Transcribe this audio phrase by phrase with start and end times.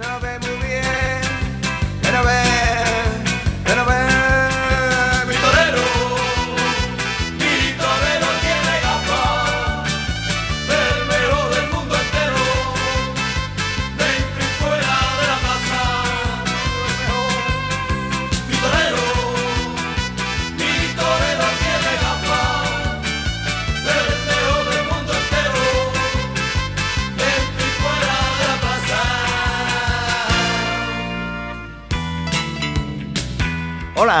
[0.00, 0.51] No, baby.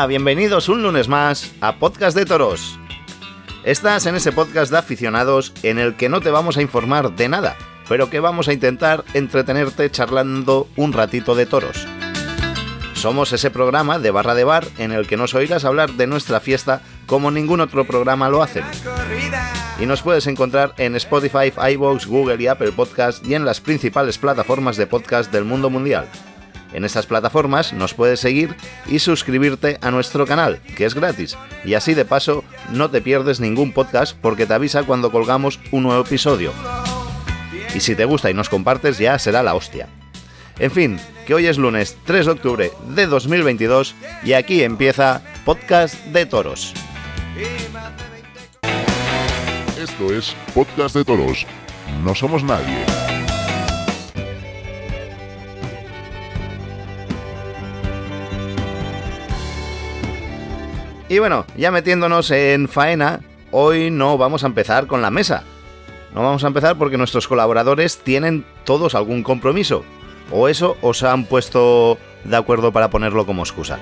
[0.06, 2.78] Bienvenidos un lunes más a Podcast de Toros.
[3.62, 7.28] Estás en ese podcast de aficionados en el que no te vamos a informar de
[7.28, 7.56] nada,
[7.88, 11.86] pero que vamos a intentar entretenerte charlando un ratito de toros.
[12.94, 16.40] Somos ese programa de barra de bar en el que nos oirás hablar de nuestra
[16.40, 18.62] fiesta como ningún otro programa lo hace.
[19.78, 24.18] Y nos puedes encontrar en Spotify, iVoox, Google y Apple Podcast y en las principales
[24.18, 26.08] plataformas de podcast del mundo mundial.
[26.72, 31.74] En estas plataformas nos puedes seguir y suscribirte a nuestro canal, que es gratis, y
[31.74, 36.02] así de paso no te pierdes ningún podcast porque te avisa cuando colgamos un nuevo
[36.02, 36.52] episodio.
[37.74, 39.88] Y si te gusta y nos compartes ya será la hostia.
[40.58, 45.94] En fin, que hoy es lunes 3 de octubre de 2022 y aquí empieza Podcast
[46.06, 46.74] de Toros.
[49.80, 51.46] Esto es Podcast de Toros.
[52.04, 53.11] No somos nadie.
[61.12, 65.42] Y bueno, ya metiéndonos en faena, hoy no vamos a empezar con la mesa.
[66.14, 69.84] No vamos a empezar porque nuestros colaboradores tienen todos algún compromiso.
[70.30, 73.78] O eso os han puesto de acuerdo para ponerlo como excusa.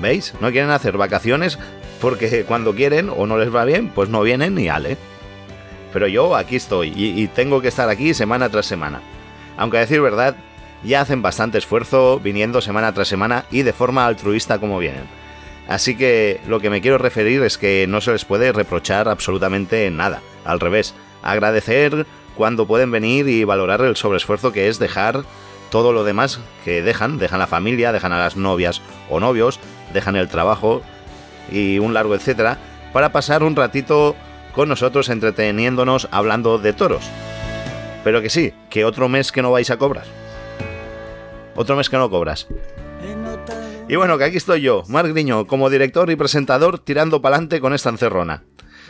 [0.00, 0.32] ¿Veis?
[0.40, 1.58] No quieren hacer vacaciones
[2.00, 4.96] porque cuando quieren o no les va bien, pues no vienen ni ale.
[5.92, 9.02] Pero yo aquí estoy y, y tengo que estar aquí semana tras semana.
[9.58, 10.36] Aunque a decir verdad,
[10.82, 15.27] ya hacen bastante esfuerzo viniendo semana tras semana y de forma altruista como vienen.
[15.68, 19.90] Así que lo que me quiero referir es que no se les puede reprochar absolutamente
[19.90, 20.22] nada.
[20.44, 22.06] Al revés, agradecer
[22.36, 25.24] cuando pueden venir y valorar el sobreesfuerzo que es dejar
[25.70, 29.60] todo lo demás que dejan, dejan la familia, dejan a las novias o novios,
[29.92, 30.80] dejan el trabajo
[31.52, 32.56] y un largo etcétera,
[32.94, 34.16] para pasar un ratito
[34.54, 37.04] con nosotros entreteniéndonos hablando de toros.
[38.04, 40.04] Pero que sí, que otro mes que no vais a cobrar.
[41.54, 42.46] Otro mes que no cobras.
[43.90, 47.72] Y bueno, que aquí estoy yo, Marc Griño, como director y presentador, tirando pa'lante con
[47.72, 48.44] esta encerrona.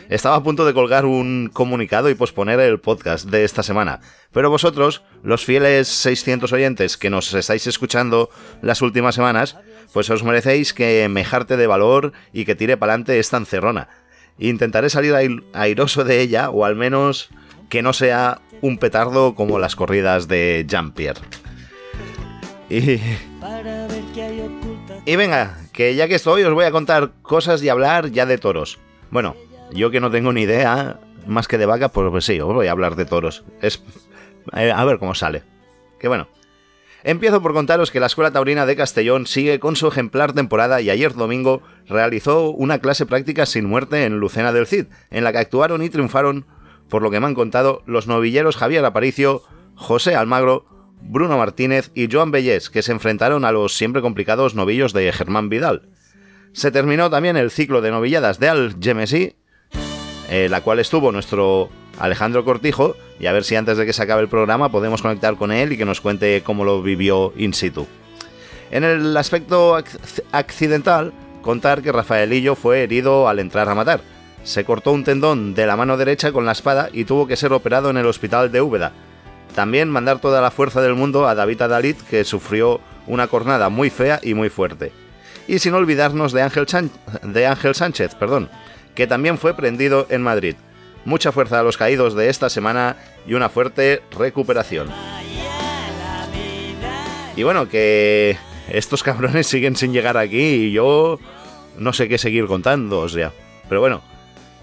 [0.09, 4.01] Estaba a punto de colgar un comunicado y posponer el podcast de esta semana,
[4.33, 8.29] pero vosotros, los fieles 600 oyentes que nos estáis escuchando
[8.61, 9.55] las últimas semanas,
[9.93, 13.87] pues os merecéis que me jarte de valor y que tire pa'lante esta encerrona.
[14.37, 15.15] Intentaré salir
[15.53, 17.29] airoso de ella, o al menos
[17.69, 21.21] que no sea un petardo como las corridas de Jean-Pierre.
[22.69, 22.99] Y...
[25.09, 28.37] Y venga, que ya que estoy os voy a contar cosas y hablar ya de
[28.37, 28.77] toros.
[29.09, 29.35] Bueno,
[29.71, 32.67] yo que no tengo ni idea, más que de vaca, pues, pues sí, os voy
[32.67, 33.43] a hablar de toros.
[33.59, 33.81] Es...
[34.53, 35.41] Eh, a ver cómo sale.
[35.99, 36.27] Que bueno.
[37.03, 40.91] Empiezo por contaros que la Escuela Taurina de Castellón sigue con su ejemplar temporada y
[40.91, 45.39] ayer domingo realizó una clase práctica sin muerte en Lucena del Cid, en la que
[45.39, 46.45] actuaron y triunfaron,
[46.87, 49.41] por lo que me han contado, los novilleros Javier Aparicio,
[49.73, 50.67] José Almagro,
[51.01, 55.49] Bruno Martínez y Joan Bellés, que se enfrentaron a los siempre complicados novillos de Germán
[55.49, 55.83] Vidal.
[56.53, 59.35] Se terminó también el ciclo de novilladas de Al Gemesí,
[60.29, 64.03] eh, la cual estuvo nuestro Alejandro Cortijo, y a ver si antes de que se
[64.03, 67.53] acabe el programa podemos conectar con él y que nos cuente cómo lo vivió in
[67.53, 67.87] situ.
[68.71, 69.77] En el aspecto
[70.31, 71.11] accidental,
[71.41, 74.01] contar que Rafaelillo fue herido al entrar a matar.
[74.43, 77.51] Se cortó un tendón de la mano derecha con la espada y tuvo que ser
[77.51, 78.93] operado en el hospital de Úbeda,
[79.59, 83.89] también mandar toda la fuerza del mundo a David Adalit, que sufrió una cornada muy
[83.89, 84.93] fea y muy fuerte.
[85.49, 86.65] Y sin olvidarnos de Ángel,
[87.23, 88.49] de Ángel Sánchez, perdón,
[88.95, 90.55] que también fue prendido en Madrid.
[91.03, 92.95] Mucha fuerza a los caídos de esta semana
[93.27, 94.87] y una fuerte recuperación.
[97.35, 98.37] Y bueno, que
[98.69, 101.19] estos cabrones siguen sin llegar aquí y yo
[101.77, 103.33] no sé qué seguir contando, o sea.
[103.67, 104.03] Pero bueno,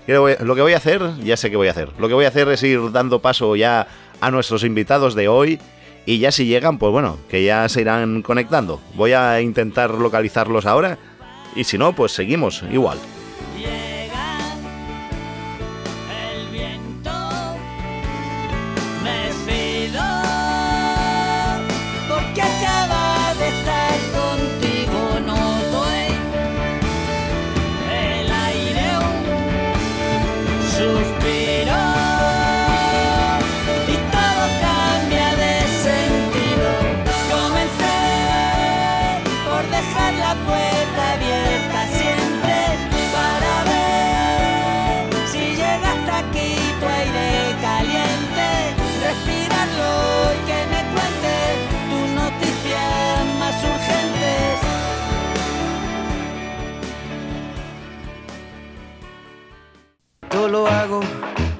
[0.06, 1.90] lo que voy a hacer, ya sé qué voy a hacer.
[1.98, 3.88] Lo que voy a hacer es ir dando paso ya
[4.20, 5.58] a nuestros invitados de hoy
[6.06, 8.80] y ya si llegan, pues bueno, que ya se irán conectando.
[8.94, 10.98] Voy a intentar localizarlos ahora
[11.54, 12.98] y si no, pues seguimos igual.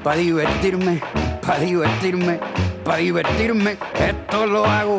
[0.04, 1.00] Para divertirme,
[1.44, 2.38] para divertirme,
[2.84, 3.76] para divertirme.
[3.98, 4.98] Esto lo hago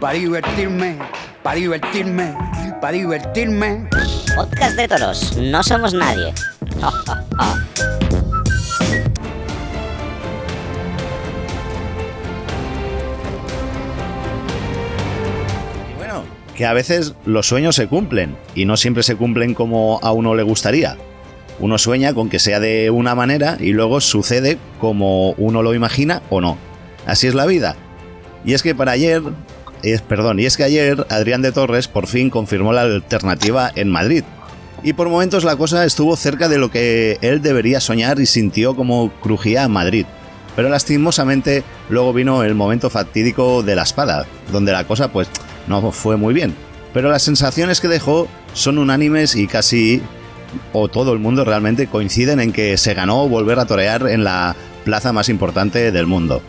[0.00, 0.96] para divertirme,
[1.42, 2.34] para divertirme,
[2.80, 3.88] para divertirme.
[4.36, 6.32] Podcast de toros, no somos nadie.
[15.90, 16.22] Y bueno,
[16.54, 20.36] que a veces los sueños se cumplen y no siempre se cumplen como a uno
[20.36, 20.96] le gustaría.
[21.58, 26.22] Uno sueña con que sea de una manera y luego sucede como uno lo imagina
[26.28, 26.58] o no.
[27.06, 27.76] Así es la vida.
[28.44, 29.22] Y es que para ayer,
[29.82, 33.88] es, perdón, y es que ayer Adrián de Torres por fin confirmó la alternativa en
[33.88, 34.24] Madrid.
[34.82, 38.76] Y por momentos la cosa estuvo cerca de lo que él debería soñar y sintió
[38.76, 40.06] como crujía Madrid.
[40.54, 45.28] Pero lastimosamente luego vino el momento fatídico de la espada, donde la cosa pues
[45.66, 46.54] no fue muy bien.
[46.92, 50.02] Pero las sensaciones que dejó son unánimes y casi
[50.72, 54.56] o todo el mundo realmente coinciden en que se ganó volver a torear en la
[54.84, 56.42] plaza más importante del mundo.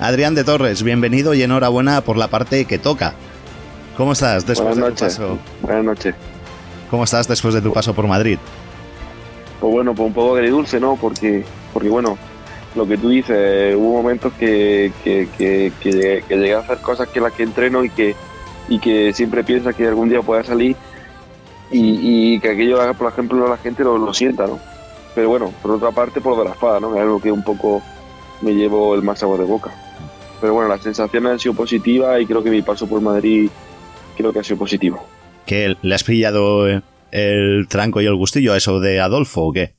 [0.00, 3.14] Adrián de Torres, bienvenido y enhorabuena por la parte que toca.
[3.96, 5.38] ¿Cómo estás después Buenas de tu paso?
[5.62, 6.14] Buenas noches.
[6.90, 8.38] ¿Cómo estás después de tu paso por Madrid?
[9.60, 10.96] Pues bueno, pues un poco agridulce, ¿no?
[10.96, 12.18] Porque, porque bueno,
[12.74, 16.78] lo que tú dices, hubo momentos que, que, que, que llegué, que llegué a hacer
[16.78, 18.16] cosas que las que entreno y que,
[18.68, 20.76] y que siempre piensas que algún día pueda salir
[21.70, 24.58] y, y que aquello, por ejemplo, la gente lo, lo sienta, ¿no?
[25.14, 26.94] Pero bueno, por otra parte, por lo de la espada, ¿no?
[26.94, 27.82] Es algo que un poco
[28.42, 29.70] me llevo el más sabor de boca.
[30.40, 33.48] Pero bueno, las sensaciones han sido positivas y creo que mi paso por Madrid
[34.16, 35.06] creo que ha sido positivo.
[35.46, 36.82] ¿Que le has pillado eh,
[37.12, 39.74] el tranco y el gustillo a eso de Adolfo o qué?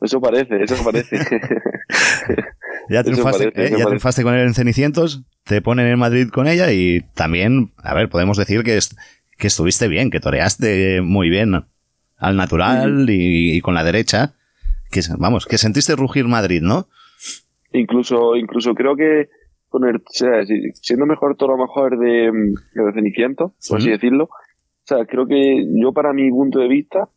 [0.00, 1.18] Eso parece, eso parece.
[2.88, 3.78] Ya triunfaste, parece, ¿eh?
[3.78, 7.94] ya triunfaste con él en Cenicientos, te ponen en Madrid con ella y también, a
[7.94, 8.94] ver, podemos decir que, es-
[9.38, 11.54] que estuviste bien, que toreaste muy bien
[12.16, 14.34] al natural y, y con la derecha.
[14.90, 16.86] Que, vamos, que sentiste rugir Madrid, ¿no?
[17.72, 19.28] incluso incluso creo que
[19.68, 23.90] con el, o sea, si- siendo mejor toro mejor de, de Ceniciento, por así Sí.
[23.90, 27.08] decirlo, o sea, creo que yo para mi punto de vista,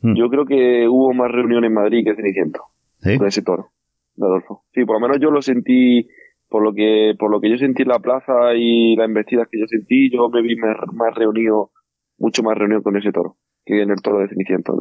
[0.00, 0.14] Mm.
[0.14, 2.60] yo creo que hubo más reuniones en Madrid que Ceniciento,
[3.02, 3.18] Sí.
[3.18, 3.72] con ese toro
[4.14, 4.64] de Adolfo.
[4.72, 6.06] Sí, por lo menos yo lo sentí,
[6.48, 9.60] por lo que por lo que yo sentí en la plaza y las embestidas que
[9.60, 11.70] yo sentí, yo me vi más, reunido,
[12.18, 14.74] mucho más reunido con ese toro que en el toro de Ceniciento.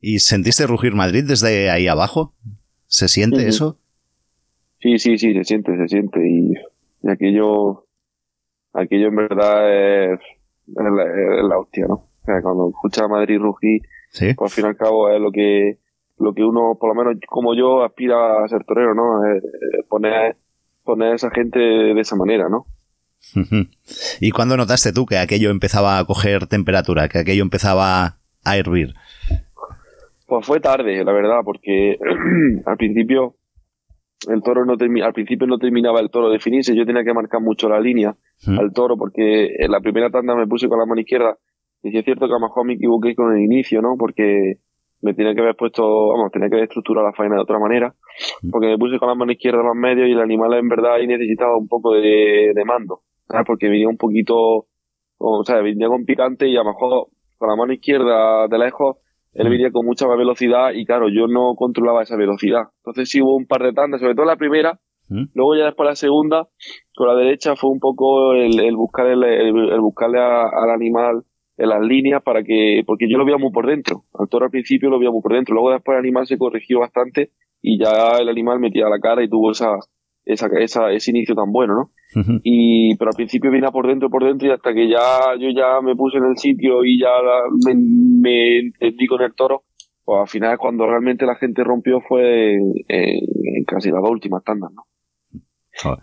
[0.00, 2.34] ¿Y sentiste rugir Madrid desde ahí abajo?
[2.86, 3.78] ¿Se siente eso?
[4.80, 6.20] Sí, sí, sí, se siente, se siente.
[6.28, 6.52] Y,
[7.02, 7.86] y aquello,
[8.72, 10.20] aquello en verdad es,
[10.68, 11.94] es la, es la hostia, ¿no?
[11.94, 14.34] O sea, cuando escuchas a Madrid rugir, Sí.
[14.34, 15.78] pues al fin y al cabo es lo que,
[16.18, 19.24] lo que uno, por lo menos como yo, aspira a ser torero, ¿no?
[19.32, 20.36] Es- es poner,
[20.86, 22.66] poner a esa gente de esa manera, ¿no?
[24.20, 28.94] ¿Y cuándo notaste tú que aquello empezaba a coger temperatura, que aquello empezaba a hervir?
[30.26, 31.98] Pues fue tarde, la verdad, porque
[32.66, 33.36] al principio
[34.28, 37.40] el toro no al principio no terminaba el toro de definirse, yo tenía que marcar
[37.40, 38.16] mucho la línea
[38.46, 41.36] al toro porque en la primera tanda me puse con la mano izquierda
[41.82, 43.96] y sí es cierto que a lo mejor me equivoqué con el inicio, ¿no?
[43.98, 44.58] Porque
[45.02, 47.94] me tenía que haber puesto, vamos, tenía que haber estructurado la faena de otra manera,
[48.50, 50.94] porque me puse con la mano izquierda en los medios y el animal en verdad
[50.94, 53.44] ahí necesitaba un poco de, de mando, ¿sabes?
[53.46, 54.66] Porque venía un poquito,
[55.18, 58.96] o sea, venía con picante y a lo mejor con la mano izquierda de lejos
[59.34, 62.68] él venía con mucha más velocidad y claro, yo no controlaba esa velocidad.
[62.78, 65.24] Entonces sí hubo un par de tandas, sobre todo la primera, ¿Mm?
[65.34, 66.48] luego ya después la segunda,
[66.94, 70.70] con la derecha fue un poco el, el buscar el, el- el buscarle a- al
[70.70, 71.24] animal
[71.58, 74.04] en las líneas para que, porque yo lo veía muy por dentro.
[74.18, 76.80] Al toro al principio lo veía muy por dentro, luego después el animal se corrigió
[76.80, 77.30] bastante
[77.62, 79.70] y ya el animal metía la cara y tuvo esa,
[80.24, 81.90] esa, esa, ese inicio tan bueno, ¿no?
[82.44, 85.80] Y pero al principio venía por dentro por dentro y hasta que ya yo ya
[85.82, 87.08] me puse en el sitio y ya
[87.66, 89.64] me, me entendí con el toro
[90.04, 93.18] pues al final cuando realmente la gente rompió fue en, en-
[93.56, 94.84] en casi las dos últimas tandas ¿no?
[95.82, 95.98] Joder.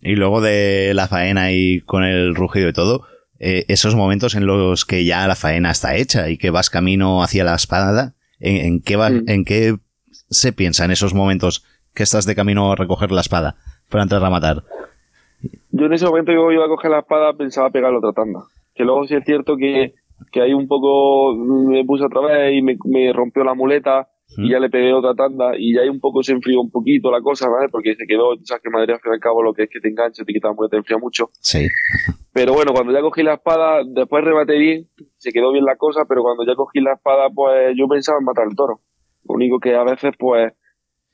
[0.00, 3.02] Y luego de la faena y con el rugido y todo,
[3.40, 7.22] eh, esos momentos en los que ya la faena está hecha y que vas camino
[7.22, 9.24] hacia la espada, ¿en, en qué, va- Mm.
[9.28, 9.76] ¿en qué
[10.30, 11.64] se piensa en esos momentos
[11.94, 13.56] que estás de camino a recoger la espada
[13.90, 14.62] para entrar a matar?
[15.70, 18.40] yo en ese momento yo iba a coger la espada pensaba pegarle otra tanda
[18.74, 19.94] que luego sí es cierto que
[20.32, 24.50] que ahí un poco me puse otra vez y me, me rompió la muleta y
[24.50, 27.20] ya le pegué otra tanda y ya ahí un poco se enfrió un poquito la
[27.22, 27.68] cosa, ¿vale?
[27.70, 29.64] Porque se quedó, tú sabes que en Madrid al fin y al cabo lo que
[29.64, 31.28] es que te engancha, te quita muleta, te enfría mucho.
[31.40, 31.66] Sí.
[32.32, 36.04] Pero bueno, cuando ya cogí la espada, después rematé bien, se quedó bien la cosa,
[36.08, 38.80] pero cuando ya cogí la espada, pues yo pensaba en matar al toro.
[39.28, 40.52] Lo único que a veces, pues,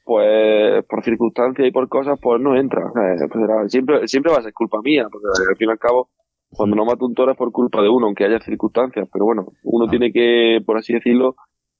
[0.05, 2.83] pues por circunstancias y por cosas, pues no entra.
[2.93, 6.11] Pues era- siempre, siempre va a ser culpa mía, porque al fin y al cabo,
[6.51, 9.09] cuando no mato un toro es por culpa de uno, aunque haya circunstancias.
[9.13, 9.91] Pero bueno, uno Ah.
[9.91, 11.37] tiene que, por así decirlo,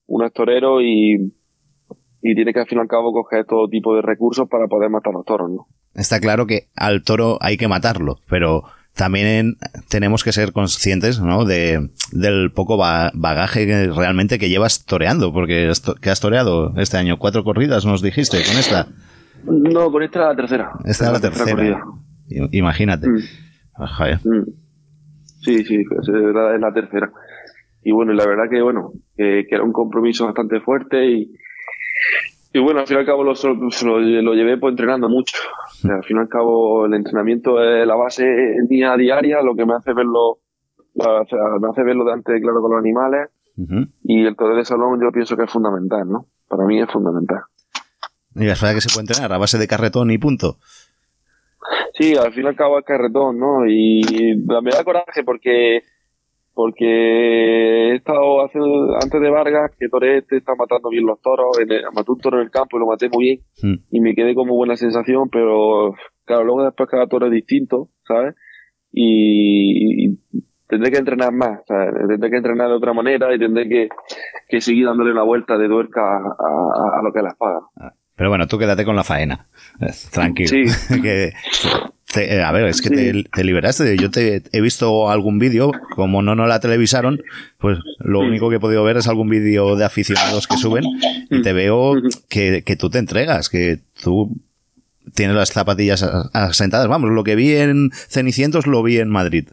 [0.07, 1.33] uno es torero y,
[2.23, 4.91] y tiene que al fin y al cabo coger todo tipo de recursos para poder
[4.91, 5.67] matar a los toros, ¿no?
[5.95, 9.57] Está claro que al toro hay que matarlo, pero también
[9.89, 11.45] tenemos que ser conscientes ¿no?
[11.45, 15.71] de, del poco bagaje que realmente que llevas toreando, porque
[16.01, 18.87] que has toreado este año cuatro corridas, nos dijiste, con esta.
[19.45, 20.73] No, con esta la tercera.
[20.85, 21.85] Esta es la, tercera.
[22.53, 23.09] Imagínate.
[23.09, 23.19] Mm.
[24.25, 24.45] Mm.
[25.41, 27.13] Sí, sí, es la, es la tercera.
[27.85, 31.35] Y bueno, la verdad que bueno, que, era un compromiso bastante fuerte y,
[32.53, 35.37] y bueno, al fin y al cabo lo, lo, llevé pues entrenando mucho.
[35.85, 38.25] al fin y al cabo el entrenamiento es la base
[38.69, 40.39] mía diaria, lo que me hace verlo,
[40.95, 43.29] me hace verlo de antes claro con los animales.
[44.03, 46.27] Y el toreo de salón yo pienso que es fundamental, ¿no?
[46.49, 47.43] Para mí es fundamental.
[48.35, 50.57] Y es verdad que se puede entrenar a base de carretón y punto.
[51.93, 53.67] Sí, al fin y al cabo es carretón, ¿no?
[53.67, 54.03] Y
[54.37, 55.83] me da coraje porque
[56.55, 58.59] porque he estado hace,
[59.03, 62.45] antes de Vargas, que Torete está matando bien los toros, en maté un toro en
[62.45, 63.85] el campo y lo maté muy bien, hmm.
[63.91, 65.95] y me quedé como buena sensación, pero
[66.25, 68.35] claro, luego después cada toro es distinto, ¿sabes?
[68.93, 70.17] Y,
[70.69, 71.93] tendré que entrenar más, ¿sabes?
[72.09, 73.89] Tendré que entrenar de otra manera y tendré que,
[74.49, 77.61] que seguir dándole una vuelta de tuerca a, a, lo que es la espada.
[77.77, 79.49] Ah, pero bueno, tú quédate con la faena.
[80.13, 80.49] Tranquilo.
[80.49, 81.01] Sí.
[81.03, 81.33] que
[82.17, 83.97] eh, a ver, es que te, liberaste.
[83.97, 87.23] Yo te he visto algún vídeo, como no no la televisaron,
[87.59, 90.85] pues lo único que he podido ver es algún vídeo de aficionados que suben
[91.31, 91.95] y te veo
[92.29, 94.31] que, tú te entregas, que tú
[95.15, 96.03] tienes las zapatillas
[96.33, 96.89] asentadas.
[96.89, 99.49] Vamos, lo que vi en Cenicientos lo vi en Madrid.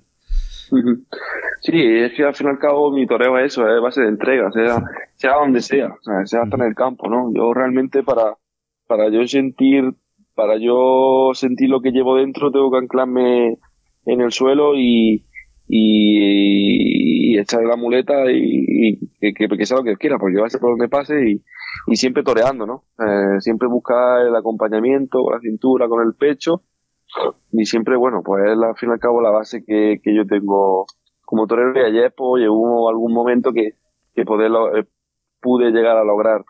[1.62, 4.08] Sí, es que al fin y al cabo mi toreo es eso, es base de
[4.08, 4.84] entrega, sea,
[5.16, 5.90] sea donde sea,
[6.24, 7.32] sea hasta en el campo, ¿no?
[7.34, 8.36] Yo realmente para,
[8.88, 9.94] para yo sentir
[10.36, 13.58] para yo sentir lo que llevo dentro tengo que anclarme
[14.06, 15.26] en el suelo y,
[15.68, 21.42] y, echar la muleta y, que, sea lo que quiera, pues llevarse por donde pase
[21.88, 22.84] y, siempre toreando, ¿no?
[23.00, 26.64] Eh, siempre buscar el acompañamiento con la cintura, con el pecho
[27.52, 30.86] y siempre, bueno, pues es al fin y al cabo la base que, yo tengo
[31.26, 33.76] como torero y ayer pues llegó algún momento que,
[34.14, 34.86] que eh,
[35.42, 36.44] pude llegar a lograr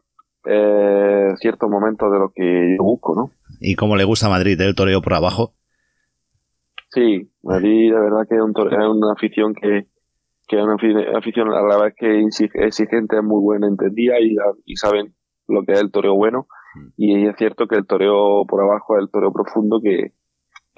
[0.46, 3.32] eh, ciertos momentos de lo que yo busco, ¿no?
[3.60, 5.54] ¿Y cómo le gusta a Madrid el toreo por abajo?
[6.90, 9.88] Sí, Madrid la verdad que es, una afición que,
[10.48, 10.76] que es una
[11.18, 15.14] afición a la vez que exigente, es muy buena, entendida y, y saben
[15.48, 16.48] lo que es el toreo bueno.
[16.76, 16.88] Mm.
[16.98, 20.14] Y es cierto que el toreo por abajo es el toreo profundo que,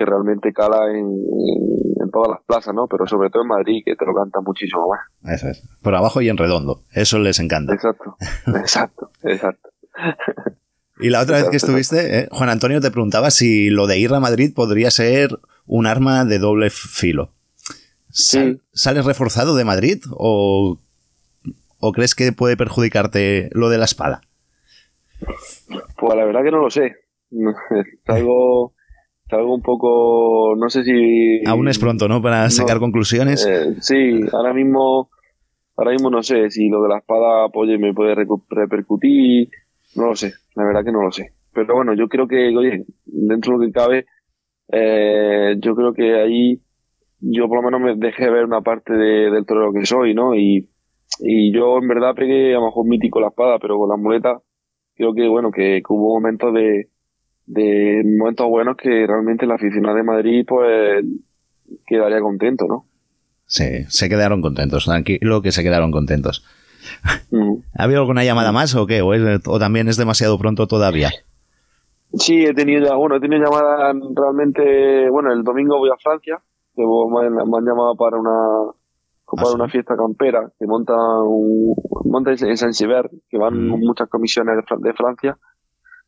[0.03, 2.87] que realmente cala en, en, todas las plazas, ¿no?
[2.87, 5.33] Pero sobre todo en Madrid, que te lo canta muchísimo más.
[5.35, 5.63] Eso es.
[5.81, 6.81] Por abajo y en redondo.
[6.91, 7.73] Eso les encanta.
[7.73, 8.17] Exacto,
[8.47, 9.69] exacto, exacto.
[10.99, 14.13] Y la otra vez que estuviste, eh, Juan Antonio te preguntaba si lo de ir
[14.13, 15.29] a Madrid podría ser
[15.65, 17.31] un arma de doble filo.
[18.09, 20.77] ¿Sales reforzado de Madrid o,
[21.79, 24.21] o crees que puede perjudicarte lo de la espada?
[25.97, 26.95] Pues la verdad que no lo sé.
[28.05, 28.73] Salgo,
[29.33, 31.41] salgo un poco, no sé si...
[31.45, 32.21] Aún es pronto, ¿no?
[32.21, 33.45] Para sacar conclusiones.
[33.47, 35.09] Eh, sí, ahora mismo,
[35.75, 38.15] ahora mismo no sé si lo de la espada, pues, me puede
[38.49, 39.49] repercutir
[39.95, 41.33] no lo sé, la verdad que no lo sé.
[41.53, 44.05] Pero bueno, yo creo que, oye, dentro de lo que cabe,
[44.71, 46.61] eh, yo creo que ahí
[47.19, 50.35] yo por lo menos me dejé ver una parte de, del torero que soy, ¿no?
[50.35, 50.69] Y,
[51.19, 54.41] y yo en verdad pegué a lo mejor mítico la espada, pero con la muleta
[54.95, 56.89] creo que, bueno, que, hubo momentos de,
[57.45, 61.05] de momentos buenos que realmente la aficionada de Madrid pues
[61.85, 62.85] quedaría contento, ¿no?
[63.45, 66.45] Sí, se quedaron contentos, tranquilo que se quedaron contentos.
[67.31, 67.55] Mm.
[67.77, 69.01] ¿Ha habido alguna llamada más o qué?
[69.01, 71.09] ¿O, también es demasiado pronto todavía?
[72.13, 76.39] Sí, he tenido, bueno, he tenido llamadas realmente, bueno, el domingo voy a Francia,
[76.75, 78.71] que me, han llamado para una
[79.35, 81.73] para ¿Ah, una fiesta campera que monta un,
[82.05, 83.79] monta en Saint Sever, que van mm.
[83.79, 85.37] muchas comisiones de, Francia,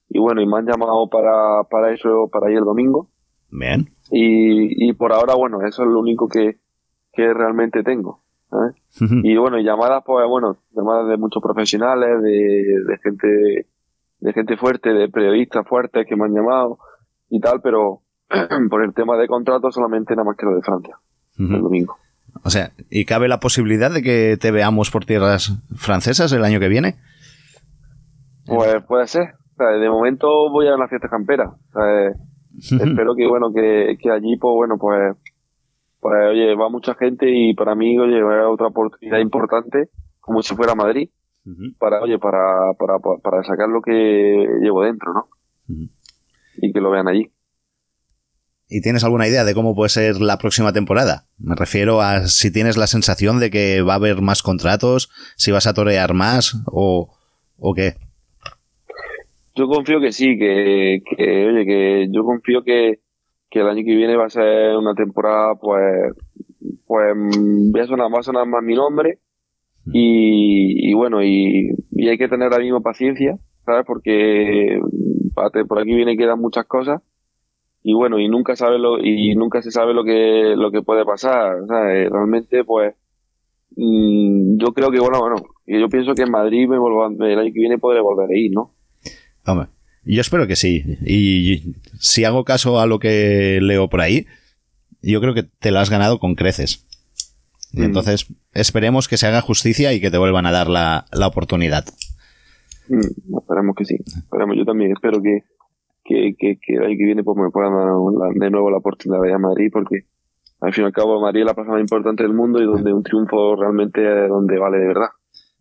[0.10, 3.10] y bueno, y me han llamado para, para eso, para ir el domingo.
[3.50, 3.90] Bien.
[4.12, 6.60] Y, y por ahora, bueno, eso es lo único que,
[7.14, 8.26] que realmente tengo.
[9.24, 13.68] Y bueno, llamadas, pues bueno, llamadas de muchos profesionales, de, gente
[14.20, 16.80] de gente fuerte, de periodistas fuertes que me han llamado
[17.30, 18.02] y tal, pero
[18.70, 20.98] por el tema de contrato solamente nada más que lo de Francia,
[21.38, 21.98] el domingo.
[22.44, 26.60] O sea, ¿y cabe la posibilidad de que te veamos por tierras francesas el año
[26.60, 26.96] que viene?
[28.46, 29.36] Pues puede ser.
[29.58, 31.54] De momento voy a una fiesta campera.
[32.58, 35.16] espero que bueno que, que allí pues bueno pues
[36.06, 40.76] pues oye, va mucha gente y para mí, oye, otra oportunidad importante, como si fuera
[40.76, 41.10] Madrid,
[41.80, 45.30] para, oye, para, para, para sacar lo que llevo dentro, ¿no?
[46.58, 47.32] Y que lo vean allí.
[48.68, 51.26] ¿Y tienes alguna idea de cómo puede ser la próxima temporada?
[51.40, 55.50] Me refiero a si tienes la sensación de que va a haber más contratos, si
[55.52, 57.16] vas a torear más o,
[57.58, 57.96] o qué.
[59.56, 63.00] Yo confío que sí, que, que oye, que yo confío que,
[63.50, 66.14] que el año que viene va a ser una temporada, pues,
[66.86, 69.20] pues mm, voy a sonar, va a sonar más mi nombre
[69.94, 73.86] y, y bueno, y, y hay que tener ahora mismo paciencia, ¿sabes?
[73.86, 77.02] Porque mm, por aquí viene quedan muchas cosas
[77.84, 81.06] y bueno, y nunca sabe lo, y nunca se sabe lo que, lo que puede
[81.06, 82.10] pasar, ¿sabes?
[82.10, 82.96] Realmente, pues,
[83.78, 85.36] mm, yo creo que, bueno, bueno,
[85.68, 88.52] yo pienso que en Madrid me vuelvo, el año que viene podré volver a ir,
[88.54, 88.75] ¿no?
[89.46, 89.68] Hombre,
[90.04, 90.84] yo espero que sí.
[91.06, 94.26] Y si hago caso a lo que leo por ahí,
[95.02, 96.86] yo creo que te lo has ganado con creces.
[97.74, 97.86] Y Mm.
[97.86, 101.86] entonces esperemos que se haga justicia y que te vuelvan a dar la, la oportunidad.
[102.88, 103.96] Mm, esperemos que sí.
[104.06, 105.44] Esperemos, yo también espero que,
[106.04, 108.78] que, que, que el año que viene pues me puedan dar la- de nuevo la
[108.78, 110.06] oportunidad de ir a Madrid porque
[110.62, 112.94] al fin y al cabo Madrid es la plaza más importante del mundo y donde
[112.94, 115.10] un triunfo realmente es donde vale de verdad.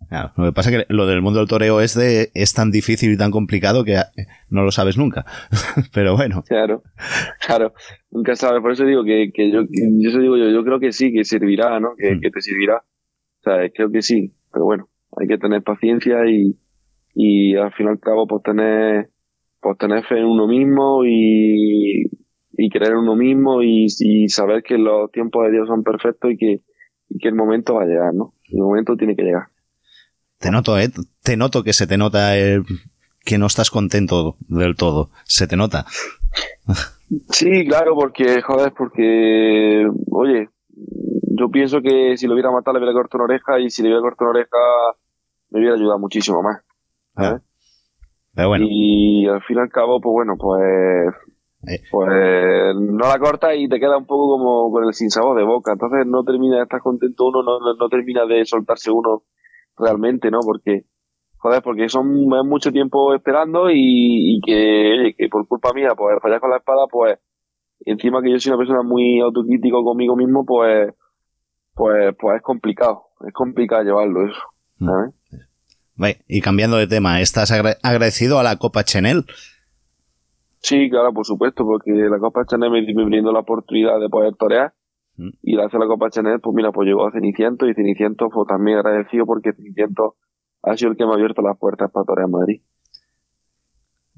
[0.08, 2.70] Claro, lo que pasa es que lo del mundo del toreo es, de, es tan
[2.70, 5.24] difícil y tan complicado que eh, no lo sabes nunca.
[5.94, 6.82] Pero bueno, Claro,
[7.46, 7.72] claro,
[8.10, 10.92] nunca sabes, por eso digo que, que yo, yo eso digo yo, yo creo que
[10.92, 11.94] sí, que servirá, ¿no?
[11.96, 12.20] Que, Mm.
[12.20, 12.76] que te servirá.
[12.78, 14.88] O sea, creo que sí, pero bueno,
[15.20, 16.56] hay que tener paciencia y,
[17.14, 19.10] y al fin y al cabo pues tener,
[19.60, 22.04] pues tener fe en uno mismo y,
[22.56, 26.30] y creer en uno mismo y, y saber que los tiempos de Dios son perfectos
[26.32, 26.60] y que,
[27.10, 28.34] y que el momento va a llegar, ¿no?
[28.50, 29.44] El momento tiene que llegar.
[30.38, 30.90] Te noto, ¿eh?
[31.22, 32.62] Te noto que se te nota eh,
[33.24, 35.10] que no estás contento del todo.
[35.24, 35.86] Se te nota.
[37.30, 40.48] Sí, claro, porque, joder, porque, oye,
[41.36, 43.88] yo pienso que si lo hubiera matado le hubiera cortado una oreja y si le
[43.88, 44.56] hubiera cortado una oreja
[45.50, 46.62] me hubiera ayudado muchísimo más.
[47.14, 47.42] ¿sabes?
[48.34, 51.14] Pero bueno, Y al fin y al cabo, pues bueno, pues,
[51.68, 51.82] Eh.
[51.90, 55.72] pues no la cortas y te queda un poco como con el sinsabor de boca.
[55.72, 59.22] Entonces no termina de estar contento uno, no, no, no termina de soltarse uno
[59.76, 60.40] realmente, ¿no?
[60.40, 60.84] Porque,
[61.38, 62.06] joder, porque son
[62.46, 66.58] mucho tiempo esperando y, y que, oye, que por culpa mía, pues fallar con la
[66.58, 67.18] espada, pues,
[67.84, 70.92] encima que yo soy una persona muy autocrítico conmigo mismo, pues,
[71.74, 74.40] pues, pues es complicado, es complicado llevarlo eso,
[74.78, 74.86] Mm.
[74.86, 75.14] ¿sabes?
[76.26, 79.24] y cambiando de tema, ¿estás agra- agradecido a la Copa Chenel?
[80.58, 84.34] Sí, claro, por supuesto, porque la Copa Chanel me, me brindó la oportunidad de poder
[84.34, 84.72] torear.
[85.16, 85.30] Mm.
[85.42, 88.44] Y gracias a la Copa Chanel, pues mira, pues llegó a Ceniciento y Ceniciento fue
[88.46, 90.16] también agradecido porque Ceniciento
[90.62, 92.60] ha sido el que me ha abierto las puertas para torear en Madrid.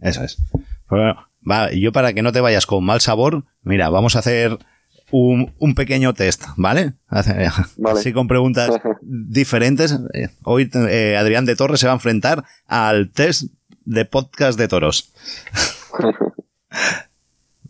[0.01, 0.37] Eso es.
[0.53, 1.17] Pues bueno,
[1.49, 4.59] va, yo para que no te vayas con mal sabor, mira, vamos a hacer
[5.11, 6.95] un, un pequeño test, Vale.
[7.09, 9.99] Así con preguntas diferentes.
[10.13, 13.53] Eh, Hoy eh, Adrián de Torres se va a enfrentar al test
[13.85, 15.13] de podcast de toros.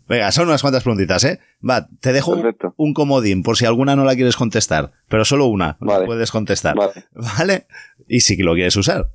[0.07, 1.39] Venga, son unas cuantas preguntitas, ¿eh?
[1.67, 2.37] Va, te dejo
[2.77, 6.05] un, comodín por si alguna no la quieres contestar, pero solo una Vale.
[6.05, 7.05] puedes contestar, Vale.
[7.37, 7.67] ¿vale?
[8.07, 9.09] Y si lo quieres usar.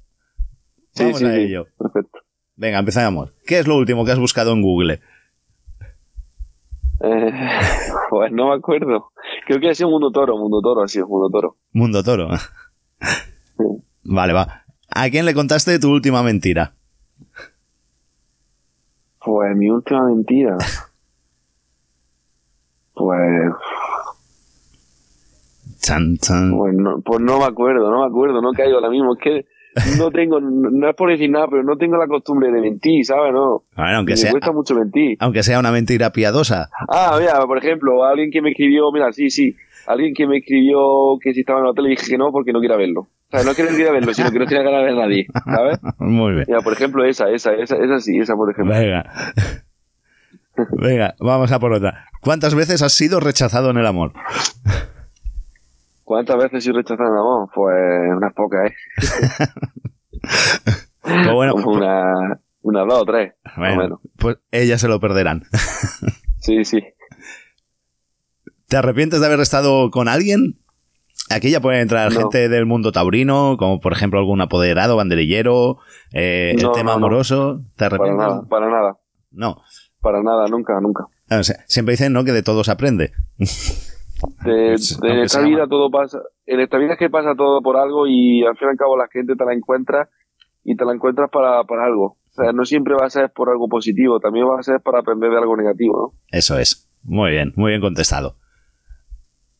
[0.90, 1.40] Sí, Vamos sí, a sí.
[1.40, 1.66] ello.
[1.78, 2.18] Perfecto.
[2.56, 3.32] Venga, empezamos.
[3.46, 5.00] ¿Qué es lo último que has buscado en Google?
[7.00, 7.32] Eh,
[8.10, 9.12] pues no me acuerdo.
[9.46, 11.56] Creo que ha sido Mundo Toro, Mundo Toro ha sido Mundo Toro.
[11.72, 12.28] Mundo Toro.
[14.04, 14.64] Vale, va.
[14.88, 16.74] ¿A quién le contaste tu última mentira?
[19.24, 20.56] Pues mi última mentira.
[22.94, 23.52] Pues,
[25.80, 26.56] Chan, chan.
[26.56, 29.14] pues, no, pues no me acuerdo, no me acuerdo, no caigo ahora mismo.
[29.14, 29.46] Es que
[29.98, 33.32] no tengo, no es por decir nada, pero no tengo la costumbre de mentir, ¿sabes?
[33.32, 33.62] No.
[33.76, 35.16] Bueno, aunque me sea, cuesta mucho mentir.
[35.20, 36.68] aunque sea una mentira piadosa.
[36.88, 39.56] Ah, mira, por ejemplo, alguien que me escribió, mira, sí, sí,
[39.86, 42.60] alguien que me escribió que si estaba en la tele dije que no porque no
[42.60, 43.00] quiera verlo.
[43.02, 45.06] O sea, no que no quiera verlo, sino que no tiene ganas de ver a
[45.06, 45.78] nadie, ¿sabes?
[45.98, 46.44] Muy bien.
[46.48, 48.74] Mira, por ejemplo, esa, esa, esa, esa sí, esa, por ejemplo.
[48.74, 49.04] Venga.
[50.72, 52.06] Venga, vamos a por otra.
[52.20, 54.12] ¿Cuántas veces has sido rechazado en el amor?
[56.04, 57.48] ¿Cuántas veces soy rechazado en el amor?
[57.54, 58.74] Pues unas pocas, ¿eh?
[61.02, 64.00] Pues bueno, Como una, una dos o tres, bueno, menos.
[64.18, 65.42] pues ellas se lo perderán.
[66.38, 66.78] Sí, sí.
[68.72, 70.54] ¿Te arrepientes de haber estado con alguien?
[71.28, 72.18] Aquí ya puede entrar No.
[72.20, 75.76] gente del mundo taurino, como por ejemplo algún apoderado, banderillero,
[76.14, 77.04] eh, el No, tema no, no.
[77.04, 77.60] amoroso.
[77.76, 78.26] ¿Te Para arrepientes?
[78.26, 78.96] nada, para nada,
[79.30, 79.58] No.
[80.00, 81.04] para nada, nunca, nunca.
[81.38, 82.24] O sea, siempre dicen, ¿no?
[82.24, 83.12] Que de todo se aprende.
[83.38, 83.46] De,
[84.70, 85.68] Pues, de- en aunque esta vida mal.
[85.68, 88.70] todo pasa, en esta vida es que pasa todo por algo y al fin y
[88.70, 90.08] al cabo la gente te la encuentra
[90.64, 92.16] y te la encuentras para, para algo.
[92.30, 95.00] O sea, no siempre va a ser por algo positivo, también va a ser para
[95.00, 96.88] aprender de algo negativo, Eso es.
[97.02, 98.36] Muy bien, muy bien contestado.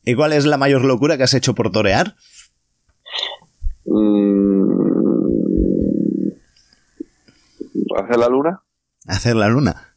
[0.05, 2.15] ¿Y cuál es la mayor locura que has hecho por torear?
[3.85, 4.73] Mm,
[7.97, 8.62] ¿Hacer la luna?
[9.07, 9.95] Hacer la luna.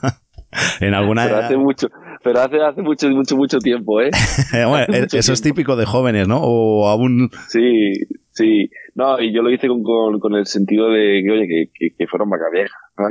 [0.80, 1.24] en alguna...
[1.24, 1.88] Pero hace mucho,
[2.22, 4.10] pero hace, hace mucho, mucho, mucho tiempo, ¿eh?
[4.68, 6.40] Bueno, eso es típico de jóvenes, ¿no?
[6.42, 7.30] O aún...
[7.48, 7.92] Sí,
[8.38, 11.70] Sí, no, y yo lo hice con, con, con el sentido de que, oye, que,
[11.74, 12.30] que, que fueron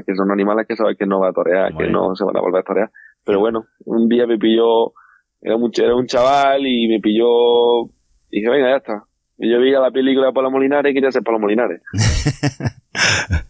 [0.06, 2.40] que son animales que sabes que no va a torear, que no se van a
[2.40, 2.92] volver a torear.
[3.26, 4.94] Pero bueno, un día me pilló,
[5.42, 7.84] era un, ch- era un chaval y me pilló,
[8.32, 9.04] y dije, venga, ya está.
[9.40, 11.82] Y yo veía la película de Palo Molinares y quería ser Palo Molinares.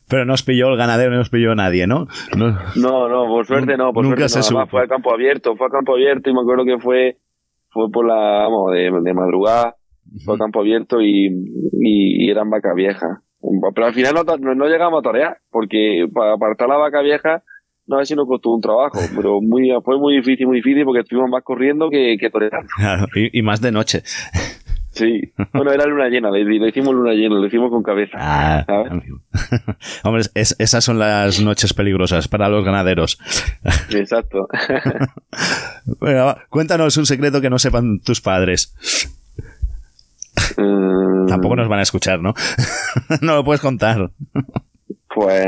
[0.09, 2.07] Pero no os pilló el ganadero, no os pilló nadie, ¿no?
[2.37, 4.59] No- No, no, por suerte no, por Nunca suerte se no.
[4.59, 7.17] Además, fue a campo abierto, fue a campo abierto y me acuerdo que fue,
[7.69, 9.75] fue por la, vamos, de, de madrugada,
[10.25, 13.19] fue a campo abierto y, y, y eran vacas viejas.
[13.73, 17.43] Pero al final no, no, no llegamos a torear, porque para apartar la vaca vieja,
[17.87, 21.01] no sé si nos costó un trabajo, pero muy, fue muy difícil, muy difícil porque
[21.01, 22.67] estuvimos más corriendo que, que toreando.
[22.77, 24.03] Claro, y, y más de noche.
[24.91, 25.31] Sí.
[25.53, 28.17] Bueno, era luna llena, le, le hicimos luna llena, lo hicimos con cabeza.
[28.19, 28.91] Ah, ¿Sabes?
[28.91, 29.19] amigo.
[30.03, 33.19] Hombre, es- esas son las noches peligrosas para los ganaderos.
[33.91, 34.47] Exacto.
[36.03, 38.73] Va, cuéntanos un secreto que no sepan tus padres.
[40.57, 42.33] Mm, Tampoco nos van a escuchar, ¿no?
[43.21, 44.09] no lo puedes contar.
[45.13, 45.45] Pues.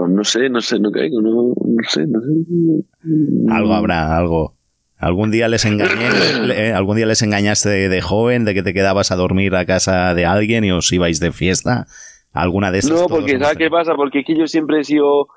[0.00, 3.52] Pues no sé, no sé, no caigo, no, no sé, no sé.
[3.52, 4.54] Algo habrá, algo.
[4.96, 5.92] Algún día les engañé,
[6.54, 9.66] eh, algún día les engañaste de, de joven, de que te quedabas a dormir a
[9.66, 11.86] casa de alguien y os ibais de fiesta.
[12.32, 12.92] ¿Alguna de esas?
[12.92, 13.94] No, porque ¿sabes qué pasa?
[13.94, 15.28] Porque es que yo siempre he sido.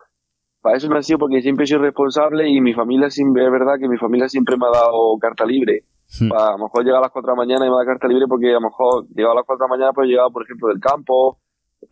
[0.62, 3.52] Para eso no ha sido porque siempre he sido responsable y mi familia siempre, es
[3.52, 5.84] verdad que mi familia siempre me ha dado carta libre.
[6.21, 6.30] Hmm.
[6.30, 8.08] Para, a lo mejor llega a las 4 de la mañana y me da carta
[8.08, 10.43] libre porque a lo mejor llegaba a las 4 de la mañana, pero llegaba, por
[10.43, 11.39] ejemplo, del campo,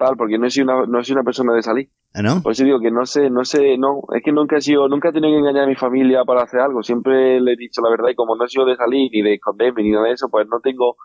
[0.01, 1.89] tal, porque no sido una, no sido una persona de salir.
[2.13, 2.41] ¿No?
[2.41, 5.09] Por eso digo que no sé, no sé, no, es que nunca he sido, nunca
[5.09, 7.89] he tenido que engañar a mi familia para hacer algo, siempre le he dicho la
[7.89, 10.27] verdad y como no he sido de salir ni de esconderme ni nada de eso,
[10.29, 10.97] pues no tengo,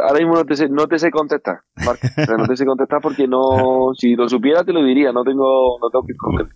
[0.00, 3.00] ahora mismo no te sé, no te sé contestar, o sea, no te sé contestar
[3.02, 6.46] porque no, si lo supiera te lo diría, no tengo, no tengo que esconder.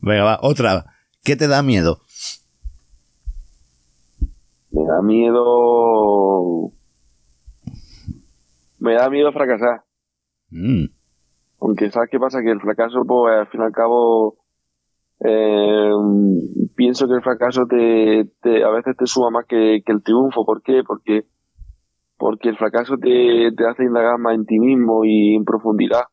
[0.00, 0.84] Venga, va, otra.
[1.24, 2.00] ¿Qué te da miedo?
[4.70, 6.72] Me da miedo,
[8.78, 9.84] me da miedo fracasar.
[10.50, 10.84] Mm,
[11.60, 14.36] Aunque sabes qué pasa, que el fracaso, pues al fin y al cabo,
[15.20, 15.90] eh,
[16.74, 20.44] pienso que el fracaso te, te- a veces te suma más que, que el triunfo.
[20.46, 20.82] ¿Por qué?
[20.86, 21.24] Porque,
[22.16, 26.04] porque el fracaso te, te hace indagar más en ti mismo y en profundidad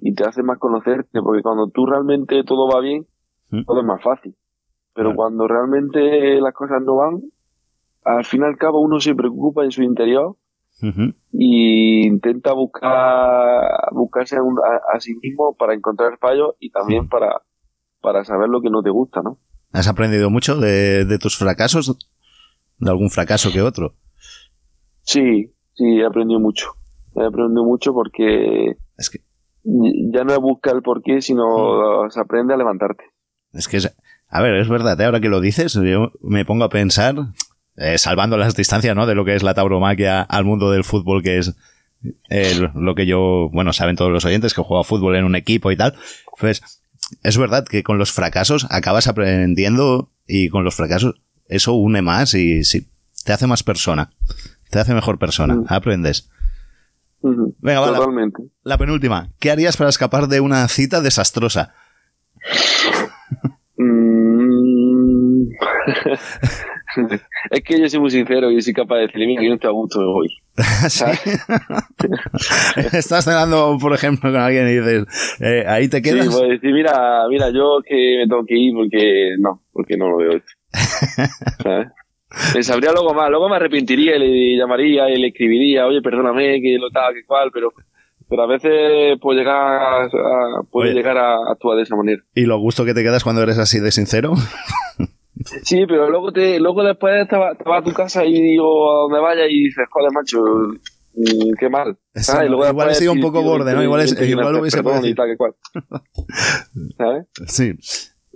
[0.00, 3.06] y te hace más conocerte, porque cuando tú realmente todo va bien,
[3.66, 4.34] todo es más fácil.
[4.94, 7.20] Pero cuando realmente las cosas no van,
[8.04, 10.36] al fin y al cabo uno se preocupa en su interior
[10.82, 11.14] ujú.
[11.32, 13.62] y intenta buscar
[13.92, 17.42] buscarse a, un- a- a sí mismo para encontrar fallos y también para,
[18.00, 19.38] para saber lo que no te gusta, ¿no?
[19.72, 21.96] ¿Has aprendido mucho de, de tus fracasos?
[22.78, 23.94] ¿De algún fracaso que otro?
[25.02, 26.68] Sí, sí, he aprendido mucho.
[27.14, 29.20] He aprendido mucho porque Es que,
[29.64, 33.04] ya no es buscar el porqué, sino se aprende a levantarte.
[33.52, 33.78] es que,
[34.28, 35.04] a ver, es verdad, ¿eh?
[35.04, 37.14] ahora que lo dices, yo me pongo a pensar,
[37.76, 39.06] eh, salvando las distancias, ¿no?
[39.06, 41.54] De lo que es la tauromaquia al mundo del fútbol, que es
[42.30, 45.70] eh, lo que yo, bueno, saben todos los oyentes que juega fútbol en un equipo
[45.72, 45.94] y tal.
[46.38, 46.62] Pues
[47.22, 51.14] es verdad que con los fracasos acabas aprendiendo y con los fracasos
[51.48, 52.88] eso une más y sí,
[53.24, 54.10] te hace más persona,
[54.70, 55.64] te hace mejor persona, Mm.
[55.68, 56.28] aprendes.
[57.22, 58.30] Venga, va, la,
[58.62, 59.30] la penúltima.
[59.40, 61.74] ¿Qué harías para escapar de una cita desastrosa?
[63.76, 65.48] Mm.
[67.50, 69.68] es que yo soy muy sincero y soy capaz de decirle, mira, yo no estoy
[69.68, 70.28] a gusto, me voy.
[70.88, 71.04] ¿Sí?
[72.96, 76.28] Estás cenando, por ejemplo, con alguien y dices, eh, ahí te Sí, quedas.
[76.28, 80.16] puedo decir, mira, mira, yo que me tengo que ir porque no, porque no lo
[80.18, 80.40] veo.
[81.62, 81.88] ¿Sabes?
[82.54, 86.60] Me sabría luego más, luego me arrepentiría y le llamaría y le escribiría, oye, perdóname,
[86.60, 87.72] que lo tal, que cual, pero,
[88.28, 90.08] pero a veces puede llegar a-
[90.70, 90.98] puede Oye.
[90.98, 92.22] llegar a actuar de esa manera.
[92.34, 94.34] Y lo gusto que te quedas cuando eres así de sincero.
[95.44, 99.20] Sí, pero luego te, luego después te vas a tu casa y o a donde
[99.20, 100.42] vayas y dices, joder, macho,
[101.14, 101.98] mm, qué mal.
[102.14, 102.42] Eso.
[102.42, 103.82] Y luego igual he sido un poco borde, ¿no?
[103.82, 105.54] Igual es- igual me hubiese cual.
[106.96, 107.26] ¿Sabes?
[107.46, 107.72] Sí.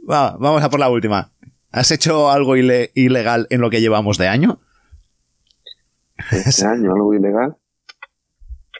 [0.09, 1.33] Va, vamos a por la última.
[1.73, 4.59] ¿Has hecho algo ile- ilegal en lo que llevamos de año?
[6.31, 7.57] Este año algo ilegal.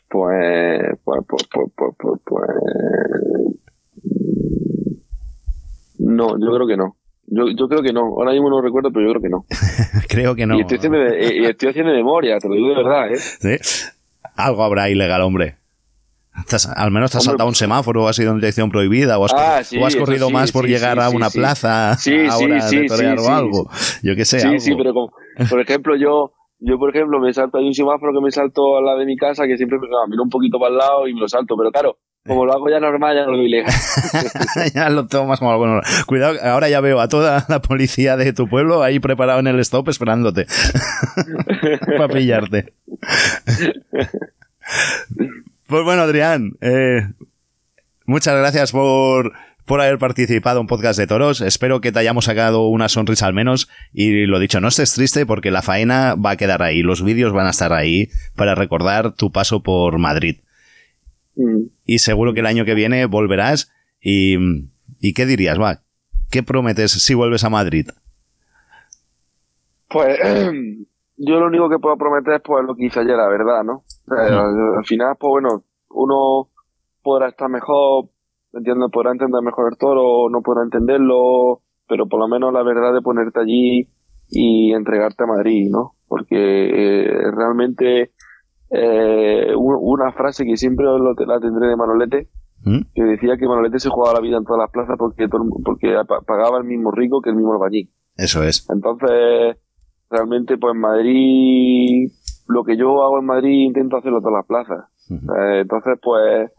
[0.09, 2.49] Pues, pues, pues, pues, pues, pues, pues,
[5.99, 6.97] mm, no, yo creo que no.
[7.33, 8.01] Yo, yo creo que no.
[8.01, 9.45] Ahora mismo no recuerdo, pero yo creo que no.
[10.09, 10.57] Creo que no.
[10.57, 13.17] Y estoy haciendo, de- y estoy haciendo memoria, te lo digo de verdad, ¿eh?
[13.17, 13.91] ¿Sí?
[14.37, 15.57] Algo habrá ilegal, hombre.
[16.33, 19.19] Has- al menos te has Hombre, saltado un semáforo o has ido en dirección prohibida
[19.19, 21.11] o has, Ah, sí, o has eso corrido sí, más por sí, llegar sí, a
[21.11, 21.39] una sí.
[21.39, 21.91] plaza
[22.31, 23.71] ahora sí, de torear o sí, algo.
[24.03, 24.61] Yo qué sé, Sí, algo.
[24.61, 25.13] sí, pero como,
[25.49, 28.85] por ejemplo, yo, yo por ejemplo me salto, hay un semáforo que me salto al
[28.87, 31.21] lado de mi casa que siempre me miro un poquito para el lado y me
[31.21, 33.73] lo salto, pero claro, como lo hago ya normal, ya no lo veo ilegal.
[34.75, 35.85] ya lo tengo más como algo normal.
[36.07, 39.59] Cuidado, ahora ya veo a toda la policía de tu pueblo ahí preparado en el
[39.61, 40.47] stop esperándote
[41.97, 42.75] para pillarte.
[45.67, 47.09] Pues bueno, Adrián, eh,
[48.05, 49.33] muchas gracias por,
[49.65, 51.41] por haber participado en Podcast de Toros.
[51.41, 53.71] Espero que te hayamos sacado una sonrisa al menos.
[53.95, 56.83] Y lo dicho, no estés triste porque la faena va a quedar ahí.
[56.83, 60.41] Los vídeos van a estar ahí para recordar tu paso por Madrid.
[61.37, 61.69] Mm.
[61.85, 63.73] Y seguro que el año que viene volverás.
[64.01, 64.37] ¿Y,
[65.01, 65.83] y qué dirías, va?
[66.31, 67.89] ¿Qué prometes si vuelves a Madrid?
[69.89, 70.19] Pues
[71.17, 73.85] yo lo único que puedo prometer es pues lo que hice ayer, la verdad, ¿no?
[74.09, 76.49] Al final, pues bueno, uno
[77.03, 78.07] podrá estar mejor,
[78.53, 82.95] entiendo, podrá entender mejor el toro, no podrá entenderlo, pero por lo menos la verdad
[82.95, 83.89] de ponerte allí
[84.29, 85.97] y entregarte a Madrid, ¿no?
[86.07, 88.13] Porque eh, realmente
[88.71, 92.29] eh, una frase que siempre lo- la tendré de Manolete,
[92.65, 92.81] ¿Mm?
[92.95, 96.21] que decía que Manolete se jugaba la vida en todas las plazas porque, porque pa-
[96.21, 97.91] pagaba el mismo rico que el mismo albañil.
[98.17, 98.69] Eso es.
[98.71, 99.57] Entonces,
[100.11, 102.11] realmente, pues en Madrid,
[102.49, 104.85] lo que yo hago en Madrid intento hacerlo en todas las plazas.
[105.11, 106.51] Eh, entonces, pues,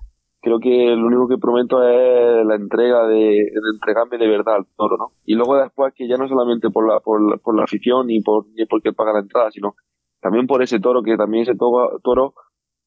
[0.41, 4.65] creo que lo único que prometo es la entrega de, de entregarme de verdad al
[4.75, 5.11] toro, ¿no?
[5.25, 8.21] Y luego después que ya no solamente por la, por la, por la afición ni
[8.21, 9.75] por, ni porque paga la entrada, sino
[10.21, 12.33] también por ese toro, que también ese toro, toro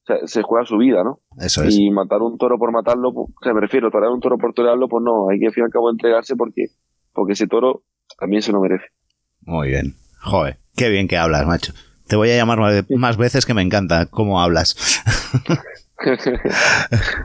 [0.07, 1.21] se, se juega su vida, ¿no?
[1.39, 1.77] Eso es.
[1.77, 4.53] Y matar un toro por matarlo, pues, o sea, me refiero, torear un toro por
[4.55, 6.67] torearlo, pues no, hay que al fin y al cabo entregarse porque,
[7.13, 7.83] porque ese toro
[8.19, 8.85] también se lo merece.
[9.43, 9.95] Muy bien.
[10.23, 11.73] Joder, qué bien que hablas, macho.
[12.07, 15.03] Te voy a llamar más- más veces que me encanta cómo hablas.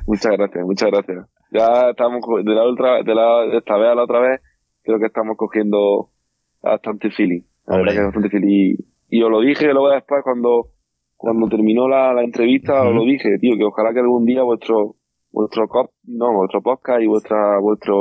[0.07, 1.25] muchas gracias, muchas gracias.
[1.51, 4.41] Ya estamos de la otra, de la de esta vez a la otra vez,
[4.83, 6.09] creo que estamos cogiendo
[6.61, 7.41] bastante feeling.
[7.65, 7.91] La Hombre.
[7.93, 8.75] verdad que bastante feeling.
[9.09, 10.67] Y, os lo dije luego después cuando,
[11.17, 14.95] cuando terminó la, la entrevista, os lo dije, tío, que ojalá que algún día vuestro,
[15.31, 17.95] vuestro cop, no, vuestro podcast y vuestra, vuestro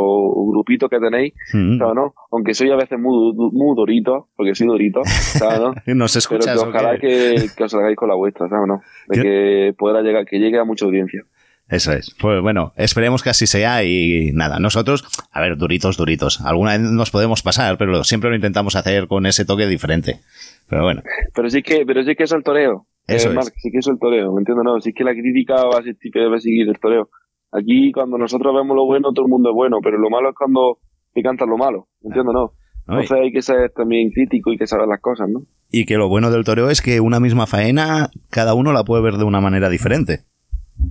[0.51, 1.79] grupito que tenéis, Mm.
[1.79, 2.14] ¿sabes, no?
[2.33, 5.73] Aunque soy a veces muy, muy dorito, porque soy dorito, ¿sabes, no?
[5.94, 8.81] ¿Nos Pero escuchas que o ojalá que, que os hagáis con la vuestra, ¿sabes, no?
[9.09, 9.23] De ¿Qué?
[9.23, 11.23] que pueda llegar, que llegue a mucha audiencia.
[11.68, 12.14] Eso es.
[12.18, 16.40] Pues bueno, esperemos que así sea y nada, nosotros, a ver, duritos, duritos.
[16.40, 20.20] Alguna vez nos podemos pasar, pero siempre lo intentamos hacer con ese toque diferente.
[20.68, 21.02] Pero bueno,
[21.35, 22.87] Pero sí que, pero sí que es el toreo.
[23.07, 23.52] Eso eh, es.
[23.57, 24.64] Sí que es el toreo, ¿me entiendes?
[24.64, 27.11] No, sí que la crítica va a que debe seguir el toreo.
[27.52, 30.35] Aquí, cuando nosotros vemos lo bueno, todo el mundo es bueno, pero lo malo es
[30.35, 30.78] cuando
[31.14, 32.35] te cantan lo malo, ¿me entiendes?
[32.35, 32.52] No.
[32.87, 33.00] ¿no?
[33.00, 35.42] Entonces hay que ser también crítico y que saber las cosas, ¿no?
[35.70, 39.02] Y que lo bueno del toreo es que una misma faena, cada uno la puede
[39.02, 40.20] ver de una manera diferente.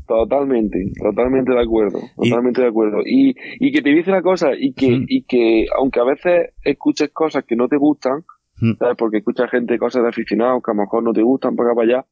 [0.08, 3.00] Totalmente, totalmente de acuerdo, Y- totalmente de acuerdo.
[3.06, 5.06] Y, y que te dice una cosa, y que, Mm.
[5.08, 8.24] y que aunque a veces escuches cosas que no te gustan,
[8.60, 8.74] Mm.
[8.80, 8.96] ¿sabes?
[8.98, 11.76] Porque escuchas gente cosas de aficionados que a lo mejor no te gustan para acá
[11.76, 12.06] para allá,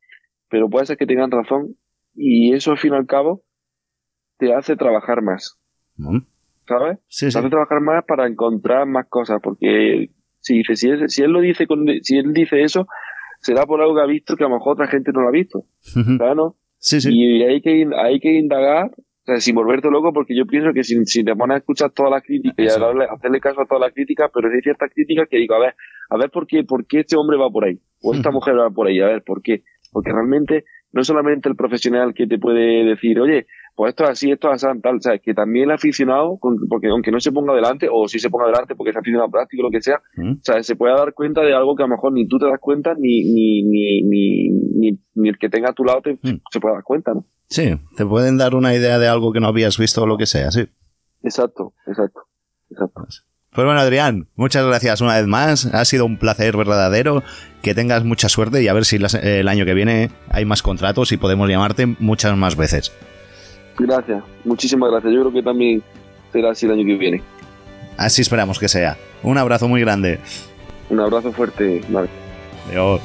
[0.50, 1.76] pero puede ser que tengan razón,
[2.14, 3.44] y eso al fin y al cabo
[4.38, 5.60] te hace trabajar más,
[5.98, 6.20] ¿Mm?
[6.68, 7.00] ¿sabes?
[7.08, 7.38] Sí, Te sí.
[7.40, 10.10] hace trabajar más para encontrar más cosas, porque
[10.40, 12.88] si dice, si, él- si él lo dice con, si él dice eso,
[13.40, 15.32] será por algo que ha visto que a lo mejor otra gente no lo ha
[15.32, 15.60] visto,
[15.96, 16.18] Ujú.
[16.18, 16.36] ¿sabes?
[16.36, 16.56] no?
[16.86, 17.10] Sí, sí.
[17.12, 20.84] Y hay que, hay que indagar, o sea, sin volverte loco, porque yo pienso que
[20.84, 23.82] si, si te pones a escuchar todas las críticas y darle- hacerle caso a todas
[23.82, 25.76] las críticas, pero hay ciertas críticas que digo, a ver,
[26.12, 28.70] a ver por qué, por qué este hombre va por ahí, o esta mujer va
[28.70, 29.64] por ahí, a ver, ¿por qué?
[29.92, 34.10] Porque realmente no es solamente el profesional que te puede decir, oye, pues esto es
[34.12, 35.22] así, esto es así, tal, ¿sabes?
[35.22, 38.76] Que también el aficionado, porque aunque no se ponga delante, o si se ponga delante
[38.76, 40.32] porque es aficionado práctico, lo que sea, ¿Mm?
[40.34, 42.46] o sea, se puede dar cuenta de algo que a lo mejor ni tú te
[42.48, 46.14] das cuenta, ni, ni, ni, ni, ni, ni el que tenga a tu lado te,
[46.14, 46.42] Mm.
[46.52, 47.26] se puede dar cuenta, ¿no?
[47.50, 50.26] Sí, te pueden dar una idea de algo que no habías visto o lo que
[50.26, 50.68] sea, sí.
[51.24, 52.22] Exacto, exacto,
[52.72, 53.02] exacto.
[53.52, 55.66] Pues bueno, Adrián, muchas gracias una vez más.
[55.74, 57.24] Ha sido un placer verdadero.
[57.62, 60.62] Que tengas mucha suerte y a ver si las- el año que viene hay más
[60.62, 62.92] contratos y podemos llamarte muchas más veces.
[63.78, 65.14] Gracias, muchísimas gracias.
[65.14, 65.84] Yo creo que también
[66.32, 67.22] será así el año que viene.
[67.98, 68.98] Así esperamos que sea.
[69.24, 70.20] Un abrazo muy grande.
[70.90, 72.10] Un abrazo fuerte, Marc.
[72.70, 73.02] Adiós.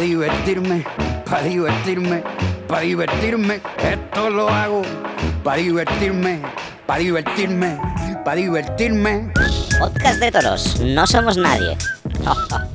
[0.00, 0.84] Para divertirme,
[1.26, 2.22] para divertirme,
[2.66, 3.60] para divertirme.
[3.82, 4.80] Esto lo hago
[5.44, 6.40] para divertirme,
[6.86, 7.78] para divertirme,
[8.24, 9.30] para divertirme.
[9.78, 11.76] Podcast de toros, no somos nadie.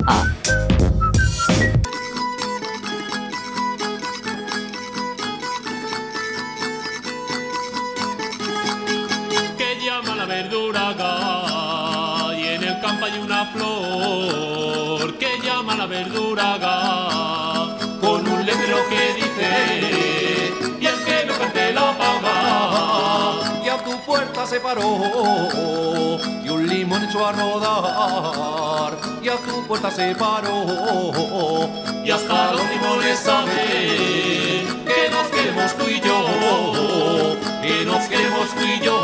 [24.46, 31.70] se paró y un limón echó a rodar y a tu puerta se paró
[32.04, 38.64] y hasta los limones saben que nos queremos tú y yo, que nos queremos tú
[38.64, 39.02] y yo,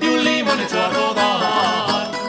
[0.00, 2.21] y un limón echó a rodar.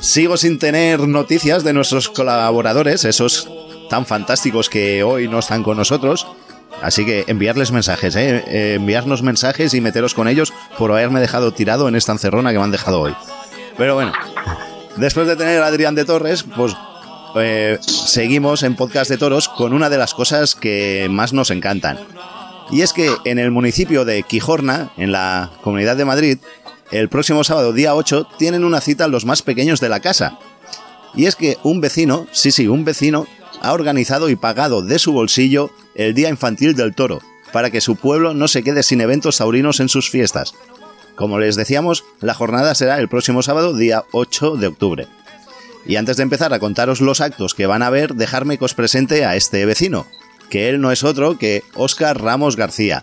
[0.00, 3.48] Sigo sin tener noticias de nuestros colaboradores, esos
[3.88, 6.26] tan fantásticos que hoy no están con nosotros.
[6.82, 8.44] Así que enviarles mensajes, ¿eh?
[8.46, 12.58] Eh, enviarnos mensajes y meteros con ellos por haberme dejado tirado en esta encerrona que
[12.58, 13.14] me han dejado hoy.
[13.76, 14.12] Pero bueno,
[14.96, 16.76] después de tener a Adrián de Torres, pues
[17.36, 21.98] eh, seguimos en Podcast de Toros con una de las cosas que más nos encantan.
[22.70, 26.38] Y es que en el municipio de Quijorna, en la Comunidad de Madrid,
[26.90, 30.38] el próximo sábado, día 8, tienen una cita los más pequeños de la casa.
[31.14, 33.26] Y es que un vecino, sí, sí, un vecino,
[33.60, 37.20] ha organizado y pagado de su bolsillo el Día Infantil del Toro,
[37.52, 40.54] para que su pueblo no se quede sin eventos taurinos en sus fiestas.
[41.16, 45.08] Como les decíamos, la jornada será el próximo sábado, día 8 de octubre.
[45.84, 48.74] Y antes de empezar a contaros los actos que van a ver, dejarme que os
[48.74, 50.06] presente a este vecino,
[50.48, 53.02] que él no es otro que Óscar Ramos García.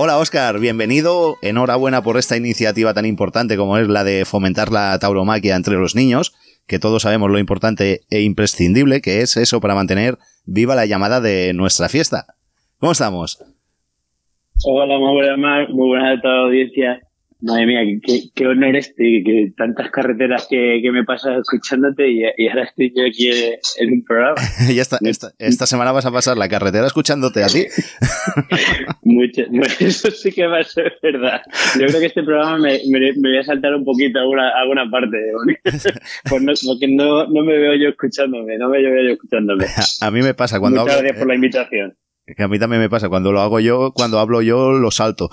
[0.00, 4.96] Hola Óscar, bienvenido, enhorabuena por esta iniciativa tan importante como es la de fomentar la
[5.00, 6.36] tauromaquia entre los niños,
[6.68, 11.20] que todos sabemos lo importante e imprescindible que es eso para mantener viva la llamada
[11.20, 12.26] de nuestra fiesta.
[12.78, 13.42] ¿Cómo estamos?
[14.64, 17.07] Hola, muy buenas, muy buenas a toda la audiencia.
[17.40, 22.22] Madre mía, qué, qué honor este, que tantas carreteras que, que me pasas escuchándote y,
[22.36, 24.34] y ahora estoy yo aquí en un programa.
[24.74, 27.66] ya esta, esta, esta, semana vas a pasar la carretera escuchándote a ti.
[29.02, 29.42] Mucho,
[29.78, 31.42] eso sí que va a ser verdad.
[31.78, 34.90] Yo creo que este programa me, me, me voy a saltar un poquito alguna, alguna
[34.90, 35.16] parte,
[36.28, 39.64] pues no, porque no, no me veo yo escuchándome, no me veo yo escuchándome.
[39.64, 41.96] A, a mí me pasa cuando Muchas hablo, gracias por la invitación.
[42.36, 45.30] Que a mí también me pasa, cuando lo hago yo, cuando hablo yo, lo salto.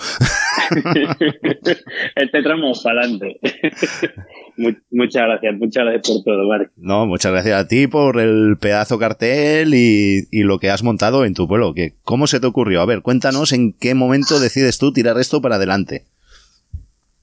[2.16, 3.40] este tramo para adelante.
[4.92, 6.72] muchas gracias, muchas gracias por todo, Marc.
[6.78, 11.26] No, muchas gracias a ti por el pedazo cartel y, y, lo que has montado
[11.26, 11.74] en tu pueblo.
[11.74, 12.82] Que, ¿Cómo se te ocurrió?
[12.82, 16.04] A ver, cuéntanos en qué momento decides tú tirar esto para adelante.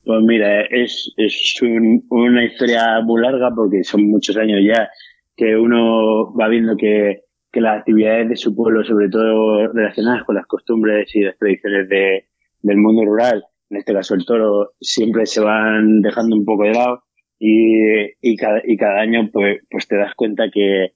[0.05, 4.91] Pues mira, es, es un, una historia muy larga porque son muchos años ya
[5.37, 10.37] que uno va viendo que, que las actividades de su pueblo, sobre todo relacionadas con
[10.37, 12.25] las costumbres y las tradiciones de,
[12.63, 16.73] del mundo rural, en este caso el toro, siempre se van dejando un poco de
[16.73, 17.05] lado
[17.39, 20.93] y, y, cada, y cada año pues, pues te das cuenta que,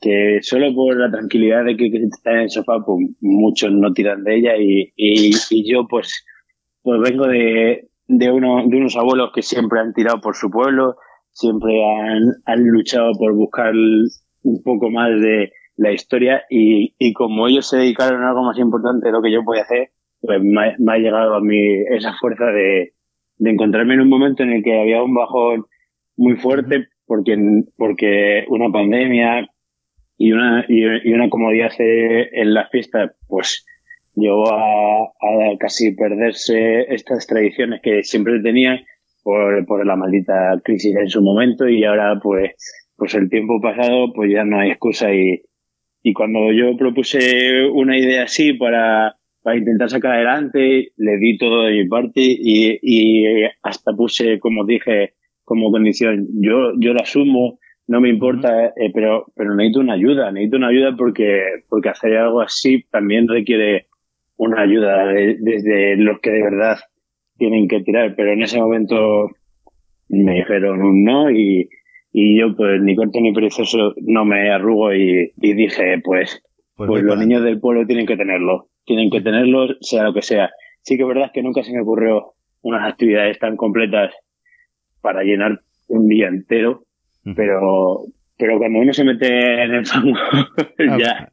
[0.00, 3.92] que solo por la tranquilidad de que, que estás en el sofá, pues muchos no
[3.92, 6.24] tiran de ella y, y, y yo pues,
[6.82, 10.96] pues vengo de, de, uno, de unos abuelos que siempre han tirado por su pueblo,
[11.30, 17.48] siempre han, han luchado por buscar un poco más de la historia y, y como
[17.48, 19.88] ellos se dedicaron a algo más importante de lo que yo podía hacer,
[20.20, 22.92] pues me ha, llegado a mí esa fuerza de,
[23.38, 25.64] de encontrarme en un momento en el que había un bajón
[26.18, 27.34] muy fuerte porque,
[27.78, 29.48] porque una pandemia
[30.18, 33.64] y una, y, y una comodidad en la fiesta, pues
[34.14, 38.84] llevó a, a, casi perderse estas tradiciones que siempre tenía
[39.22, 42.52] por, por la maldita crisis en su momento y ahora pues,
[42.96, 45.42] pues el tiempo pasado pues ya no hay excusa y,
[46.02, 51.64] y cuando yo propuse una idea así para, para intentar sacar adelante, le di todo
[51.64, 57.58] de mi parte y, y hasta puse, como dije, como condición, yo, yo lo asumo,
[57.86, 62.16] no me importa, eh, pero, pero necesito una ayuda, necesito una ayuda porque, porque hacer
[62.16, 63.88] algo así también requiere
[64.36, 66.78] una ayuda de, desde los que de verdad
[67.36, 69.30] tienen que tirar, pero en ese momento
[70.08, 71.68] me dijeron un no y,
[72.12, 76.42] y yo pues ni corto ni perezoso no me arrugo y, y dije pues,
[76.76, 80.22] pues, pues los niños del pueblo tienen que tenerlo, tienen que tenerlo sea lo que
[80.22, 80.50] sea.
[80.82, 84.14] Sí que es verdad que nunca se me ocurrió unas actividades tan completas
[85.00, 86.84] para llenar un día entero,
[87.36, 88.04] pero,
[88.38, 90.18] pero cuando uno se mete en el fango,
[90.98, 91.32] ya,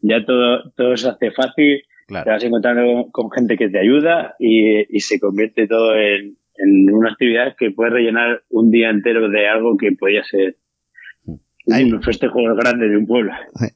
[0.00, 2.24] ya todo, todo se hace fácil, claro.
[2.24, 6.92] te vas encontrando con gente que te ayuda y, y se convierte todo en, en
[6.92, 10.56] una actividad que puede rellenar un día entero de algo que podía ser
[11.70, 13.32] ¿Hay, un festejo grande de un pueblo.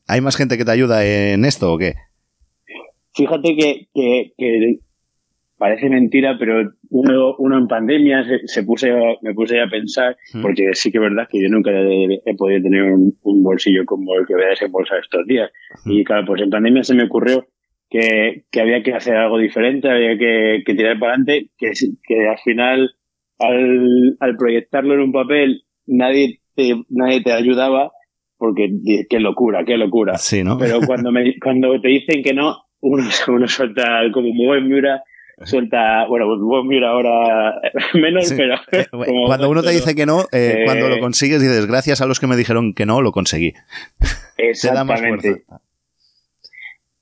[0.09, 1.95] ¿Hay más gente que te ayuda en esto o qué?
[3.14, 4.79] Fíjate que, que, que
[5.57, 10.43] parece mentira, pero uno, uno en pandemia se, se puse, me puse a pensar, mm.
[10.43, 13.85] porque sí que es verdad que yo nunca he, he podido tener un, un, bolsillo
[13.87, 15.51] como el que voy a desembolsar estos días.
[15.85, 15.93] Mm.
[15.93, 17.47] Y claro, pues en pandemia se me ocurrió
[17.91, 21.72] que, que había que hacer algo diferente, había que, que tirar para adelante, que,
[22.07, 22.91] que al final,
[23.39, 27.93] al, al proyectarlo en un papel, nadie te, nadie te ayudaba
[28.39, 28.68] porque
[29.09, 30.18] qué locura, qué locura.
[30.18, 30.59] Sí, ¿no?
[30.59, 35.03] Pero cuando me, cuando te dicen que no, uno, uno suelta como muy buen Miura,
[35.45, 37.61] suelta, bueno, pues buen Miura ahora
[37.95, 38.34] menos, Sí.
[38.37, 41.66] pero Eh, como- cuando uno te dice que no, eh, eh, cuando lo consigues dices,
[41.66, 43.53] gracias a los que me dijeron que no, lo conseguí.
[43.53, 43.59] Te
[44.68, 45.28] da más Exactamente.
[45.47, 45.61] fuerza.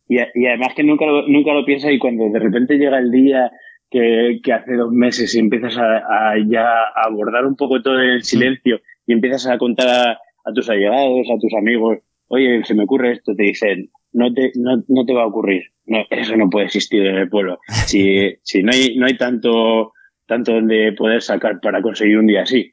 [0.08, 3.10] Y, y además que nunca lo, nunca lo piensas y cuando de repente llega el
[3.10, 3.50] día
[3.90, 8.00] que, que hace dos meses y empiezas a, a ya a abordar un poco todo
[8.00, 10.12] el silencio y empiezas a contar a,
[10.44, 11.98] a tus allegados, a tus amigos,
[12.28, 15.62] oye, se me ocurre esto, te dicen, no te, no, no te va a ocurrir.
[15.86, 17.58] No, eso no puede existir en el pueblo.
[17.86, 19.92] Si, si no hay, no hay tanto,
[20.26, 22.72] tanto donde poder sacar para conseguir un día así.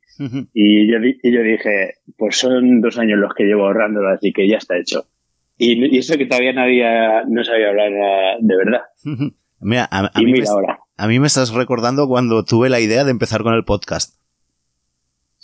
[0.53, 4.47] Y yo, y yo dije, pues son dos años los que llevo ahorrándolo, así que
[4.47, 5.05] ya está hecho.
[5.63, 8.81] Y, y eso que todavía no, había, no sabía hablar eh, de verdad.
[9.59, 10.79] Mira, a, a y mí me, mira ahora.
[10.97, 14.19] a mí me estás recordando cuando tuve la idea de empezar con el podcast.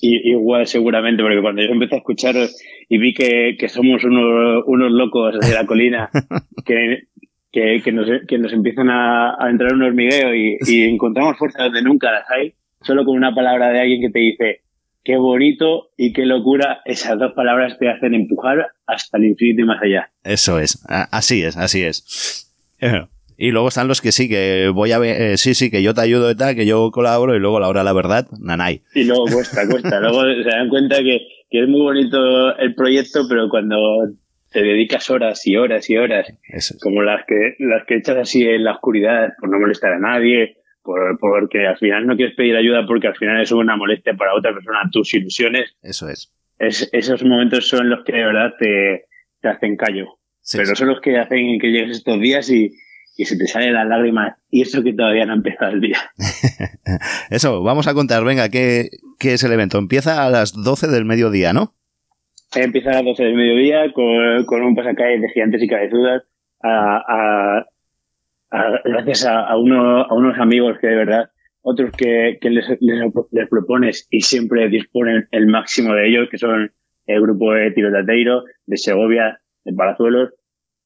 [0.01, 2.59] Y, igual seguramente, porque cuando yo empecé a escucharos
[2.89, 6.09] y vi que, que somos unos, unos locos de la colina
[6.65, 7.03] que,
[7.51, 11.65] que, que, nos, que nos empiezan a, a entrar un hormigueo y, y encontramos fuerza
[11.65, 14.61] donde nunca las hay, solo con una palabra de alguien que te dice
[15.07, 19.65] qué bonito y qué locura, esas dos palabras te hacen empujar hasta el infinito y
[19.65, 20.11] más allá.
[20.25, 22.51] Eso es, así es, así es.
[23.37, 25.93] Y luego están los que sí, que voy a ver, eh, sí, sí, que yo
[25.93, 28.81] te ayudo y tal, que yo colaboro y luego la hora la verdad, nanay.
[28.93, 29.97] Y luego cuesta, cuesta.
[30.01, 33.77] Luego se dan cuenta que, que es muy bonito el proyecto, pero cuando
[34.51, 38.43] te dedicas horas y horas y horas, Eso como las que, las que echas así
[38.43, 42.55] en la oscuridad por no molestar a nadie, por, porque al final no quieres pedir
[42.55, 46.33] ayuda porque al final es una molestia para otra persona tus ilusiones, Eso es.
[46.59, 49.05] es, esos momentos son los que de verdad te,
[49.41, 50.17] te hacen callo.
[50.41, 50.75] Sí, pero sí.
[50.77, 52.71] son los que hacen que llegues estos días y,
[53.17, 54.37] y se te salen las lágrimas.
[54.49, 55.97] Y eso que todavía no ha empezado el día.
[57.29, 59.77] Eso, vamos a contar, venga, ¿qué, ¿qué es el evento?
[59.77, 61.73] Empieza a las 12 del mediodía, ¿no?
[62.55, 66.23] Empieza a las 12 del mediodía con, con un pasacalles de gigantes y cabezudas.
[66.61, 67.65] A, a-
[68.51, 71.29] a- gracias a, a uno- a unos amigos que de verdad,
[71.61, 72.99] otros que, que les, les,
[73.31, 76.71] les propones y siempre disponen el máximo de ellos, que son
[77.05, 80.33] el grupo de Tirotateiro, de Segovia, de Palazuelos,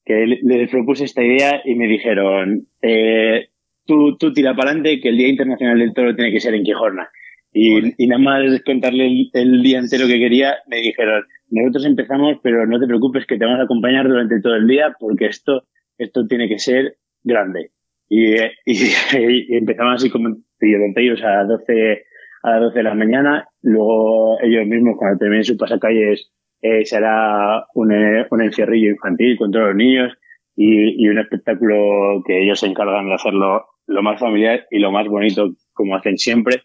[0.04, 3.48] que le- les propuse esta idea y me dijeron, eh,
[3.86, 6.64] tú, tú tira para adelante que el Día Internacional del Toro tiene que ser en
[6.64, 7.08] Quijorna.
[7.54, 12.38] Y, y nada más contarle el, el día entero que quería, me dijeron, nosotros empezamos,
[12.42, 15.64] pero no te preocupes que te vamos a acompañar durante todo el día porque esto,
[15.98, 17.70] esto tiene que ser grande.
[18.08, 18.46] Y, y,
[19.48, 22.04] y empezamos así como tiroteos a las 12,
[22.42, 23.48] a las 12 de la mañana.
[23.62, 27.92] Luego ellos mismos, cuando terminen su pasacalles, eh, se hará un,
[28.30, 30.12] un encierrillo infantil con todos los niños
[30.54, 34.92] y, y un espectáculo que ellos se encargan de hacerlo lo más familiar y lo
[34.92, 36.62] más bonito como hacen siempre.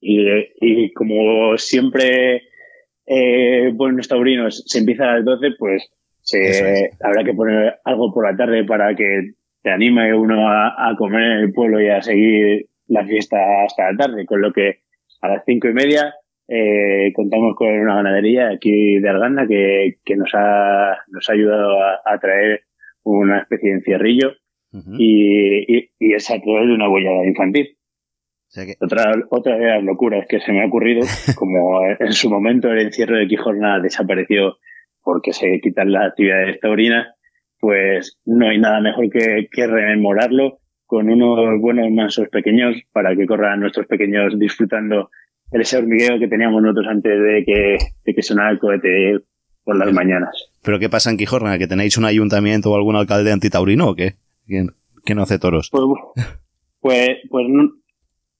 [0.00, 0.26] Y,
[0.60, 2.42] y como siempre,
[3.06, 6.98] eh, buenos taurinos, se empieza a las 12, pues se, es.
[7.00, 11.22] habrá que poner algo por la tarde para que te anime uno a, a comer
[11.22, 14.26] en el pueblo y a seguir la fiesta hasta la tarde.
[14.26, 14.80] Con lo que
[15.20, 16.14] a las cinco y media
[16.48, 21.80] eh, contamos con una ganadería aquí de Arganda que, que nos, ha, nos ha ayudado
[21.82, 22.62] a, a traer
[23.04, 24.32] una especie de encierrillo
[24.72, 24.94] Ujú.
[24.98, 27.76] y, y, y es a través de una bollada infantil.
[28.48, 31.00] O sea que- Otra, otra de las locuras que se me ha ocurrido,
[31.36, 34.56] como en su momento el encierro de Quijorna desapareció
[35.02, 37.08] porque se quitan las actividades taurinas,
[37.62, 43.24] pues no hay nada mejor que, que rememorarlo con unos buenos mansos pequeños para que
[43.24, 45.10] corran nuestros pequeños disfrutando
[45.52, 49.20] ese hormigueo que teníamos nosotros antes de que, de que sonara el cohete
[49.62, 50.50] por las mañanas.
[50.64, 51.56] ¿Pero qué pasa en Quijorna?
[51.56, 54.14] ¿Que tenéis un ayuntamiento o algún alcalde antitaurino o qué?
[54.44, 54.70] ¿Quién,
[55.04, 55.70] quién no hace toros?
[55.70, 55.84] Pues,
[56.80, 57.70] pues, pues no-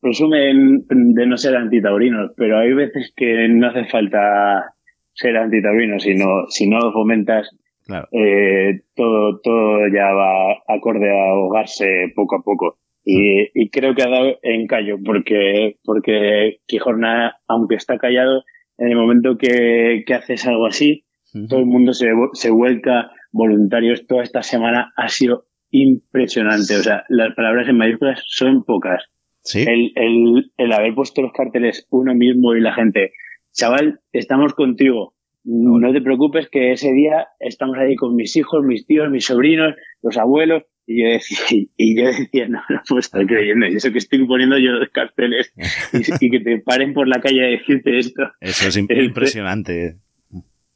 [0.00, 4.74] presumen de no ser antitaurinos, pero hay veces que no hace falta
[5.12, 7.48] ser antitaurinos, sino si no fomentas,
[7.84, 8.08] Claro.
[8.12, 12.78] eh, todo, todo ya va acorde a ahogarse poco a poco.
[13.04, 18.44] Y, y creo que ha dado en callo, porque, porque Quijorna, aunque está callado,
[18.78, 21.04] en el momento que, que haces algo así,
[21.48, 26.76] todo el mundo se, se vuelca, voluntarios, toda esta semana ha sido impresionante.
[26.76, 29.04] O sea, las palabras en mayúsculas son pocas.
[29.40, 29.62] ¿Sí?
[29.62, 33.12] El, el, el haber puesto los carteles uno mismo y la gente,
[33.52, 35.14] chaval, estamos contigo.
[35.44, 39.74] No te preocupes que ese día estamos ahí con mis hijos, mis tíos, mis sobrinos,
[40.02, 40.62] los abuelos.
[40.86, 41.38] Y yo decía,
[41.76, 43.66] y yo decía no, no puedo estar creyendo.
[43.66, 45.52] Y eso que estoy poniendo yo los carteles
[45.92, 48.22] y, y que te paren por la calle a decirte esto.
[48.40, 49.96] Eso es El- impresionante.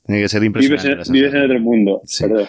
[0.05, 1.09] Tiene que ser Vives impresionante.
[1.09, 2.01] en, vives en otro mundo.
[2.05, 2.25] Sí.
[2.25, 2.47] Perdón.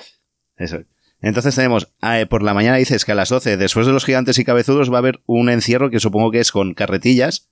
[0.57, 0.79] Eso.
[1.21, 4.05] Entonces tenemos, ah, eh, por la mañana dices que a las 12, después de los
[4.05, 7.49] gigantes y cabezudos, va a haber un encierro que supongo que es con carretillas,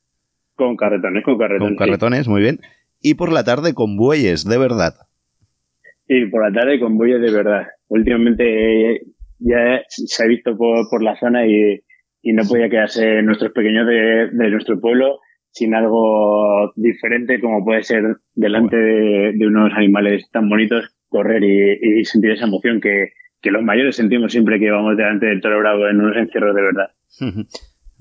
[0.54, 1.68] Con carretones, con carretones.
[1.70, 2.60] con carretones, muy bien.
[3.08, 4.96] Y por la tarde con bueyes, de verdad.
[6.08, 7.68] Y por la tarde con bueyes de verdad.
[7.88, 9.02] Últimamente eh,
[9.38, 11.82] ya se ha visto por, por la zona y,
[12.24, 15.20] y no podía quedarse nuestros pequeños de, de nuestro pueblo
[15.52, 22.00] sin algo diferente como puede ser delante de, de unos animales tan bonitos correr y,
[22.00, 25.60] y sentir esa emoción que, que los mayores sentimos siempre que vamos delante del toro
[25.60, 26.90] bravo en unos encierros de verdad.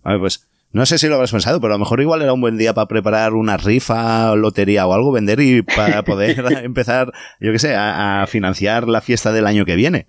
[0.02, 2.32] A ver, pues no sé si lo habrás pensado, pero a lo mejor igual era
[2.32, 7.12] un buen día para preparar una rifa, lotería o algo, vender y para poder empezar,
[7.40, 10.06] yo qué sé, a, a financiar la fiesta del año que viene.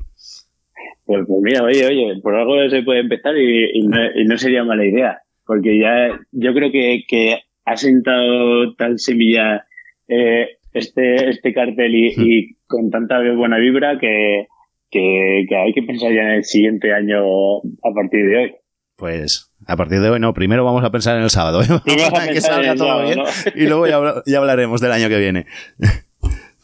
[1.06, 4.38] Pues, pues mira, oye, oye, por algo se puede empezar y, y no, y no
[4.40, 9.68] sería mala idea, porque ya yo creo que, que ha sentado tal semilla
[10.08, 14.48] eh, este, este cartel y, y con tanta buena vibra que,
[14.90, 18.56] que, que hay que pensar ya en el siguiente año a partir de hoy.
[18.98, 21.68] Pues a partir de hoy no, primero vamos a pensar en el sábado, ¿eh?
[22.12, 23.26] Para que salga todo sábado, bien ¿no?
[23.56, 25.46] y luego ya, habla- ya hablaremos del año que viene.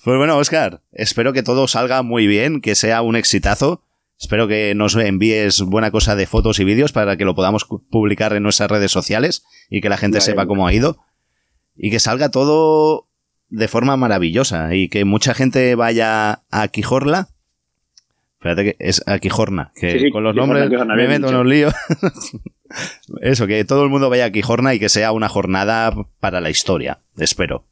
[0.04, 3.84] Pues bueno, Oscar, espero que todo salga muy bien, que sea un exitazo.
[4.20, 8.34] Espero que nos envíes buena cosa de fotos y vídeos para que lo podamos publicar
[8.34, 10.26] en nuestras redes sociales y que la gente Vale.
[10.26, 10.97] sepa cómo ha ido.
[11.78, 13.10] Y que salga todo
[13.49, 17.28] de forma maravillosa y que mucha gente vaya a Quijorla.
[18.39, 21.28] Espérate que es a Quijorna, que Sí, sí, con los Quijorna, nombres Quijorna, me meto
[21.28, 21.41] en dicho.
[21.41, 21.70] un lío.
[23.22, 26.49] Eso, que todo el mundo vaya a Quijorna y que sea una jornada para la
[26.49, 27.65] historia, espero.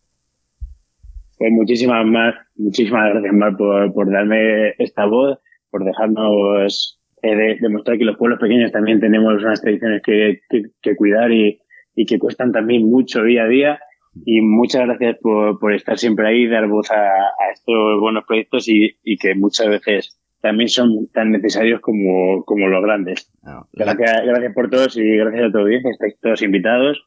[1.38, 5.39] Pues muchísimas más, muchísimas gracias Mar por, por darme esta voz,
[5.72, 10.64] por dejarnos eh, de- demostrar que los pueblos pequeños también tenemos unas tradiciones que, que,
[10.82, 11.62] que cuidar y,
[11.95, 13.80] y que cuestan también mucho día a día.
[14.26, 18.68] Y muchas gracias por, por estar siempre ahí, dar voz a, a estos buenos proyectos
[18.68, 23.30] y, y que muchas veces también son tan necesarios como, como los grandes.
[23.44, 25.92] No, la- Gracias, gracias por todos y gracias a tu audiencia.
[25.92, 26.98] Estáis todos invitados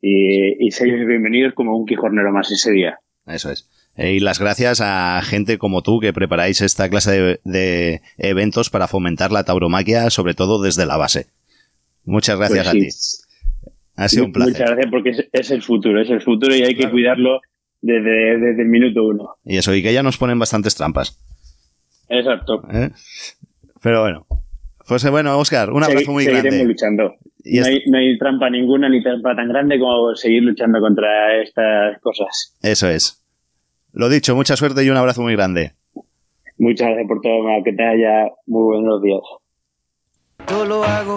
[0.00, 2.98] y, y seis bienvenidos como un quijornero más ese día.
[3.26, 3.68] Eso es.
[3.96, 8.68] Eh, Y las gracias a gente como tú que preparáis esta clase de, de eventos
[8.70, 11.26] para fomentar la tauromaquia, sobre todo desde la base.
[12.04, 12.80] Muchas gracias Pues a sí.
[12.80, 13.70] ti.
[13.96, 14.66] Ha sido un Muchas placer.
[14.66, 16.92] gracias porque es, es el futuro, es el futuro y hay que Claro.
[16.92, 17.40] cuidarlo
[17.82, 19.36] desde, desde el minuto uno.
[19.44, 21.18] Y eso, y que ya nos ponen bastantes trampas.
[22.12, 22.62] Exacto.
[22.72, 22.90] ¿eh?
[23.82, 24.26] Pero bueno.
[24.86, 26.64] Pues bueno, Oscar, un abrazo Segui- muy seguiremos grande.
[26.72, 27.14] luchando.
[27.44, 31.40] Y no, hay, no hay trampa ninguna ni trampa tan grande como seguir luchando contra
[31.42, 32.56] estas cosas.
[32.62, 33.24] Eso es.
[33.92, 35.72] Lo dicho, mucha suerte y un abrazo muy grande.
[36.58, 39.20] Muchas gracias por todo, que te haya muy buenos días.
[40.46, 41.16] Todo lo hago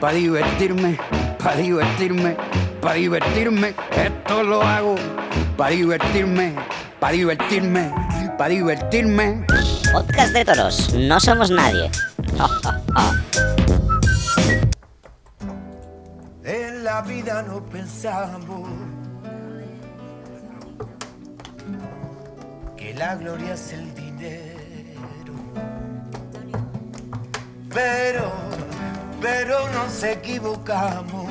[0.00, 0.96] para divertirme,
[1.42, 2.36] para divertirme,
[2.80, 3.68] para divertirme.
[3.96, 4.94] Esto lo hago
[5.56, 6.54] para divertirme,
[7.00, 7.90] para divertirme,
[8.38, 9.44] para divertirme.
[9.92, 11.90] Podcast de toros, no somos nadie.
[16.44, 18.70] En la vida no pensamos
[22.74, 25.34] que la gloria es el dinero.
[27.68, 28.32] Pero,
[29.20, 31.26] pero nos equivocamos.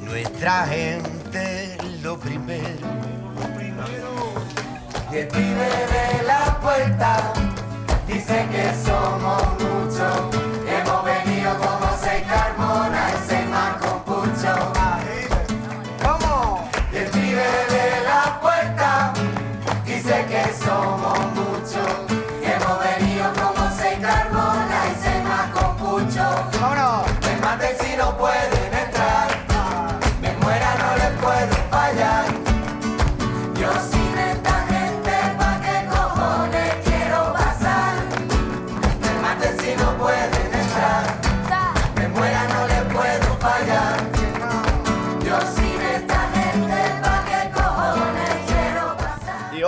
[0.00, 2.96] Nuestra gente es lo primero.
[5.16, 7.32] El pibe de la puerta
[8.06, 10.18] dice que somos muchos.
[10.68, 14.54] Hemos venido como seis carmona, ese más con pucho.
[16.04, 16.68] ¿Cómo?
[16.92, 19.14] El pibe de la puerta
[19.86, 21.92] dice que somos muchos.
[22.42, 26.26] Hemos venido como seis carmona, ese más con pucho.
[26.60, 27.95] No pueden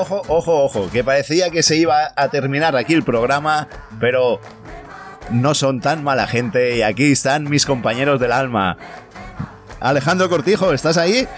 [0.09, 3.69] ojo, ojo, ojo, que parecía que se iba a terminar aquí el programa,
[4.01, 4.41] pero
[5.31, 8.77] no son tan mala gente y aquí están mis compañeros del alma.
[9.81, 11.29] Alejandro Cortijo, ¿estás ahí?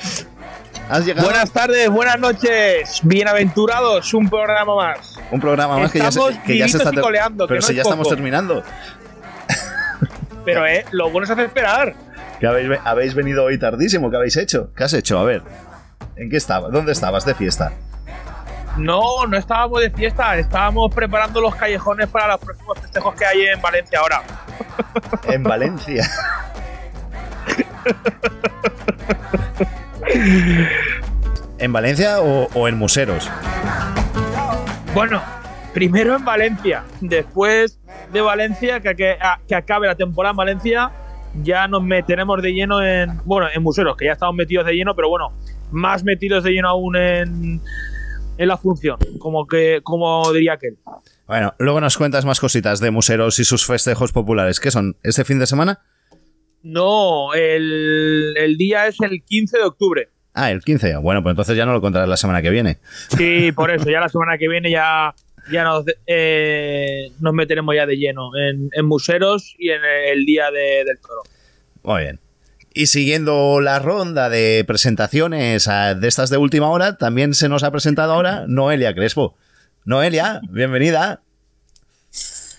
[0.88, 1.28] ¿Has llegado?
[1.28, 5.18] Buenas tardes, buenas noches, bienaventurados, un programa más.
[5.30, 7.66] Un programa más que ya, se, Estamos que ya se está coleando, que Pero no
[7.66, 8.62] si es ya estamos terminando.
[10.44, 11.94] Pero eh, lo bueno es hacer esperar.
[12.40, 14.72] Que habéis, habéis venido hoy tardísimo, ¿qué habéis hecho?
[14.74, 15.18] ¿Qué has hecho?
[15.18, 15.42] A ver.
[16.16, 16.72] ¿En qué estabas?
[16.72, 17.72] ¿Dónde estabas de fiesta?
[18.80, 23.42] No, no estábamos de fiesta, estábamos preparando los callejones para los próximos festejos que hay
[23.46, 24.22] en Valencia ahora.
[25.28, 26.04] En Valencia.
[31.58, 33.30] ¿En Valencia o, o en Museros?
[34.94, 35.22] Bueno,
[35.74, 37.78] primero en Valencia, después
[38.12, 40.90] de Valencia, que, que- a- que acabe la temporada en Valencia,
[41.42, 44.96] ya nos meteremos de lleno en, bueno, en museros, que ya estamos metidos de lleno,
[44.96, 45.32] pero bueno,
[45.70, 47.60] más metidos de lleno aún en,
[48.40, 50.78] en la función, como que, como diría aquel.
[51.26, 54.58] Bueno, luego nos cuentas más cositas de museros y sus festejos populares.
[54.60, 54.96] ¿Qué son?
[55.02, 55.80] ¿Este fin de semana?
[56.62, 60.08] No, el, el día es el 15 de octubre.
[60.34, 60.96] Ah, el 15.
[60.96, 62.78] Bueno, pues entonces ya no lo contarás la semana que viene.
[63.16, 65.14] Sí, por eso, ya la semana que viene ya,
[65.52, 69.80] ya nos, eh, nos meteremos ya de lleno en, en museros y en
[70.12, 71.22] el día de- del toro.
[71.82, 72.20] Muy bien.
[72.72, 77.64] Y siguiendo la ronda de presentaciones ah, de estas de última hora, también se nos
[77.64, 79.36] ha presentado ahora Noelia Crespo.
[79.84, 81.20] Noelia, bienvenida.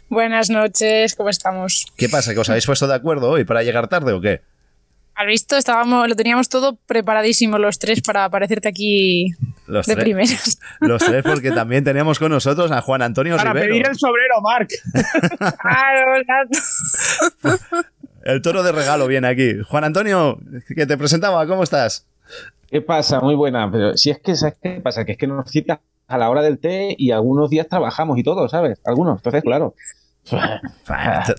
[0.09, 1.85] Buenas noches, ¿cómo estamos?
[1.95, 2.33] ¿Qué pasa?
[2.33, 4.41] ¿Que os habéis puesto de acuerdo hoy para llegar tarde o qué?
[5.15, 5.55] ¿Has visto?
[5.55, 9.27] Estábamos, lo teníamos todo preparadísimo los tres para aparecerte aquí
[9.67, 10.03] Los de tres.
[10.03, 10.59] primeras.
[10.81, 13.71] Los tres, porque también teníamos con nosotros a Juan Antonio Para Rivero.
[13.73, 14.69] pedir el sobrero, Marc.
[15.61, 16.23] Claro.
[18.23, 19.59] El toro de regalo viene aquí.
[19.67, 20.37] Juan Antonio,
[20.75, 22.07] que te presentaba, ¿cómo estás?
[22.69, 23.19] ¿Qué pasa?
[23.19, 23.69] Muy buena.
[23.71, 25.05] Pero si es que, ¿sabes qué pasa?
[25.05, 28.23] Que es que nos citas a la hora del té y algunos días trabajamos y
[28.23, 28.79] todo, ¿sabes?
[28.85, 29.17] Algunos.
[29.19, 29.73] Entonces, claro.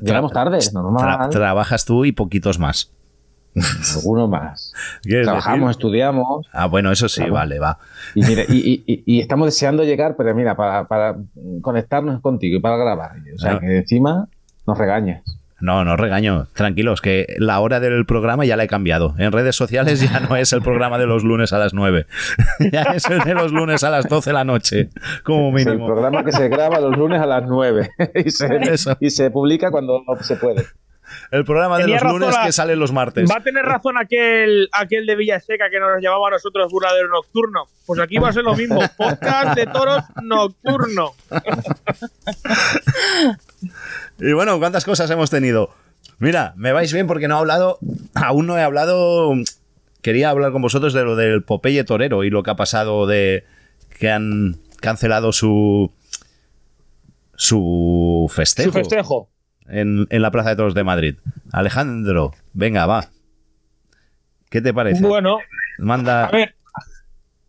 [0.03, 1.20] Llegamos tarde, normal.
[1.20, 2.93] tra- trabajas tú y poquitos más.
[3.97, 4.72] Algunos más.
[5.03, 5.70] ¿Quieres Trabajamos, decir?
[5.80, 6.47] estudiamos.
[6.53, 7.35] Ah, bueno, eso sí, Claro.
[7.35, 7.78] vale, va.
[8.14, 11.16] Y, mira, y, y- y- y estamos deseando llegar, pero mira, para, para
[11.61, 13.12] conectarnos contigo y para grabar.
[13.35, 13.61] O sea, Ah.
[13.61, 14.28] que encima
[14.66, 15.22] nos regañas.
[15.63, 16.49] No, no regaño.
[16.55, 19.15] Tranquilos, que la hora del programa ya la he cambiado.
[19.17, 22.07] En redes sociales ya no es el programa de los lunes a las 9.
[22.73, 24.91] ya es el de los lunes a las 12 de la noche,
[25.23, 25.87] como Es el mínimo.
[25.87, 27.91] programa que se graba los lunes a las 9
[28.25, 28.49] y, se,
[28.99, 30.65] y se publica cuando se puede.
[31.31, 33.31] El programa de Tenía los lunes que sale los martes.
[33.31, 37.65] Va a tener razón aquel, aquel de Villaseca que nos llamaba a nosotros burladero nocturno.
[37.87, 38.81] Pues aquí va a ser lo mismo.
[38.97, 41.13] Podcast de toros nocturno.
[44.19, 45.71] Y bueno, ¿cuántas cosas hemos tenido?
[46.19, 47.79] Mira, me vais bien porque no he hablado,
[48.15, 49.33] aún no he hablado,
[50.03, 53.45] quería hablar con vosotros de lo del Popeye Torero y lo que ha pasado de
[53.99, 55.93] que han cancelado su
[57.35, 59.32] su festejo, Su festejo.
[59.69, 61.17] En, en la Plaza de Toros de Madrid.
[61.53, 63.07] Alejandro, venga, va.
[64.51, 65.07] ¿Qué te parece?
[65.07, 65.39] Bueno,
[65.79, 66.27] Manda.
[66.27, 66.55] a ver.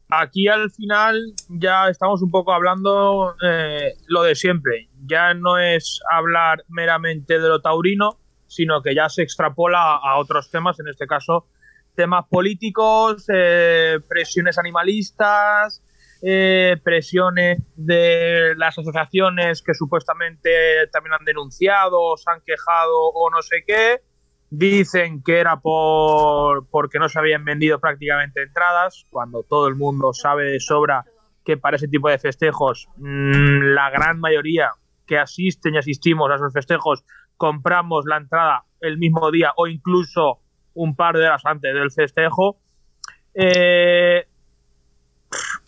[0.09, 4.89] Aquí al final ya estamos un poco hablando eh, lo de siempre.
[5.05, 10.51] Ya no es hablar meramente de lo taurino, sino que ya se extrapola a otros
[10.51, 11.47] temas, en este caso
[11.95, 15.82] temas políticos, eh, presiones animalistas,
[16.25, 23.41] eh, presiones de las asociaciones que supuestamente también han denunciado, se han quejado o no
[23.41, 24.01] sé qué.
[24.49, 30.13] Dicen que era por porque no se habían vendido prácticamente entradas, cuando todo el mundo
[30.13, 31.03] sabe de sobra
[31.43, 34.69] que para ese tipo de festejos mmm, la gran mayoría
[35.05, 37.03] que asisten y asistimos a esos festejos
[37.35, 40.39] compramos la entrada el mismo día o incluso
[40.73, 42.61] un par de horas antes del festejo.
[43.33, 44.25] Eh,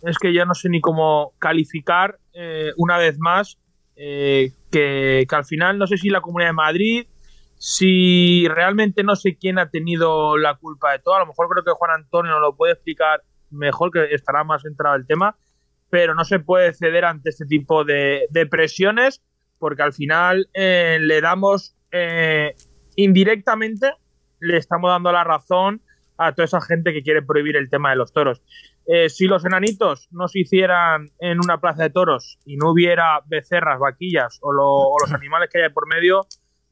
[0.02, 3.58] es que ya no sé ni cómo calificar eh, una vez más
[3.96, 7.06] eh, que, que, al final no sé si la Comunidad de Madrid,
[7.56, 11.64] si realmente no sé quién ha tenido la culpa de todo, a lo mejor creo
[11.64, 15.36] que Juan Antonio nos lo puede explicar mejor, que estará más centrado el tema,
[15.88, 19.22] pero no se puede ceder ante este tipo de, presiones
[19.58, 21.74] porque al final eh, le damos
[22.94, 23.90] indirectamente,
[24.38, 25.80] le estamos dando la razón
[26.18, 28.42] a toda esa gente que quiere prohibir el tema de los toros.
[28.86, 33.20] Eh, si los enanitos no se hicieran en una plaza de toros y no hubiera
[33.26, 36.26] becerras, vaquillas o, lo, o los animales que hay por medio,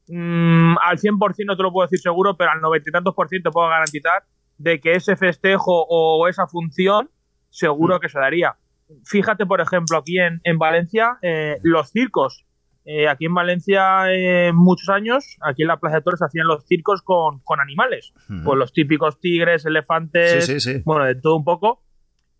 [0.07, 3.27] mmm, al 100% no te lo puedo decir seguro, pero al 90 y tantos por
[3.27, 4.23] ciento puedo garantizar
[4.57, 7.09] de que ese festejo o esa función
[7.49, 8.55] seguro que se daría.
[9.05, 12.45] Fíjate, por ejemplo, aquí en, en Valencia, eh, los circos.
[12.87, 16.67] Eh, aquí en Valencia, eh, muchos años, aquí en la Plaza de Toros hacían los
[16.67, 18.13] circos con, con animales.
[18.27, 18.43] Mm.
[18.43, 20.81] Pues los típicos tigres, elefantes, Sí, sí, sí.
[20.85, 21.81] bueno, de todo un poco.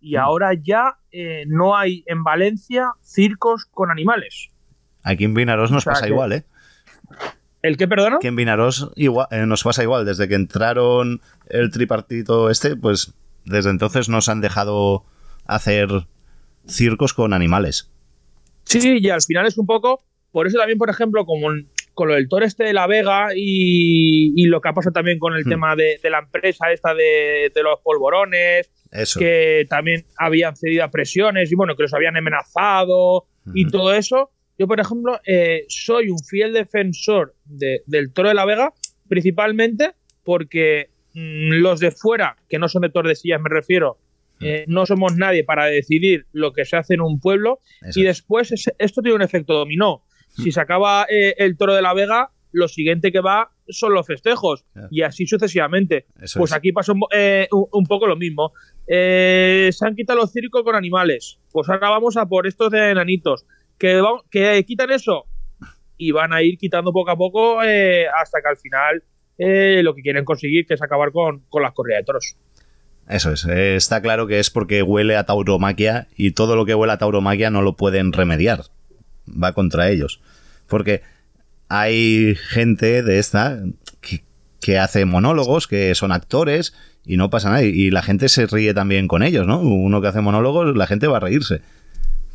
[0.02, 4.50] Y ahora ya eh, no hay en Valencia circos con animales.
[5.04, 6.44] Aquí en Vinaros nos O sea pasa que- igual, ¿eh?
[7.62, 8.20] ¿El qué, perdona?
[8.20, 10.06] Que en Vinaros igual, eh, nos pasa igual.
[10.06, 15.04] Desde que entraron el tripartito este, pues desde entonces nos han dejado
[15.46, 15.90] hacer
[16.68, 17.92] circos con animales.
[18.66, 20.04] Sí, y al final es un poco.
[20.32, 23.30] Por eso también, por ejemplo, como en- con lo del toro este de la Vega
[23.36, 25.50] y, y lo que ha pasado también con el Hmm.
[25.50, 29.20] tema de, de la empresa esta de, de los polvorones, Eso.
[29.20, 34.32] que también habían cedido a presiones y bueno, que los habían amenazado y todo eso.
[34.58, 38.74] Yo, por ejemplo, eh, soy un fiel defensor de- del toro de la Vega,
[39.10, 39.94] principalmente
[40.24, 43.98] porque mm, los de fuera, que no son de Tordesillas, me refiero,
[44.42, 48.04] eh, no somos nadie para decidir lo que se hace en un pueblo Eso y
[48.04, 48.08] es.
[48.18, 50.04] después es- esto tiene un efecto dominó.
[50.36, 54.06] Si se acaba eh, el toro de la Vega, lo siguiente que va son los
[54.06, 56.06] festejos y así sucesivamente.
[56.22, 56.58] Eso pues es.
[56.58, 58.54] aquí pasó eh, un, poco lo mismo.
[58.88, 61.40] Eh, se han quitado los circos con animales.
[61.52, 63.46] Pues ahora vamos a por estos de enanitos.
[63.78, 65.26] Que, va- que quitan eso
[65.98, 69.04] y van a ir quitando poco a poco eh, hasta que al final
[69.84, 72.38] lo que quieren conseguir que es acabar con, con las corridas de toros.
[73.08, 73.46] Eso es.
[73.46, 77.50] está claro que es porque huele a tauromaquia y todo lo que huele a tauromaquia
[77.52, 78.62] no lo pueden remediar.
[79.28, 80.22] Va contra ellos.
[80.68, 81.02] Porque
[81.70, 83.60] hay gente de esta
[84.02, 84.24] que,
[84.62, 86.74] que hace monólogos, que son actores
[87.06, 87.64] y no pasa nada.
[87.64, 89.60] Y la gente se ríe también con ellos, ¿no?
[89.60, 91.62] Uno que hace monólogos, la gente va a reírse.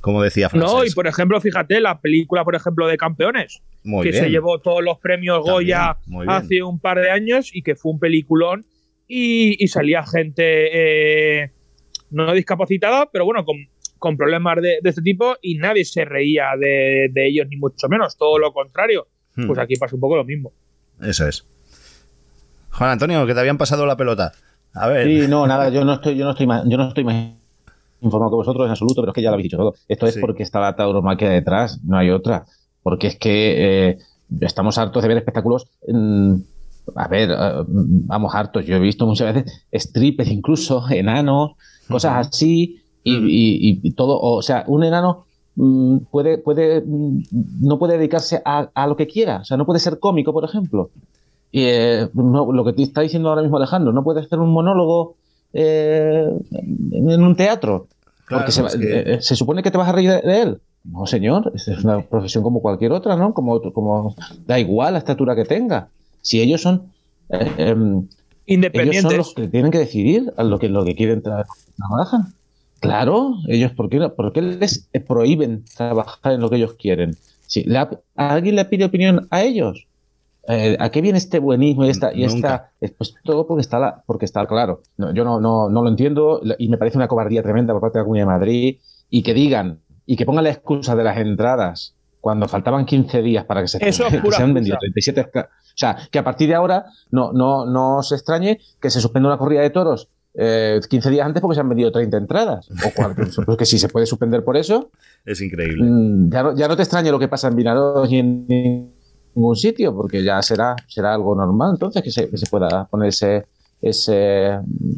[0.01, 0.73] Como decía Francesc.
[0.73, 4.25] No, y por ejemplo, fíjate, la película, por ejemplo, de Campeones, Muy que bien.
[4.25, 7.99] se llevó todos los premios Goya hace un par de años y que fue un
[7.99, 8.65] peliculón
[9.07, 10.43] y, y salía gente
[11.43, 11.51] eh,
[12.11, 13.57] no discapacitada, pero bueno, con,
[13.99, 17.87] con problemas de, de este tipo y nadie se reía de, de ellos, ni mucho
[17.91, 19.07] menos, todo lo contrario.
[19.43, 19.47] Hmm.
[19.47, 20.53] Pues aquí pasa un poco lo mismo.
[21.01, 21.47] Eso es.
[22.73, 24.33] Juan Antonio, que te habían pasado la pelota.
[24.75, 25.07] A ver.
[25.07, 27.33] Sí, no, nada, yo no estoy, yo no estoy más, yo no estoy más
[28.01, 29.75] informado que vosotros en absoluto, pero es que ya lo habéis dicho todo.
[29.89, 30.21] Esto es Sí.
[30.21, 32.47] porque está la tauromaquia detrás, no hay otra.
[32.83, 33.99] Porque es que eh,
[34.41, 35.67] estamos hartos de ver espectáculos.
[35.89, 36.35] mm,
[36.97, 38.65] a ver, eh, vamos hartos.
[38.65, 41.53] Yo he visto muchas veces strippers, incluso enanos,
[41.89, 44.19] cosas así, y, y- y todo.
[44.21, 45.27] O sea, un enano
[46.11, 47.23] puede, puede, mm,
[47.63, 49.39] no puede dedicarse a, a lo que quiera.
[49.39, 50.91] O sea, no puede ser cómico, por ejemplo.
[51.53, 54.53] Y, eh, no, lo que te está diciendo ahora mismo Alejandro, no puede hacer un
[54.53, 55.17] monólogo
[55.53, 56.25] eh,
[56.93, 57.89] en un teatro.
[58.27, 60.43] Claro, porque se, es que- eh, se supone que te vas a reír de, de
[60.43, 60.61] él.
[60.85, 63.35] No, señor, es una profesión como cualquier otra, ¿no?
[63.35, 64.15] Como, como
[64.47, 65.89] da igual la estatura que tenga.
[66.23, 66.85] Si ellos son
[67.29, 68.07] eh, em, ellos
[68.47, 69.03] Independientes.
[69.03, 71.45] son los que tienen que decidir a lo que, lo que quieren tra-
[71.77, 72.21] trabajar.
[72.81, 77.15] Claro, ellos, ¿por qué, no- por qué les prohíben trabajar en lo que ellos quieren?
[77.47, 79.87] Si ha- ¿Alguien le pide opinión a ellos?
[80.49, 84.03] Eh, ¿A qué viene este buenismo y esta, y esta Pues todo porque está, la-
[84.07, 84.81] porque está claro.
[84.97, 87.99] No, yo no, no, no lo entiendo y me parece una cobardía tremenda por parte
[87.99, 88.77] de la Comunidad de Madrid
[89.11, 93.45] y que digan y que pongan la excusa de las entradas cuando faltaban 15 días
[93.45, 94.93] para que se, Eso es que se han vendido excusa.
[95.13, 98.91] 37 esca- O sea, que a partir de ahora no, no, no se extrañe que
[98.91, 102.17] se suspenda una corrida de toros eh, 15 días antes porque se han vendido 30
[102.17, 102.69] entradas.
[102.71, 104.91] O pues que si se puede suspender por eso,
[105.25, 105.85] Es increíble.
[105.85, 109.57] mm, ya no, ya no te extrañe lo que pasa en Vinaroz y en ningún
[109.57, 113.47] sitio, porque ya será, será algo normal entonces que se, que se pueda poner ese,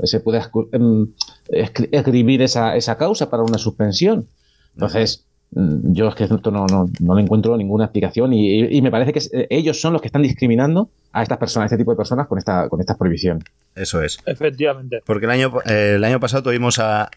[0.05, 1.09] se pueda escu- em,
[1.51, 4.27] escri- escribir esa, esa causa para una suspensión.
[4.75, 8.83] Entonces, yo es que esto no, no, no le encuentro ninguna explicación y, y- y
[8.83, 11.75] me parece que es- eh, ellos son los que están discriminando a estas personas, a
[11.75, 13.45] este tipo de personas con esta, con esta prohibición.
[13.75, 14.19] Eso es.
[14.25, 15.03] Efectivamente.
[15.05, 17.11] Porque el año, eh, el año pasado tuvimos a-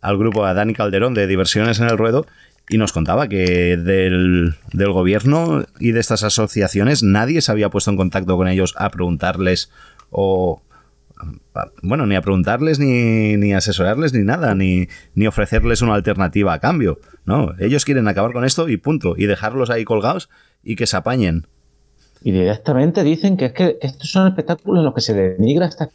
[0.00, 2.26] al grupo, a Dani Calderón de Diversiones en el Ruedo,
[2.68, 7.90] y nos contaba que del, del gobierno y de estas asociaciones nadie se había puesto
[7.90, 9.70] en contacto con ellos a preguntarles
[10.10, 10.62] o...
[11.82, 16.60] Bueno, ni a preguntarles, ni, ni asesorarles, ni nada, ni, ni ofrecerles una alternativa a
[16.60, 16.98] cambio.
[17.24, 19.14] No, ellos quieren acabar con esto y punto.
[19.16, 20.28] Y dejarlos ahí colgados
[20.62, 21.46] y que se apañen.
[22.24, 25.68] Y directamente dicen que es que estos son espectáculos en los que se denigra a
[25.68, 25.88] estas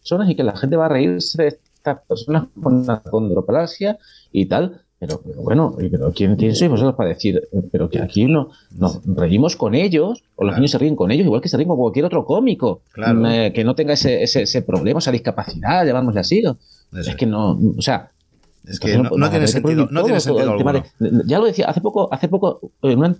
[0.00, 3.98] personas y que la gente va a reírse de estas personas con una condroplasia
[4.32, 4.82] y tal.
[5.00, 7.40] Pero, pero bueno, pero ¿quién, quién sois vosotros para decir?
[7.72, 11.24] Pero que aquí no, nos reímos con ellos, o los niños se ríen con ellos,
[11.24, 13.26] igual que se ríen con cualquier otro cómico, Claro.
[13.30, 16.42] eh, que no tenga ese, ese, ese problema, esa discapacidad, llamámosle así.
[16.42, 16.58] ¿no?
[16.98, 18.10] Es que no, o sea,
[18.66, 21.22] Es que entonces no, no habrá tiene que sentido, no tiene todo, sentido el de-
[21.26, 23.16] ya lo decía, hace poco, hace poco, en una,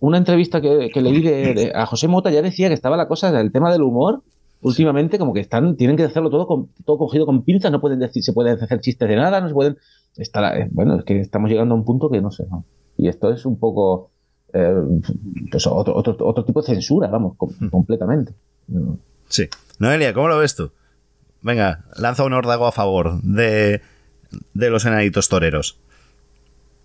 [0.00, 3.06] una entrevista que, que leí de, de- a José Mota ya decía que estaba la
[3.06, 4.22] cosa del tema del humor.
[4.64, 7.98] Últimamente, como que están, tienen que hacerlo todo con, todo cogido con pinzas, no pueden
[7.98, 9.76] decir, se pueden hacer chistes de nada, no se pueden.
[10.16, 12.64] Está, eh, bueno, es que estamos llegando a un punto que no sé, ¿no?
[12.96, 14.10] Y esto es un poco
[14.52, 14.74] eh,
[15.50, 18.34] pues otro, otro, otro tipo de censura, vamos, com- completamente.
[19.28, 19.48] Sí.
[19.78, 20.70] Noelia, ¿cómo lo ves tú?
[21.40, 23.80] Venga, lanza un órdago a favor de,
[24.54, 25.80] de los enanitos toreros.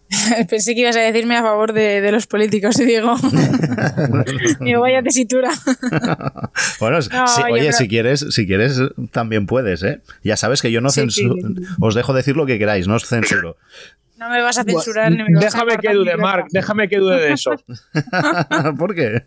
[0.50, 3.16] Pensé que ibas a decirme a favor de, de los políticos, y digo.
[4.80, 5.50] Vaya tesitura.
[6.80, 8.80] Bueno, No, si- yo oye, creo- si quieres, si quieres,
[9.12, 10.02] también puedes, ¿eh?
[10.24, 11.36] Ya sabes que yo no Sí, censuro.
[11.36, 11.64] sí.
[11.80, 13.58] Os dejo decir lo que queráis, no os censuro.
[14.18, 16.90] No me vas a censurar ni me vas a Déjame que dude, mi Marc, déjame
[16.90, 17.52] que dude de eso.
[18.78, 19.26] ¿Por qué?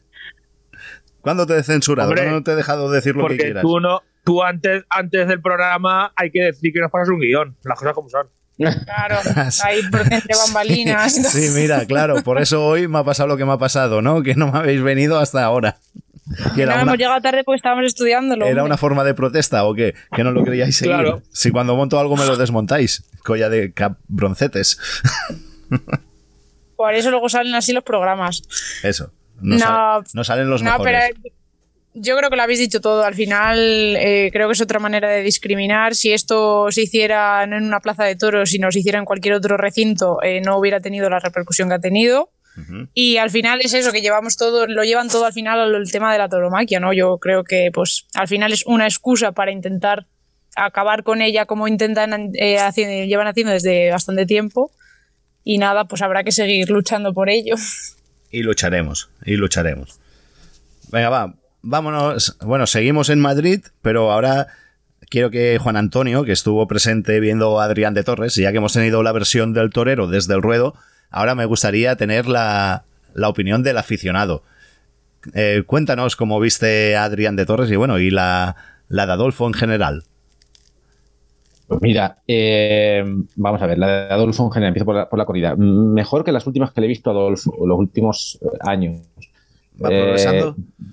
[1.20, 2.09] ¿Cuándo te he censurado?
[2.09, 3.62] Hombre, ¿Cuándo te he dejado decir lo que quieras?
[3.62, 7.57] tú no, tú antes, antes del programa hay que decir que nos pasas un guion,
[7.62, 8.26] las cosas como son.
[8.84, 9.16] Claro,
[9.64, 11.14] ahí por entre bambalinas.
[11.14, 14.22] Sí, mira, claro, por eso hoy me ha pasado lo que me ha pasado, ¿no?
[14.22, 15.78] Que no me habéis venido hasta ahora.
[16.54, 18.44] Que no era hemos una, llegado tarde porque estábamos estudiándolo.
[18.44, 18.64] ¿Era hombre.
[18.66, 19.94] una forma de protesta o qué?
[20.14, 20.94] Que no lo queríais seguir.
[20.94, 21.22] Claro.
[21.32, 23.02] Si cuando monto algo me lo desmontáis.
[23.24, 24.78] Colla de cabroncetes.
[26.76, 28.42] Por eso luego salen así los programas.
[28.82, 29.12] Eso.
[29.40, 31.11] No, No, sal- no salen los no, mejores.
[31.22, 31.34] pero
[31.93, 33.03] Yo creo que lo habéis dicho todo.
[33.05, 35.95] Al final, eh, creo que es otra manera de discriminar.
[35.95, 39.34] Si esto se hiciera no en una plaza de toros, sino se hiciera en cualquier
[39.34, 42.30] otro recinto, eh, no hubiera tenido la repercusión que ha tenido.
[42.93, 46.12] Y al final es eso, que llevamos todo, lo llevan todo al final al tema
[46.12, 46.93] de la tauromaquia, ¿no?
[46.93, 50.07] Yo creo que pues al final es una excusa para intentar
[50.57, 52.59] acabar con ella como intentan eh,
[53.07, 54.72] llevan haciendo desde bastante tiempo.
[55.43, 57.55] Y nada, pues habrá que seguir luchando por ello.
[58.30, 59.99] Y lucharemos, y lucharemos.
[60.93, 62.36] Venga, va, vámonos.
[62.42, 64.48] Bueno, seguimos en Madrid, pero ahora
[65.08, 68.58] quiero que Juan Antonio, que estuvo presente viendo a Adrián de Torres, y ya que
[68.58, 70.74] hemos tenido la versión del torero desde el ruedo,
[71.11, 72.84] ahora me gustaría tener la,
[73.14, 74.42] la opinión del aficionado.
[75.34, 78.56] Eh, cuéntanos cómo viste a Adrián de Torres y bueno, y la,
[78.88, 80.04] la de Adolfo en general.
[81.66, 83.04] Pues mira, eh,
[83.36, 85.54] vamos a ver, la de Adolfo en general, empiezo por la, por la corrida.
[85.56, 89.02] Mejor que las últimas que le he visto a Adolfo, los últimos eh, años.
[89.80, 90.56] ¿Va progresando?
[90.58, 90.84] Eh,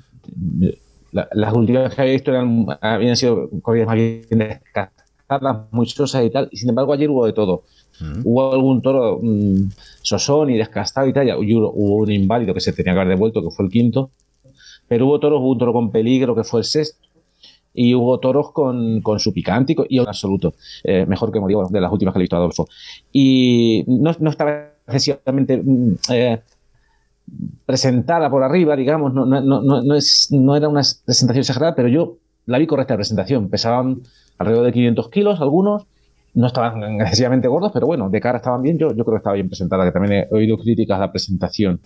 [1.11, 6.25] la- las últimas que había visto eran, habían sido corridas más bien descastadas, muy sosas
[6.25, 7.63] y tal, y sin embargo ayer hubo de todo.
[8.23, 9.69] Hubo algún toro mm,
[10.03, 13.15] sosón y descastado y tal, y hubo, hubo un inválido que se tenía que haber
[13.15, 14.11] devuelto, que fue el quinto,
[14.87, 17.07] pero hubo toros, hubo un toro con peligro, que fue el sexto,
[17.73, 20.55] y hubo toros con, con su picante y, en absoluto.
[20.83, 22.67] Eh, mejor que digo, de las últimas que he visto a Adolfo.
[23.11, 26.41] Y no, no estaba excesivamente mm, eh,
[27.65, 31.87] presentada por arriba, digamos, no, no, no, no, es, no era una presentación exagerada, pero
[31.87, 33.49] yo la vi correcta de presentación.
[33.49, 34.01] Pesaban
[34.37, 35.85] alrededor de 500 kilos algunos,
[36.33, 38.77] no estaban excesivamente gordos, pero bueno, de cara estaban bien.
[38.77, 41.81] Yo, yo creo que estaba bien presentada, que también he oído críticas a la presentación.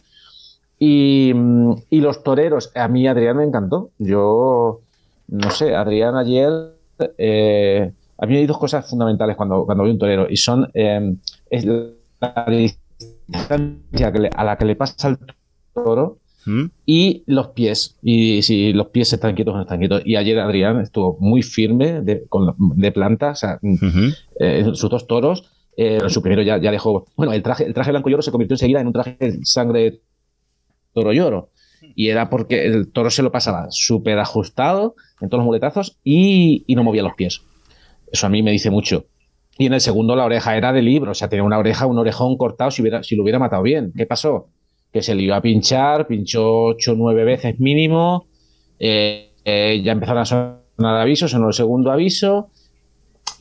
[0.78, 3.92] Y, mm, y los toreros, a mí Adrián me encantó.
[3.98, 4.82] Yo,
[5.28, 6.52] no sé, Adrián ayer,
[7.18, 11.16] eh, a mí hay dos cosas fundamentales cuando, cuando veo un torero y son eh,
[11.50, 12.46] es la
[13.32, 15.18] distancia a la que le pasa al
[15.74, 16.18] toro
[16.86, 17.98] y los pies.
[18.02, 20.02] Y si los pies están quietos o no están quietos.
[20.06, 23.60] Y ayer Adrián estuvo muy firme de, con de planta, o sea,
[24.40, 25.52] eh, sus dos toros.
[25.78, 27.06] eh, su primero ya, ya dejó.
[27.16, 29.40] Bueno, el traje, el traje blanco y oro se convirtió enseguida en un traje de
[29.46, 30.02] sangre
[30.94, 31.50] toro y oro.
[31.96, 36.64] Y era porque el toro se lo pasaba súper ajustado en todos los muletazos y,
[36.68, 37.42] y no movía los pies.
[38.12, 39.06] Eso a mí me dice mucho.
[39.58, 41.98] Y en el segundo la oreja era de libro, o sea, tenía una oreja, un
[41.98, 43.92] orejón cortado si, hubiera, si lo hubiera matado bien.
[43.96, 44.48] ¿Qué pasó?
[44.92, 48.28] Que se le iba a pinchar, pinchó 8 o 9 veces mínimo,
[48.80, 50.62] eh, eh, ya empezaron a sonar
[51.02, 52.50] avisos, sonó el segundo aviso,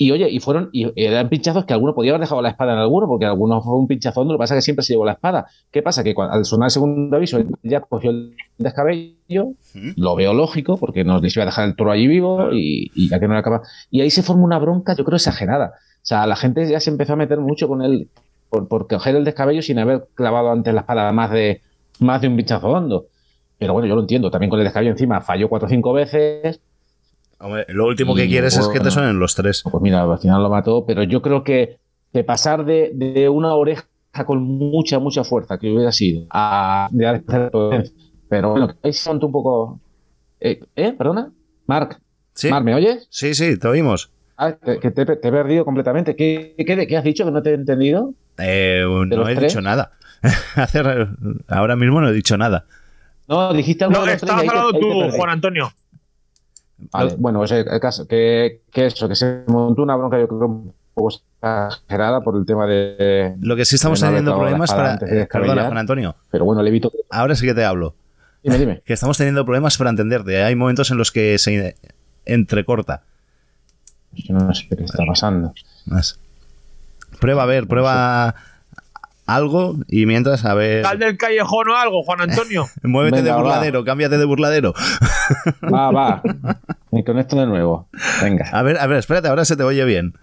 [0.01, 2.79] y oye, y fueron, y eran pinchazos que alguno podía haber dejado la espada en
[2.79, 5.13] alguno, porque alguno fue un pinchazón, lo que pasa es que siempre se llevó la
[5.13, 5.47] espada.
[5.71, 6.03] ¿Qué pasa?
[6.03, 9.53] Que cuando, al sonar el segundo aviso, él ya cogió el descabello,
[9.97, 13.11] lo veo lógico, porque no les iba a dejar el toro allí vivo, y, y
[13.11, 13.61] ya que no le acaba.
[13.91, 15.75] Y ahí se forma una bronca, yo creo, exagerada.
[16.03, 18.09] O sea, la gente ya se empezó a meter mucho con él
[18.49, 21.61] por, por coger el descabello sin haber clavado antes la espada más de,
[21.99, 23.07] más de un pinchazo hondo.
[23.59, 24.31] Pero bueno, yo lo entiendo.
[24.31, 26.61] También con el descabello encima falló cuatro o cinco veces.
[27.39, 29.63] Hombre, lo último que quieres es luego, que te suenen los tres.
[29.63, 31.79] Pues mira, al final lo mató, pero yo creo que,
[32.13, 33.85] que pasar de, de una oreja
[34.27, 37.23] con mucha, mucha fuerza que hubiera sido a de dar.
[38.29, 39.81] Pero bueno, ahí se un poco.
[40.41, 40.61] ¿Eh?
[40.77, 40.93] ¿eh?
[40.93, 41.33] ¿Perdona?
[41.67, 42.01] Marc.
[42.49, 43.07] Marc, ¿me oyes?
[43.11, 44.11] Sí, sí, te oímos.
[44.43, 46.17] Ah, que, que te, te he perdido completamente.
[46.17, 48.15] ¿Qué, qué, qué has dicho que no te he entendido?
[48.39, 49.53] Eh, no he tres?
[49.53, 49.93] dicho nada.
[50.57, 50.83] Hace
[51.47, 52.65] ahora mismo no he dicho nada.
[53.29, 55.11] No, dijiste algo No, de los estabas hablando tú.
[55.11, 55.71] Juan Antonio.
[56.91, 60.47] Vale, bueno, ese el caso, que, que eso, que se montó una bronca, yo creo,
[60.47, 63.37] un poco exagerada por el tema de.
[63.43, 64.97] Lo que sí estamos teniendo problemas para.
[64.97, 66.17] de eh, perdona, Juan Antonio.
[66.31, 66.91] Pero bueno, le evito.
[67.11, 67.95] Ahora sí que te hablo.
[68.43, 68.83] Dime, dime.
[68.87, 70.43] Que estamos teniendo problemas para entenderte.
[70.43, 71.77] Hay momentos en los que se
[72.25, 73.03] entrecorta.
[74.13, 75.53] Yo no sé qué está pasando.
[75.87, 76.19] Más.
[77.21, 78.35] Prueba a ver, prueba
[79.27, 80.85] algo y mientras a ver.
[80.85, 82.67] Sal del callejón o algo, Juan Antonio.
[82.83, 83.43] Muévete Venga, de va.
[83.43, 84.75] burladero, cámbiate de burladero.
[85.73, 86.23] Va, va.
[86.91, 87.89] Me conecto de nuevo.
[88.23, 88.49] Venga.
[88.53, 90.15] A ver, a ver, espérate, ahora se te oye bien.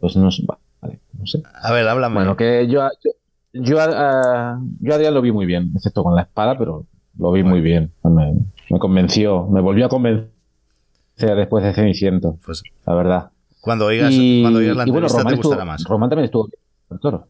[0.00, 0.42] Pues no sé.
[0.80, 1.42] Vale, no sé.
[1.62, 2.16] A ver, háblame.
[2.16, 3.10] Bueno, que yo, yo,
[3.52, 6.84] yo, a- yo a Adrián lo vi muy bien, excepto con la espada, pero
[7.18, 7.92] lo vi muy bien.
[8.02, 8.32] Me,
[8.70, 10.31] me convenció, me volvió a convencer
[11.16, 13.30] después de Ceniciento, Pues la verdad.
[13.60, 15.84] cuando oigas, Y- cuando oigas la bueno, entrevista Román te gustará estuvo- más.
[15.84, 16.60] Román también estuvo bien,
[16.90, 17.26] el toro.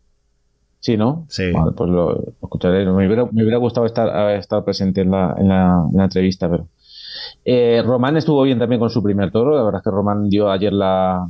[0.81, 1.27] Sí, ¿no?
[1.29, 1.53] Sí.
[1.53, 2.85] Vale, pues lo, lo escucharé.
[2.85, 6.49] Me hubiera, me hubiera gustado estar, estado presente en la, en la, en la entrevista,
[6.51, 6.67] pero.
[7.45, 9.55] Eh, Román estuvo bien también con su primer toro.
[9.57, 11.29] La verdad es que Román dio ayer la,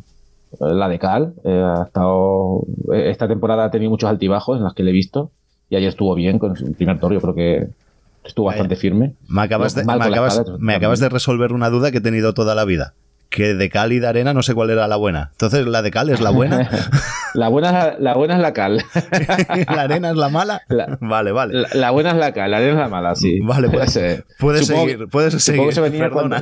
[0.58, 1.34] la de cal.
[1.44, 2.62] Eh, ha estado,
[2.94, 5.30] eh, esta temporada ha tenido muchos altibajos en las que le he visto.
[5.68, 7.14] Y ayer estuvo bien con su primer toro.
[7.14, 7.68] Yo creo que
[8.24, 9.14] estuvo bastante firme.
[9.28, 11.90] Me acabas, de, Mal me, con la acabas, espada, me acabas de resolver una duda
[11.90, 12.94] que he tenido toda la vida.
[13.32, 15.30] Que de cal y de arena no sé cuál era la buena.
[15.32, 16.68] Entonces, ¿la de cal es la buena?
[17.34, 18.76] la, buena, la buena es la cal.
[19.74, 20.62] ¿La arena es la mala?
[21.00, 21.54] vale, vale.
[21.54, 23.40] La, la, buena es la cal, la arena es la mala, sí.
[23.40, 24.26] Vale, puede ser.
[24.38, 25.66] Puedes seguir, puedes seguir.
[25.66, 26.36] Que se venía cuando,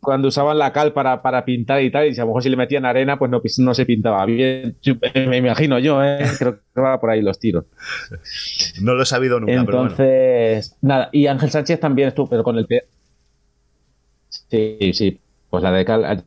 [0.00, 2.56] cuando, usaban la cal para, para, pintar y tal, y a lo mejor si le
[2.56, 4.76] metían arena, pues no, no se pintaba bien.
[5.14, 6.24] Me imagino yo, ¿eh?
[6.38, 7.64] creo que va por ahí los tiros.
[8.80, 10.94] No lo he sabido nunca, Entonces, pero bueno.
[10.94, 12.84] nada, y Ángel Sánchez también estuvo, pero con el pie.
[14.48, 15.21] Sí, sí.
[15.52, 16.18] Pues la de cal, la,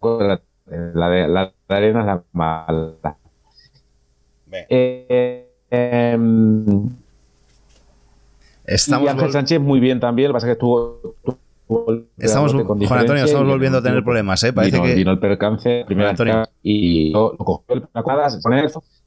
[0.00, 3.16] la de la de arena es la mala.
[4.50, 6.18] Eh, eh,
[8.64, 11.14] estamos y Ángel Sánchez muy bien también, lo que pasa es que estuvo,
[11.68, 11.86] estuvo
[12.18, 14.52] estamos, Juan Antonio, estamos volviendo a tener problemas, ¿eh?
[14.52, 14.94] Parece vino, que...
[14.96, 16.42] vino el percance, primera Antonio.
[16.60, 18.26] y lo, lo cogió el cuadra,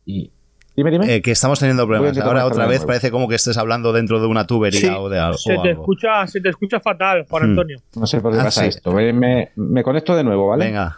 [0.05, 0.31] y
[0.77, 1.11] Dime, dime.
[1.15, 2.15] Eh, que estamos teniendo problemas.
[2.19, 5.17] Ahora otra vez parece como que estés hablando dentro de una tubería sí, o de
[5.17, 5.37] algo.
[5.39, 7.79] Se te, escucha, se te escucha fatal, Juan Antonio.
[7.95, 7.99] Hmm.
[8.01, 8.67] No sé por qué Ah, pasa sí.
[8.69, 8.91] esto.
[8.91, 10.65] Me, me, conecto de nuevo, ¿vale?
[10.65, 10.97] Venga.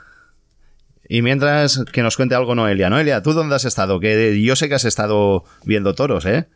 [1.08, 2.90] Y mientras que nos cuente algo Noelia.
[2.90, 4.02] Noelia, ¿tú dónde has estado?
[4.02, 6.48] Que yo sé que has estado viendo toros, ¿eh?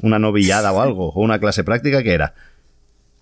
[0.00, 2.32] Una novillada o algo, o una clase práctica que era.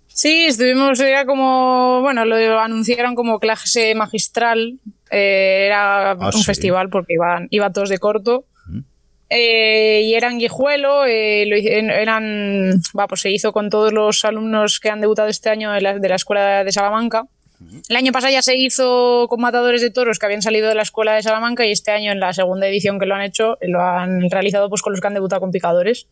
[0.07, 4.79] Sí, estuvimos, era como, bueno, lo anunciaron como clase magistral,
[5.11, 6.45] eh, era Ah, un sí.
[6.45, 8.45] festival porque iban, iban todos de corto.
[9.31, 11.49] Eh, y eran Guijuelo, eh,
[12.01, 15.81] eran, va, pues se hizo con todos los alumnos que han debutado este año de
[15.81, 17.25] la, de la escuela de Salamanca.
[17.89, 20.83] El año pasado ya se hizo con matadores de toros que habían salido de la
[20.83, 23.81] escuela de Salamanca y este año en la segunda edición que lo han hecho lo
[23.81, 26.07] han realizado pues con los que han debutado con picadores.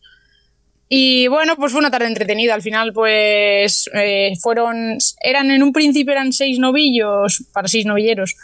[0.89, 2.53] Y bueno, pues fue una tarde entretenida.
[2.53, 8.35] Al final, pues eh, fueron, eran en un principio eran seis novillos para seis novilleros,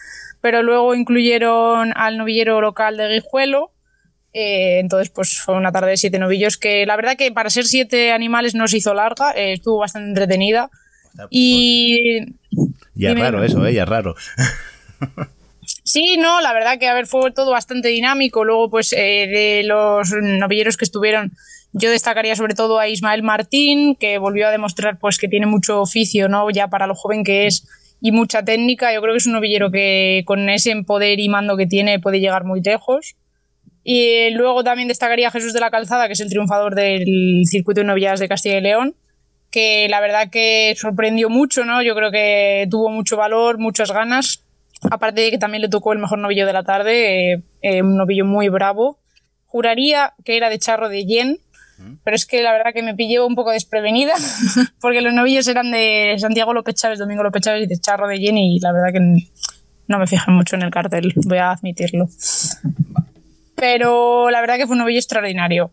[0.42, 3.72] pero luego incluyeron al novillero local de Guijuelo.
[4.34, 7.66] Eh, entonces, pues fue una tarde de siete novillos que la verdad que para ser
[7.66, 10.70] siete animales no se hizo larga, eh, estuvo bastante entretenida.
[11.30, 12.20] Y
[12.96, 13.74] Ya es raro eso, ¿eh?
[13.74, 14.16] Ya es raro.
[15.84, 18.44] Sí, no, la verdad que a ver, fue todo bastante dinámico.
[18.44, 21.32] Luego, pues, eh, de los novilleros que estuvieron,
[21.74, 25.82] yo destacaría sobre todo a Ismael Martín, que volvió a demostrar pues que tiene mucho
[25.82, 26.50] oficio, ¿no?
[26.50, 27.68] Ya para lo joven que es
[28.02, 28.94] y mucha técnica.
[28.94, 32.20] Yo creo que es un novillero que con ese poder y mando que tiene puede
[32.20, 33.16] llegar muy lejos.
[33.84, 37.82] Y luego también destacaría a Jesús de la Calzada, que es el triunfador del circuito
[37.82, 38.96] de novilladas de Castilla y León,
[39.52, 41.82] que la verdad que sorprendió mucho, ¿no?
[41.82, 44.44] Yo creo que tuvo mucho valor, muchas ganas.
[44.92, 47.98] Aparte de que también le tocó el mejor novillo de la tarde, eh, eh, un
[47.98, 49.00] novillo muy bravo.
[49.46, 51.40] Juraría que era de charro de yen,
[52.04, 54.14] pero es que la verdad que me pilló un poco desprevenida,
[54.82, 58.20] porque los novillos eran de Santiago López Chávez, Domingo López Chávez y de charro de
[58.20, 59.28] yen, y la verdad que
[59.88, 62.08] no me fijé mucho en el cartel, voy a admitirlo.
[63.60, 65.72] Pero la verdad que fue un novillo extraordinario.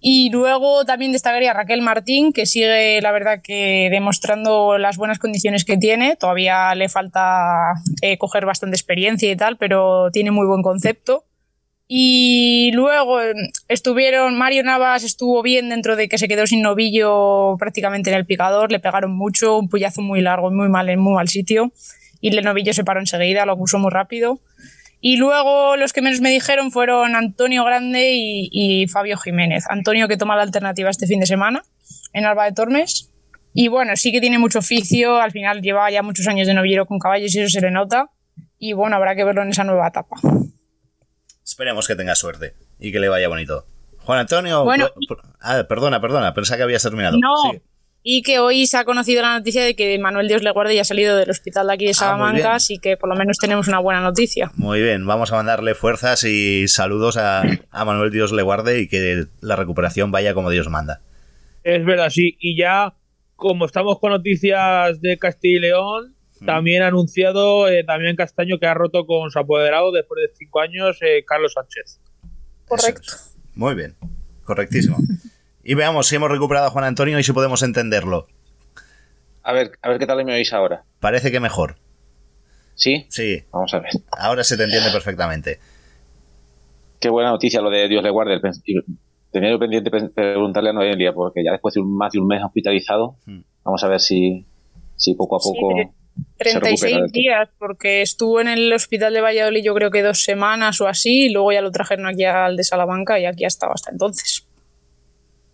[0.00, 5.64] Y luego también destacaría Raquel Martín, que sigue, la verdad, que demostrando las buenas condiciones
[5.64, 6.16] que tiene.
[6.16, 7.72] Todavía le falta
[8.02, 11.24] eh, coger bastante experiencia y tal, pero tiene muy buen concepto.
[11.88, 13.32] Y luego eh,
[13.68, 18.26] estuvieron, Mario Navas estuvo bien dentro de que se quedó sin novillo prácticamente en el
[18.26, 21.72] picador, le pegaron mucho, un puyazo muy largo, muy mal, en muy mal sitio.
[22.20, 24.40] Y el novillo se paró enseguida, lo acusó muy rápido.
[25.08, 29.62] Y luego los que menos me dijeron fueron Antonio Grande y, y Fabio Jiménez.
[29.68, 31.62] Antonio que toma la alternativa este fin de semana
[32.12, 33.12] en Alba de Tormes.
[33.54, 36.86] Y bueno, sí que tiene mucho oficio, al final lleva ya muchos años de novillero
[36.86, 38.10] con caballos y eso se le nota.
[38.58, 40.16] Y bueno, habrá que verlo en esa nueva etapa.
[41.44, 43.64] Esperemos que tenga suerte y que le vaya bonito.
[43.98, 44.64] Juan Antonio.
[44.64, 44.88] Bueno,
[45.40, 47.16] ah, perdona, perdona, pensaba que habías terminado.
[47.16, 47.62] No, Sí.
[48.08, 50.82] Y que hoy se ha conocido la noticia de que Manuel Dios le guarde ya
[50.82, 52.46] ha salido del hospital de aquí de Ah, muy Salamanca, bien.
[52.52, 54.52] así que por lo menos tenemos una buena noticia.
[54.54, 57.42] Muy bien, vamos a mandarle fuerzas y saludos a,
[57.72, 61.00] a Manuel Dios le guarde y que la recuperación vaya como Dios manda.
[61.64, 62.36] Es verdad, sí.
[62.38, 62.94] Y ya,
[63.34, 68.66] como estamos con noticias de Castilla y León, también ha anunciado eh, Damián Castaño que
[68.66, 71.98] ha roto con su apoderado después de cinco años, eh, Carlos Sánchez.
[72.68, 73.12] Correcto.
[73.56, 73.96] Muy bien,
[74.44, 74.96] correctísimo.
[75.68, 78.26] Y veamos si hemos recuperado a Juan Antonio y si podemos entenderlo.
[79.42, 80.84] A ver, a ver qué tal me oís ahora.
[81.00, 81.76] Parece que mejor.
[82.74, 83.06] ¿Sí?
[83.08, 83.42] Sí.
[83.52, 83.90] Vamos a ver.
[84.12, 85.58] Ahora se te entiende perfectamente.
[87.00, 88.40] Qué buena noticia lo de Dios le guarde.
[89.32, 92.26] Tenía yo pendiente pe- preguntarle a Noelia, porque ya después de un- más de un
[92.26, 93.40] mes hospitalizado, Hmm.
[93.64, 94.46] vamos a ver si,
[94.96, 95.92] si poco a Sí, poco recupera.
[96.38, 97.12] 36 del todo.
[97.12, 101.26] días, porque estuvo en el hospital de Valladolid yo creo que dos semanas o así,
[101.26, 104.45] y luego ya lo trajeron aquí al de Salamanca y aquí ha estado hasta entonces.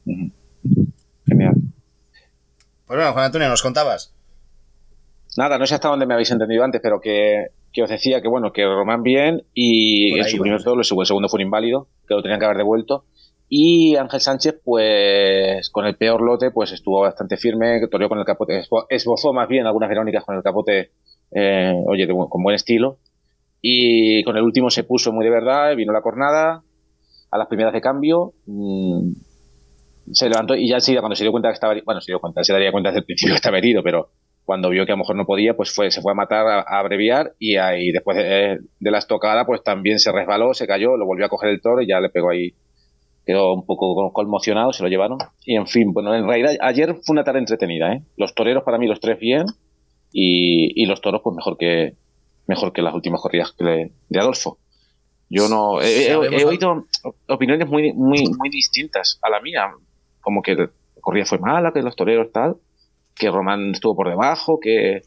[0.05, 1.55] Genial.
[2.87, 4.15] Pues bueno, Juan Antonio, nos contabas.
[5.37, 8.29] Nada, no sé hasta dónde me habéis entendido antes, pero que, que os decía que
[8.29, 12.15] bueno, que Román bien y en su primer todo, el segundo fue un inválido, que
[12.15, 13.05] lo tenían que haber devuelto.
[13.49, 18.19] Y Ángel Sánchez, pues con el peor lote, pues estuvo bastante firme, que toreó con
[18.19, 20.91] el capote, esbo- esbozó más bien algunas Verónicas con el capote
[21.35, 22.99] eh, oye, de con buen estilo.
[23.63, 26.63] Y con el último se puso muy de verdad, vino la cornada,
[27.31, 29.13] a las primeras de cambio, mm,
[30.13, 32.43] se levantó y ya enseguida cuando se dio cuenta que estaba, bueno, se dio cuenta,
[32.45, 34.11] se daría cuenta desde el principio que estaba herido, pero
[34.45, 36.61] cuando vio que a lo mejor no podía, pues fue, se fue a matar, a,
[36.61, 40.97] a abreviar y ahí después de, de la estocada, pues también se resbaló, se cayó,
[40.97, 42.55] lo volvió a coger el toro y ya le pegó ahí,
[43.25, 45.19] quedó un poco conmocionado, se lo llevaron.
[45.45, 48.03] Y en fin, bueno, en realidad ayer fue una tarde entretenida, ¿eh?
[48.17, 49.47] Los toreros para mí los tres bien
[50.13, 51.95] y, y los toros pues mejor que
[52.49, 54.59] mejor que las últimas corridas que le- de Adolfo.
[55.31, 56.85] Yo no he, he- oído
[57.29, 59.71] opiniones muy muy muy distintas a la mía,
[60.23, 60.71] como que la
[61.03, 62.57] corrida fue mala, que los toreros tal,
[63.15, 65.03] que Román estuvo por debajo, que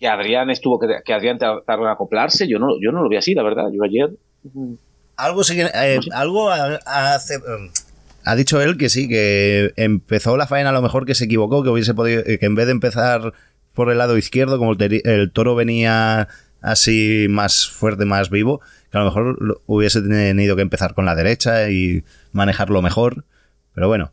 [0.00, 3.08] que Adrián estuvo que, que Adrián tar- tardó en acoplarse, yo no yo no lo
[3.08, 3.64] vi así, la verdad.
[3.72, 4.10] Yo ayer
[5.16, 7.40] Algo eh, algo ha, hace-
[8.24, 11.62] ha dicho él que sí, que empezó la faena a lo mejor que se equivocó,
[11.62, 13.32] que hubiese podido, eh, que en vez de empezar
[13.72, 16.28] por el lado izquierdo, como el, teri- el toro venía
[16.60, 18.60] así más fuerte, más vivo,
[18.90, 23.24] que a lo mejor lo- hubiese tenido que empezar con la derecha y manejarlo mejor.
[23.76, 24.10] Pero bueno.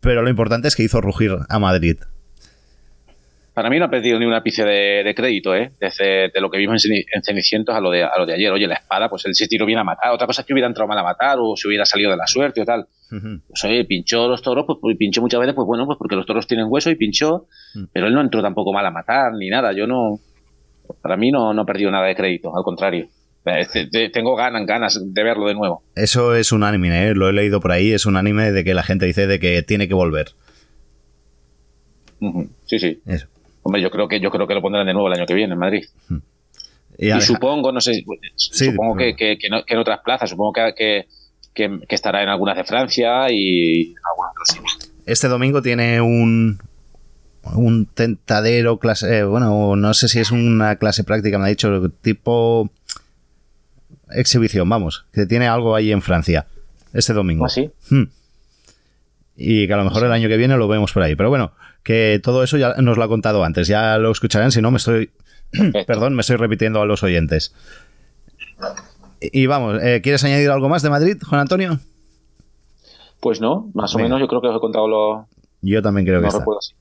[0.00, 1.96] Pero lo importante es que hizo rugir a Madrid.
[3.54, 5.72] Para mí no ha perdido ni un ápice de, de crédito, ¿eh?
[5.80, 8.34] Desde de lo que vimos en, Ceni- en Cenicientos a lo, de, a lo de
[8.34, 8.52] ayer.
[8.52, 10.12] Oye, la espada, pues él se tiró bien a matar.
[10.12, 12.26] Otra cosa es que hubiera entrado mal a matar o se hubiera salido de la
[12.26, 12.86] suerte o tal.
[13.48, 16.26] Pues oye, pinchó los toros, pues, pues, pinchó muchas veces, pues bueno, pues porque los
[16.26, 17.46] toros tienen hueso y pinchó,
[17.92, 19.72] pero él no entró tampoco mal a matar ni nada.
[19.72, 20.18] Yo no,
[21.00, 23.08] para mí no, no ha perdido nada de crédito, al contrario.
[23.46, 25.82] Eh, te- te- Tengo ganas, ganas de verlo de nuevo.
[25.94, 27.14] Eso es un anime, ¿eh?
[27.14, 29.62] lo he leído por ahí, es un anime de que la gente dice de que
[29.62, 30.32] tiene que volver.
[32.64, 33.00] Sí, sí.
[33.06, 33.26] Eso.
[33.62, 35.52] Hombre, yo creo que yo creo que lo pondrán de nuevo el año que viene
[35.54, 35.84] en Madrid.
[36.98, 38.04] Y supongo, no sé,
[38.36, 41.06] Sí, supongo que, que- que no- que en otras plazas, supongo que,
[41.88, 44.92] estará en algunas de Francia y en algunos otros sitios.
[45.06, 46.58] este domingo tiene un
[47.54, 51.90] un tentadero clase, eh, bueno, no sé si es una clase práctica, me ha dicho
[52.02, 52.70] tipo
[54.10, 56.46] exhibición, vamos, que tiene algo ahí en Francia
[56.92, 57.46] este domingo.
[57.46, 57.70] ¿Ah, sí?
[57.90, 58.04] Hmm.
[59.36, 61.52] Y que a lo mejor el año que viene lo vemos por ahí, pero bueno,
[61.82, 64.78] que todo eso ya nos lo ha contado antes, ya lo escucharán, si no me
[64.78, 65.10] estoy
[65.86, 67.54] perdón, me estoy repitiendo a los oyentes.
[69.20, 71.78] Y vamos, eh, ¿quieres añadir algo más de Madrid, Juan Antonio?
[73.20, 74.08] Pues no, más o Venga.
[74.08, 75.28] menos yo creo que os he contado lo,
[75.62, 76.38] Yo también creo que no está.
[76.40, 76.74] recuerdo así.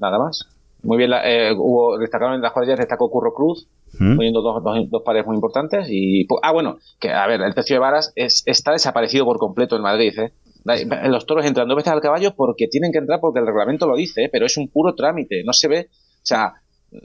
[0.00, 0.48] Nada más.
[0.84, 3.66] Muy bien, la- eh, hubo, destacaron en las cuadrillas, destacó Curro Cruz,
[3.98, 4.16] ¿Mm?
[4.16, 5.86] poniendo dos, dos, dos pares muy importantes.
[5.90, 9.38] Y, pu- ah, bueno, que a ver, el tercio de varas es, está desaparecido por
[9.38, 10.12] completo en Madrid.
[10.18, 10.32] ¿eh?
[11.08, 13.96] Los toros entran dos veces al caballo porque tienen que entrar porque el reglamento lo
[13.96, 14.28] dice, ¿eh?
[14.32, 15.88] pero es un puro trámite, no se ve.
[15.90, 16.54] O sea,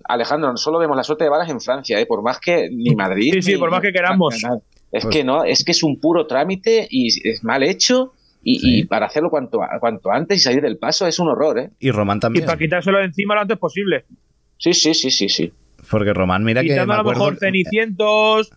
[0.06, 2.06] Alejandro, solo vemos la suerte de varas en Francia, ¿eh?
[2.06, 3.34] por más que ni Madrid.
[3.34, 4.36] Sí, sí, ni- por más que queramos.
[4.92, 8.14] Es Pues que no, es que es un puro trámite y es mal hecho.
[8.42, 11.70] Y, y para hacerlo cuanto, cuanto antes y salir del paso es un horror, ¿eh?
[11.80, 12.46] Y Román Y también.
[12.46, 14.06] para quitárselo de encima lo antes posible.
[14.58, 15.52] Sí, sí, sí, sí, sí.
[15.92, 17.20] Porque Román, mira que Quitando me a lo acuerdo.
[17.26, 18.52] mejor Cenicientos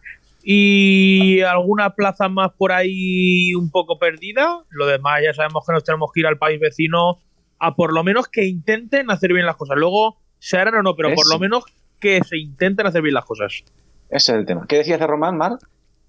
[0.45, 4.59] y alguna plaza más por ahí un poco perdida.
[4.71, 7.19] Lo demás ya sabemos que nos tenemos que ir al país vecino
[7.59, 9.77] a por lo menos que intenten hacer bien las cosas.
[9.79, 11.65] Luego se harán o no, pero por lo menos
[12.01, 13.63] que se intenten hacer bien las cosas.
[14.11, 14.67] Ese es el tema.
[14.69, 15.53] ¿Qué decías de Román, Mar?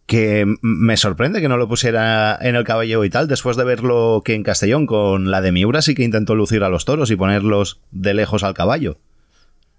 [0.06, 4.22] Que me sorprende que no lo pusiera en el caballo y tal, después de verlo
[4.24, 7.16] que en Castellón con la de Miura sí que intentó lucir a los toros y
[7.16, 8.98] ponerlos de lejos al caballo.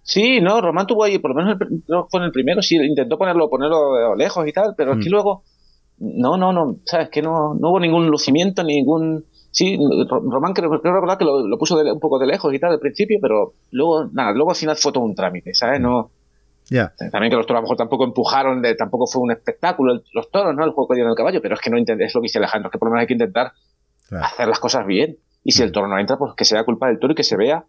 [0.03, 2.77] Sí, no, Román tuvo ahí, por lo menos el no fue en el primero, sí,
[2.77, 5.13] intentó ponerlo, ponerlo lejos y tal, pero es que Mm.
[5.13, 5.43] luego,
[5.99, 9.79] no, no, no, sabes que no, no hubo ningún lucimiento, ningún, sí,
[10.09, 12.59] Ro- Román creo, creo recordar que lo, lo puso de- un poco de lejos y
[12.59, 15.81] tal al principio, pero luego, nada, luego al final fue todo un trámite, ¿sabes?
[15.81, 16.11] No,
[16.71, 16.93] Ya.
[17.13, 20.05] también que los toros a lo mejor tampoco empujaron, de, tampoco fue un espectáculo el-
[20.15, 20.65] los toros, ¿no?
[20.65, 22.69] El juego que dieron el caballo, pero es que no es lo que dice Alejandro,
[22.69, 23.53] es que por lo menos hay que intentar
[24.09, 24.25] Claro.
[24.25, 25.19] hacer las cosas bien.
[25.45, 27.37] Y si el toro no entra, pues que sea culpa del toro y que se
[27.37, 27.65] vea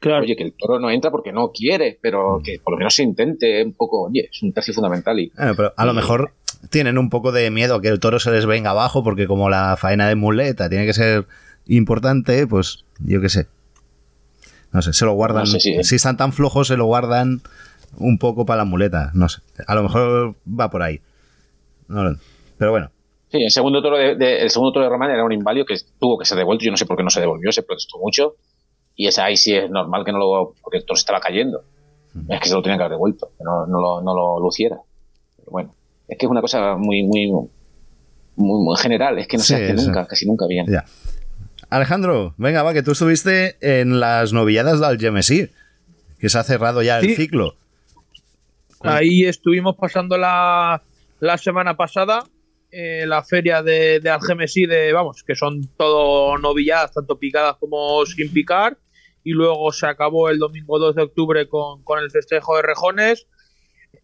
[0.00, 0.22] Claro.
[0.22, 3.02] Oye, que el toro no entra porque no quiere, pero que por lo menos se
[3.02, 6.34] intente un poco, oye, es un tercio fundamental y Bueno, pero a lo mejor
[6.70, 9.50] tienen un poco de miedo a que el toro se les venga abajo porque como
[9.50, 11.26] la faena de muleta tiene que ser
[11.66, 13.48] importante, pues yo qué sé.
[14.70, 15.40] No sé, se lo guardan.
[15.40, 17.40] No sé si- Si están tan flojos, se lo guardan
[17.96, 19.10] un poco para la muleta.
[19.14, 19.40] No sé.
[19.66, 21.00] A lo mejor va por ahí.
[21.88, 22.14] No
[22.58, 22.90] pero bueno.
[23.30, 25.76] Sí, el segundo toro de, de- el segundo toro de Román era un inválido que
[25.98, 26.64] tuvo que ser devuelto.
[26.64, 28.36] Yo no sé por qué no se devolvió, se protestó mucho.
[28.96, 30.54] Y ese ahí sí es normal que no lo.
[30.62, 31.62] porque el toro se estaba cayendo.
[32.28, 34.76] Es que se lo tenía que haber devuelto, que no, no, lo, no lo luciera.
[35.36, 35.74] Pero bueno,
[36.08, 37.48] es que es una cosa muy, muy, muy,
[38.36, 39.18] muy general.
[39.18, 40.66] Es que no Sí, se hace nunca, casi nunca bien.
[40.66, 40.84] Ya.
[41.70, 45.50] Alejandro, venga, va, que tú estuviste en las novilladas del Gemesí,
[46.18, 47.14] que se ha cerrado ya el Sí.
[47.14, 47.54] ciclo.
[48.82, 50.82] Ahí estuvimos pasando la,
[51.20, 52.24] la semana pasada
[52.70, 58.04] eh, la feria de, de Algemesí, de, vamos, que son todo novilladas, tanto picadas como
[58.04, 58.76] sin picar.
[59.24, 63.26] y luego se acabó el domingo 2 de octubre con, con el festejo de rejones.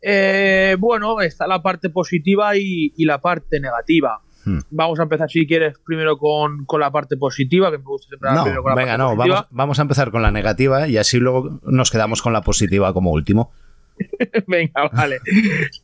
[0.01, 4.21] Eh, bueno, está la parte positiva y, y la parte negativa.
[4.45, 4.59] Hmm.
[4.71, 8.31] Vamos a empezar, si quieres, primero con, con la parte positiva, que me gusta siempre
[8.33, 9.35] No, primero con la venga, parte no, positiva.
[9.37, 12.93] vamos, vamos a empezar con la negativa y así luego nos quedamos con la positiva
[12.93, 13.53] como último.
[14.47, 15.19] Venga, vale.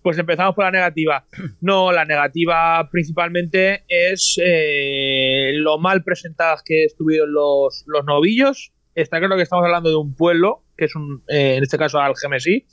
[0.02, 1.24] Pues empezamos por la negativa.
[1.60, 8.72] No, la negativa principalmente es eh, lo mal presentadas que estuvieron los, los novillos.
[8.94, 12.00] Está claro que estamos hablando de un pueblo, que es un, eh, en este caso
[12.00, 12.66] Algemesí,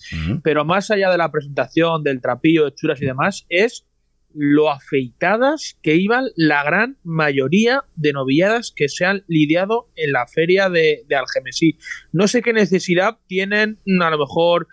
[0.43, 3.85] pero más allá de la presentación, del trapillo, hechuras y demás, es
[4.33, 10.27] lo afeitadas que iban la gran mayoría de novilladas que se han lidiado en la
[10.27, 11.77] feria de, de Algemesí.
[12.11, 14.67] No sé qué necesidad tienen a lo mejor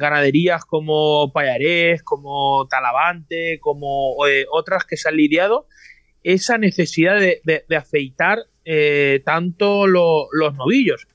[0.00, 5.66] ganaderías como Payarés, como Talavante, como eh, otras que se han lidiado,
[6.24, 11.06] esa necesidad de, de- de afeitar eh, tanto lo- los novillos.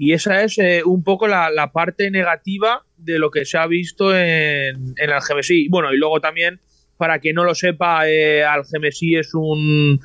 [0.00, 3.66] Y esa es eh, un poco la, la parte negativa de lo que se ha
[3.68, 5.68] visto en, en Algemesí.
[5.68, 6.60] Bueno, y luego también,
[6.96, 10.00] para quien no lo sepa, eh, Algemesí es un,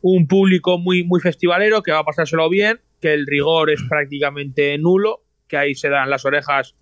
[0.00, 4.78] un público muy, muy festivalero que va a pasárselo bien, que el rigor es prácticamente
[4.78, 6.74] nulo, que ahí se dan las orejas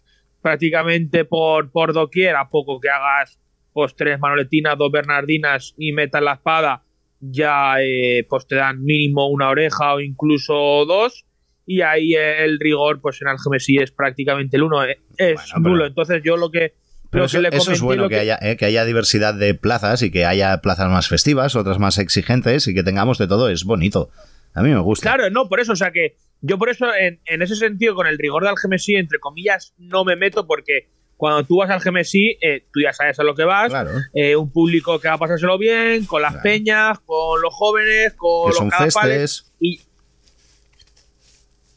[0.43, 3.39] prácticamente por, por doquier, a poco que hagas
[3.73, 6.83] pues tres manoletinas, dos bernardinas y metas la espada,
[7.21, 11.25] ya eh, pues te dan mínimo una oreja o incluso dos.
[11.67, 15.87] Y ahí el rigor, pues en Algemesí es prácticamente el uno, eh, es nulo.
[15.87, 16.75] Entonces yo lo que,
[17.11, 17.41] Pero eso,
[17.71, 21.09] es bueno que, haya, eh, que haya diversidad de plazas y que haya plazas más
[21.09, 23.51] festivas, otras más exigentes y que tengamos de todo.
[23.51, 24.11] Es bonito.
[24.55, 25.15] A mí me gusta.
[25.15, 28.07] Claro, no, por eso, o sea que yo por eso, en, en ese sentido, con
[28.07, 32.39] el rigor de Algemesí, entre comillas, no me meto porque cuando tú vas al Algemesí,
[32.41, 33.73] eh, tú ya sabes a lo que vas,
[34.15, 38.53] eh, un público que va a pasárselo bien, con las peñas, con los jóvenes, con
[38.53, 39.53] Que los festes.
[39.61, 39.81] y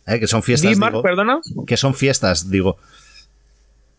[0.07, 0.69] Eh, que son fiestas.
[0.71, 1.01] Di, Marc, digo.
[1.03, 1.39] perdona.
[1.65, 2.77] Que son fiestas, digo.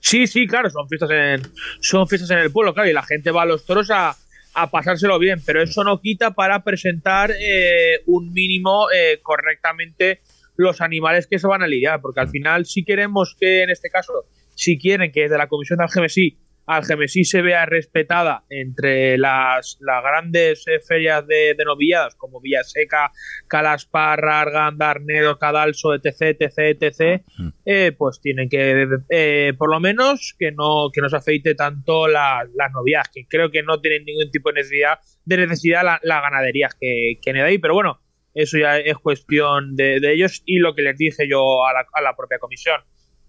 [0.01, 1.43] Sí, sí, claro, son fiestas en,
[1.81, 4.17] son fiestas en el pueblo, claro, y la gente va a los toros a,
[4.55, 10.21] a pasárselo bien, pero eso no quita para presentar eh, un mínimo eh, correctamente
[10.57, 13.89] los animales que se van a lidiar, porque al final si queremos que en este
[13.91, 14.13] caso,
[14.55, 20.03] si quieren que desde la Comisión de Algemesí, Algemesí se vea respetada entre las, las
[20.03, 23.11] grandes eh, ferias de, de novilladas como Villaseca,
[23.49, 27.23] Calasparra, Arganda, Arnedo, Cadalso, etc, etc, etc,
[27.65, 32.09] eh, pues tienen que, eh, por lo menos, que no, que no se afeite tanto
[32.09, 36.01] la- las novilladas, que creo que no tienen ningún tipo de necesidad, de necesidad la-
[36.03, 38.01] las ganaderías que, que de ahí, pero bueno,
[38.35, 41.87] eso ya es cuestión de, de ellos y lo que les dije yo a la,
[41.93, 42.81] a la propia comisión,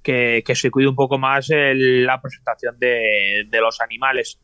[0.01, 4.39] que, que se cuide un poco más el- la presentación de, de los animales.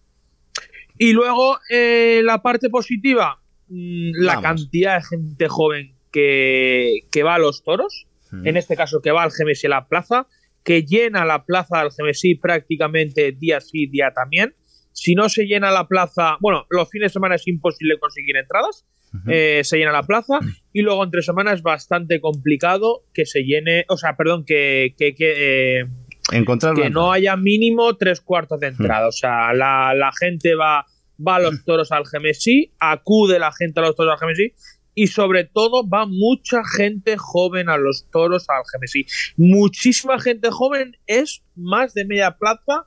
[0.98, 4.44] Y luego, eh, la parte positiva, mm, la Vamos.
[4.64, 8.06] cantidad de gente joven que, que va a los toros,
[8.44, 10.28] en este caso que va al a la plaza,
[10.64, 14.54] que llena la plaza del Gemesí prácticamente día sí, día también.
[14.92, 18.86] Si no se llena la plaza, bueno, los fines de semana es imposible conseguir entradas,
[19.28, 20.40] eh, se llena la plaza
[20.74, 25.16] y luego entre semanas es bastante complicado que se llene, o sea, perdón, que, que,
[25.16, 25.86] que, eh,
[26.32, 29.08] Encontrar que no haya mínimo tres cuartos de entrada.
[29.08, 30.86] O sea, la, la gente va,
[31.26, 34.54] va a los toros al Gemesí, acude la gente a los toros al Gemesí
[34.94, 39.06] y sobre todo va mucha gente joven a los toros al Gemesí.
[39.38, 42.86] Muchísima gente joven es más de media plaza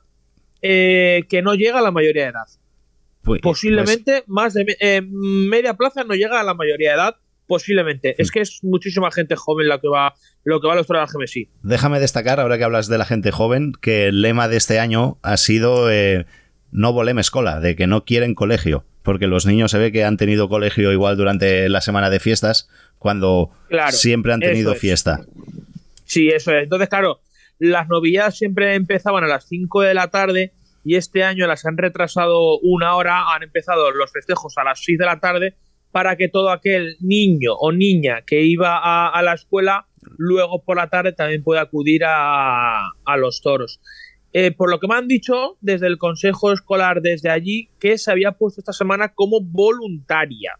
[0.63, 2.47] eh, que no llega a la mayoría de edad.
[3.21, 7.15] Pues- Posiblemente más de eh, media plaza no llega a la mayoría de edad.
[7.45, 8.15] Posiblemente.
[8.17, 10.13] Es que es muchísima gente joven la que va,
[10.45, 11.49] lo que va a los al Gemesí.
[11.61, 15.17] Déjame destacar, ahora que hablas de la gente joven, que el lema de este año
[15.21, 16.25] ha sido eh,
[16.71, 20.15] no volem escola, de que no quieren colegio, porque los niños se ve que han
[20.15, 24.79] tenido colegio igual durante la semana de fiestas, cuando Claro, siempre han tenido es.
[24.79, 25.19] fiesta.
[26.05, 26.63] Sí, eso es.
[26.63, 27.19] Entonces, claro,
[27.63, 30.53] las novilladas siempre empezaban a las 5 de la tarde
[30.83, 34.97] y este año las han retrasado una hora, han empezado los festejos a las 6
[34.97, 35.55] de la tarde
[35.91, 39.87] para que todo aquel niño o niña que iba a, a la escuela
[40.17, 43.79] luego por la tarde también pueda acudir a, a los toros.
[44.33, 48.11] Eh, por lo que me han dicho desde el Consejo Escolar desde allí, que se
[48.11, 50.57] había puesto esta semana como voluntaria.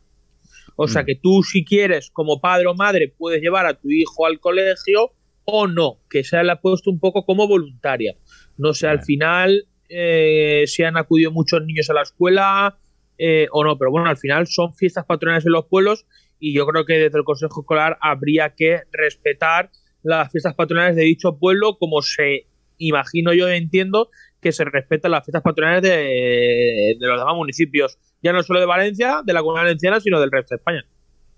[0.76, 4.26] O sea que tú si quieres como padre o madre puedes llevar a tu hijo
[4.26, 5.12] al colegio
[5.46, 8.16] o no, que se le ha puesto un poco como voluntaria.
[8.58, 12.78] No sé, al final eh, si han acudido muchos niños a la escuela
[13.18, 16.06] eh, o no, pero bueno, al final son fiestas patronales en los pueblos
[16.40, 19.70] y yo creo que desde el Consejo Escolar habría que respetar
[20.02, 22.48] las fiestas patronales de dicho pueblo como se
[22.78, 24.10] imagino yo entiendo
[24.42, 28.66] que se respetan las fiestas patronales de, de los demás municipios, ya no solo de
[28.66, 30.86] Valencia, de la Comunidad Valenciana, sino del resto de España.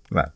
[0.10, 0.32] Claro.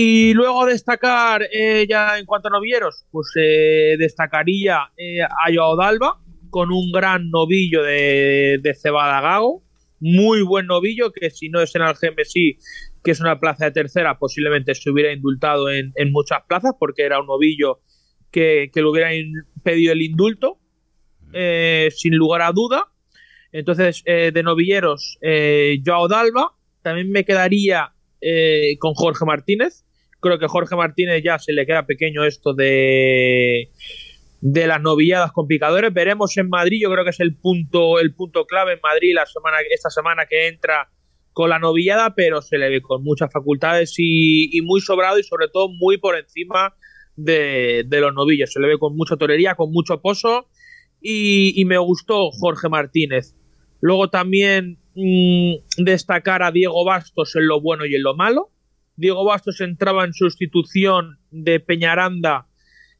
[0.00, 5.74] Y luego destacar eh, ya en cuanto a novilleros, pues eh, destacaría eh, a Joao
[5.74, 6.20] Dalba
[6.50, 9.64] con un gran novillo de, de Cebada Gago,
[9.98, 12.58] muy buen novillo que si no es en Algemesí,
[13.02, 17.02] que es una plaza de tercera, posiblemente se hubiera indultado en, en muchas plazas porque
[17.02, 17.80] era un novillo
[18.30, 19.10] que, que le hubiera
[19.64, 20.60] pedido el indulto,
[21.32, 22.86] eh, sin lugar a duda.
[23.50, 25.18] Entonces, de novilleros,
[25.84, 26.52] Joao Dalba,
[26.82, 29.84] también me quedaría eh, con Jorge Martínez.
[30.20, 33.70] Creo que Jorge Martínez ya se le queda pequeño esto de,
[34.40, 35.92] de las novilladas con picadores.
[35.92, 39.26] Veremos en Madrid, yo creo que es el punto, el punto clave en Madrid la
[39.26, 40.90] semana, esta semana que entra
[41.32, 45.46] con la novillada, pero se le ve con muchas facultades y, muy sobrado y sobre
[45.48, 46.74] todo muy por encima
[47.14, 48.52] de, los novillos.
[48.52, 50.48] Se le ve con mucha torería, con mucho pozo
[51.00, 53.36] y, y me gustó Jorge Martínez.
[53.80, 58.50] Luego también mm, destacar a Diego Bastos en lo bueno y en lo malo.
[58.98, 62.48] Diego Bastos entraba en sustitución de Peñaranda,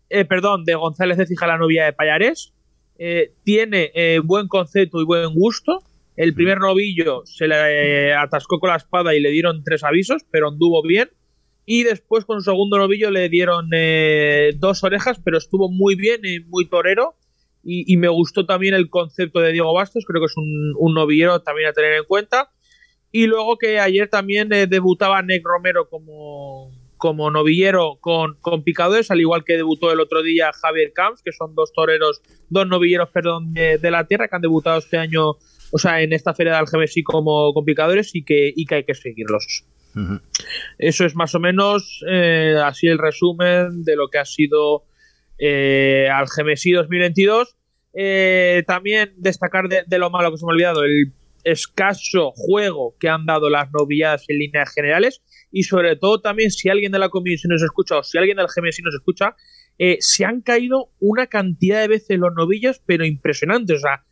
[0.08, 2.54] eh, perdón, de González de Fija la novia de Payarés.
[3.00, 5.82] Eh, tiene eh, buen concepto y buen gusto.
[6.16, 10.48] El primer novillo se le atascó con la espada y le dieron tres avisos, pero
[10.48, 11.10] anduvo bien.
[11.66, 13.68] Y después con su segundo novillo le dieron
[14.58, 17.16] dos orejas, pero estuvo muy bien y muy torero.
[17.64, 20.94] Y, y me gustó también el concepto de Diego Bastos, creo que es un, un
[20.94, 22.50] novillero también a tener en cuenta.
[23.10, 29.10] Y luego que ayer también eh, debutaba Nick Romero como, como novillero con, con picadores,
[29.10, 32.20] al igual que debutó el otro día Javier Camps, que son dos toreros,
[32.50, 35.30] dos novilleros, perdón, de, de la tierra que han debutado este año,
[35.70, 38.84] o sea, en esta feria de Algemesí como con picadores y que, y que hay
[38.84, 39.64] que seguirlos.
[40.78, 44.84] Eso es más o menos eh, así el resumen de lo que ha sido
[45.38, 47.56] eh, Algemesí 2022.
[47.94, 51.12] Eh, también destacar de, de lo malo que se me ha olvidado, el
[51.50, 56.68] escaso juego que han dado las novilladas en líneas generales y sobre todo también si
[56.68, 59.34] alguien de la comisión nos escucha o si alguien del GMSI nos escucha,
[59.78, 63.78] eh, se han caído una cantidad de veces los novillos, pero impresionantes.
[63.78, 64.04] O sea,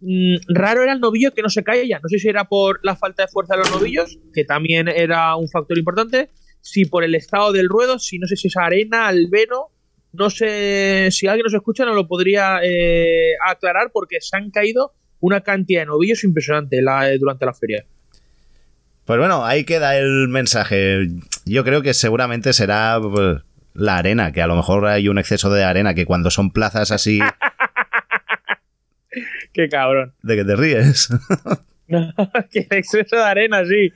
[0.00, 2.00] mm, raro era el novillo que no se caía.
[2.02, 5.36] No sé si era por la falta de fuerza de los novillos, que también era
[5.36, 6.30] un factor importante,
[6.60, 9.70] si por el estado del ruedo, si no sé si es arena, albero.
[10.12, 14.92] No sé si alguien nos escucha, nos lo podría eh, aclarar porque se han caído
[15.26, 17.84] una cantidad de novillos impresionante la- eh, durante la feria.
[19.04, 21.08] Pues bueno, ahí queda el mensaje.
[21.44, 23.42] Yo creo que seguramente será pues,
[23.74, 26.90] la arena, que a lo mejor hay un exceso de arena, que cuando son plazas
[26.90, 27.20] así...
[29.52, 30.12] Qué cabrón.
[30.22, 31.08] ¿De que te ríes?
[31.86, 32.10] No,
[32.50, 33.92] que exceso de arena, sí.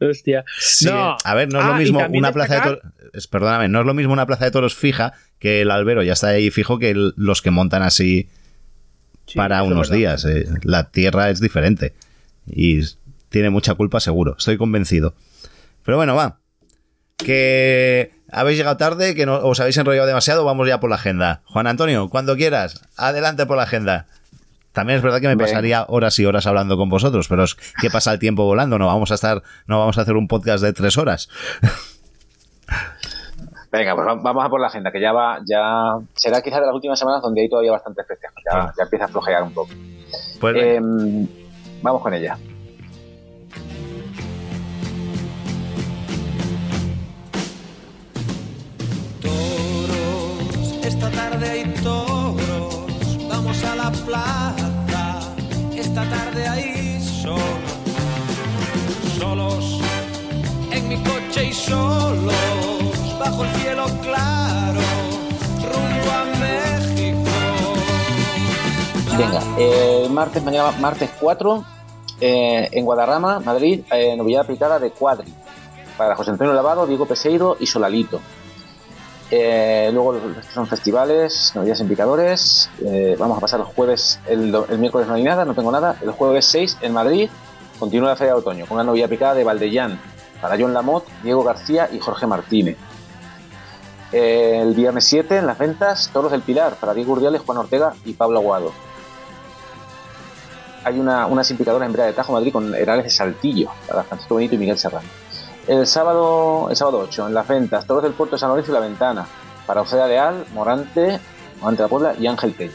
[0.00, 0.42] Hostia.
[0.58, 1.18] Sí, No.
[1.22, 3.26] A ver, no es lo Ah, mismo una plaza de toros...
[3.30, 6.28] Perdóname, no es lo mismo una plaza de toros fija que el albero ya está
[6.28, 8.30] ahí fijo que el- los que montan así
[9.34, 10.24] para unos días.
[10.24, 10.46] eh.
[10.62, 11.94] La tierra es diferente
[12.46, 12.80] y
[13.28, 15.14] tiene mucha culpa seguro, estoy convencido.
[15.84, 16.38] Pero bueno, va.
[17.16, 21.42] Que habéis llegado tarde, que no, os habéis enrollado demasiado, vamos ya por la agenda.
[21.46, 24.06] Juan Antonio, cuando quieras, adelante por la agenda.
[24.72, 27.88] También es verdad que me pasaría horas y horas hablando con vosotros, pero es que
[27.88, 30.74] pasa el tiempo volando, no vamos a estar, no vamos a hacer un podcast de
[30.74, 31.30] tres horas.
[33.78, 36.66] Venga, pues va- vamos a por la agenda, que ya va, ya será quizás de
[36.66, 38.42] las últimas semanas donde hay todavía bastantes festejos.
[38.50, 39.70] Ya, ya empieza a flojear un poco.
[40.40, 41.26] Pues Em,
[41.82, 42.38] vamos con ella.
[49.56, 55.20] Toros, esta tarde hay toros, vamos a la plaza,
[55.74, 57.42] esta tarde hay solos,
[59.18, 59.80] solos
[60.72, 62.34] en mi coche y solos,
[63.18, 64.80] bajo el cielo claro,
[65.62, 67.30] rumbo a México.
[69.16, 71.64] Venga, eh, martes, mañana, martes 4,
[72.20, 75.32] eh, en Guadarrama, Madrid, eh, novillada aplicada de Cuadri,
[75.96, 78.20] para José Antonio Lavado, Diego Peseiro y Solalito.
[79.30, 82.70] Eh, luego los los son festivales, novedades en picadores.
[82.84, 85.96] eh, vamos a pasar el jueves, el, miércoles no hay nada, no tengo nada.
[86.02, 87.28] El jueves 6 en Madrid
[87.78, 89.98] continúa la Feria de Otoño con una novilla picada de Valdellán
[90.40, 92.76] para John Lamotte, Diego García y Jorge Martínez.
[94.18, 98.14] El viernes 7 en las ventas, Toros del Pilar para Diego Urdiales, Juan Ortega y
[98.14, 98.72] Pablo Aguado.
[100.84, 104.36] Hay una, unas implicadoras en Vera de Tajo, Madrid, con herales de Saltillo para Francisco
[104.36, 105.06] Benito y Miguel Serrano.
[105.66, 108.74] El sábado, el sábado 8, en las ventas, Toros del Puerto de San Lorenzo y
[108.74, 109.26] La Ventana,
[109.66, 111.20] para Oceda Leal, Morante,
[111.60, 112.72] Morante de la Puebla y Ángel Tello.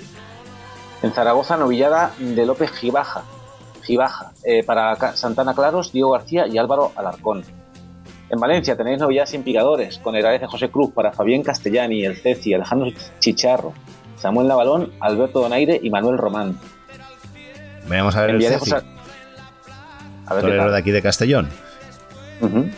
[1.01, 3.23] En Zaragoza, novillada de López Gibaja,
[3.81, 7.43] Gibaja eh, para Santana Claros, Diego García y Álvaro Alarcón.
[8.31, 12.15] En Valencia tenéis novilladas sin picadores, con herales de José Cruz para Fabián Castellani, El
[12.17, 12.89] Ceci, Alejandro
[13.19, 13.73] Chicharro,
[14.17, 16.57] Samuel Navalón, Alberto Donaire y Manuel Román.
[17.87, 21.49] Vamos a ver el Ceci, A ver torero de aquí de Castellón.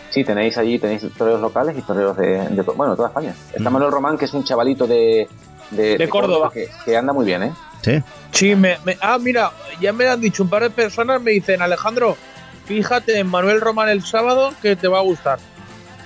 [0.10, 3.34] Sí, tenéis allí, tenéis toreros locales y toreros de, de to- bueno, de toda España.
[3.54, 5.28] Está Manuel Román, que es un chavalito de,
[5.72, 6.50] de, de Córdoba.
[6.52, 7.54] que, que anda muy bien, ¿eh?
[7.82, 8.02] Sí.
[8.32, 11.32] Sí, me, me- ah, mira, ya me lo han dicho un par de personas, me
[11.32, 12.18] dicen, Alejandro,
[12.66, 15.40] fíjate en Manuel Román el sábado que te va a gustar.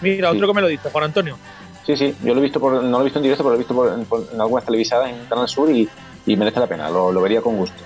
[0.01, 1.37] Mira, otro que me lo dice, Juan Antonio.
[1.85, 3.55] Sí, sí, yo lo he visto, por, no lo he visto en directo, pero lo
[3.55, 5.87] he visto por- en, por- en algunas televisadas en Canal Sur y,
[6.25, 7.81] y merece la pena, lo, lo vería con gusto.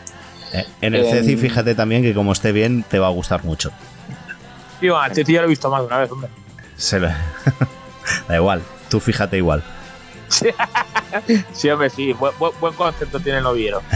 [0.54, 3.44] Eh, En el Em, CECI, fíjate también que como esté bien, te va a gustar
[3.44, 3.72] mucho.
[4.80, 6.30] Sí, va, este tío ya lo he visto más de una vez, hombre.
[6.76, 7.08] Se lo-
[8.28, 9.64] da igual, tú fíjate igual.
[11.54, 13.82] Sí, hombre, sí, buen, buen- buen concepto tiene el noviero.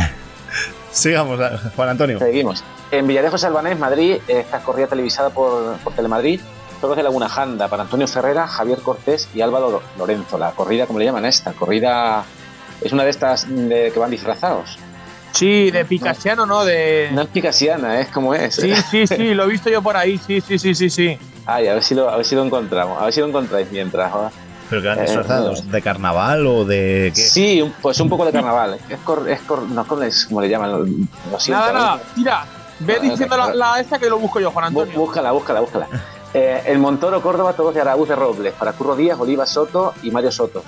[0.95, 1.37] Sigamos,
[1.75, 2.19] Juan Antonio.
[2.19, 2.63] Seguimos.
[2.89, 6.39] En Villarejo Salvanés, Madrid, esta corrida televisada por, por Telemadrid,
[6.79, 10.37] toros de Laguna Janda para Antonio Ferrera, Javier Cortés y Álvaro Lorenzo.
[10.37, 12.23] La corrida, como le llaman a esta, corrida
[12.81, 14.77] es una de estas de, que van disfrazados.
[15.33, 16.63] Sí, de Picasiano, ¿no?
[16.63, 17.09] De...
[17.11, 18.55] No es picasiana, es como es.
[18.55, 21.19] Sí, sí, sí, lo he visto yo por ahí, sí, sí, sí, sí, sí.
[21.45, 23.69] Ay, a ver si lo, a ver si lo encontramos, a ver si lo encontráis
[23.69, 24.13] mientras.
[24.13, 24.31] ¿va?
[24.75, 25.71] ¿Pero que van Eh, disfrazados?
[25.71, 27.21] ¿De carnaval o de qué?
[27.21, 28.77] Sí, pues un poco de carnaval.
[28.89, 30.71] Es, cor, es cor- no, ¿cómo es- cómo le llaman?
[31.31, 31.61] Lo siento.
[31.61, 31.73] Nada, ¿eh?
[31.73, 32.45] nada, tira,
[32.79, 34.97] ve diciendo la, la esta que lo busco yo, Juan Antonio.
[34.99, 35.87] Búscala, búscala, búscala.
[36.33, 40.11] Eh, el Montoro, Córdoba, todos de Araúz de Robles, para Curro Díaz, Oliva Soto y
[40.11, 40.65] Mario Sotos.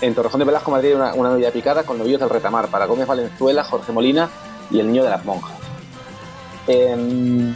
[0.00, 3.06] En Torrejón de Velasco, Madrid, una, una novia picada con novillos del Retamar, para Gómez
[3.06, 4.30] Valenzuela, Jorge Molina
[4.70, 5.52] y el Niño de las Monjas.
[6.66, 7.54] Em,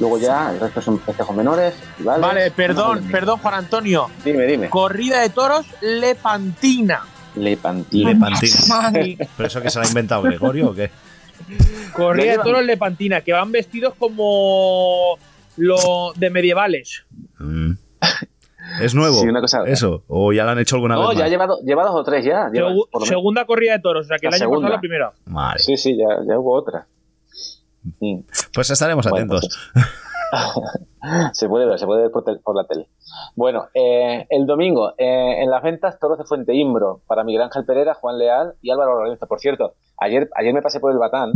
[0.00, 1.74] luego ya, el resto son festejos menores.
[1.74, 2.22] festivales.
[2.22, 4.08] Vale, perdón, perdón, Juan Antonio.
[4.24, 4.68] Dime, dime.
[4.70, 7.00] Corrida de toros Lepantina.
[7.36, 8.10] Lepantina.
[8.10, 9.26] Lepantina.
[9.36, 10.90] ¿Pero eso que se lo ha inventado Gregorio o qué?
[11.92, 15.18] Corrida Ya de toros Lepantina, que van vestidos como
[15.56, 17.04] lo de medievales.
[17.38, 17.72] Mm.
[18.80, 19.14] ¿Es nuevo?
[19.20, 20.02] Sí, una cosa- ¿Eso?
[20.08, 21.30] ¿O ya lo han hecho alguna No, vez ya más?
[21.30, 22.48] lleva, do- lleva dos o tres ya.
[22.50, 24.60] lleva, Segu- segunda corrida de toros, o sea que el La año segunda.
[24.62, 25.12] pasado la primera.
[25.26, 25.58] Vale.
[25.60, 26.86] Sí, sí, ya, ya hubo otra.
[28.54, 29.70] Pues estaremos Bueno, atentos.
[31.32, 32.88] se puede ver, se puede ver por, tel- por la tele.
[33.36, 37.64] Bueno, eh, el domingo, eh, en las ventas, toros de Fuente Imbro para Miguel Ángel
[37.64, 39.26] Pereira, Juan Leal y Álvaro Lorenzo.
[39.26, 41.32] Por cierto, ayer, ayer me pasé por el Batán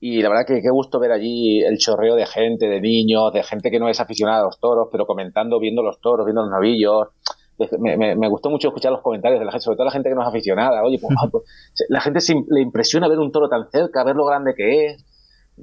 [0.00, 3.42] y la verdad que qué gusto ver allí el chorreo de gente, de niños, de
[3.42, 6.50] gente que no es aficionada a los toros, pero comentando, viendo los toros, viendo los
[6.50, 7.08] novillos.
[7.78, 10.08] Me, me- me gustó mucho escuchar los comentarios de la gente, sobre todo la gente
[10.08, 10.82] que no es aficionada.
[10.82, 11.44] Oye, pues, ah, pues,
[11.88, 15.04] la gente se le impresiona ver un toro tan cerca, ver lo grande que es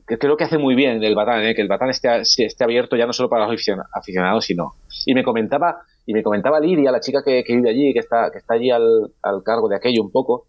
[0.08, 1.54] que creo que hace muy bien el Batán, ¿eh?
[1.56, 4.76] que el Batán esté, esté abierto ya no solo para los aficion- aficionados, sino.
[5.06, 8.30] Y me comentaba, y me comentaba Lidia, la chica que, que vive allí, que está,
[8.32, 10.48] que está allí al, al cargo de aquello un poco,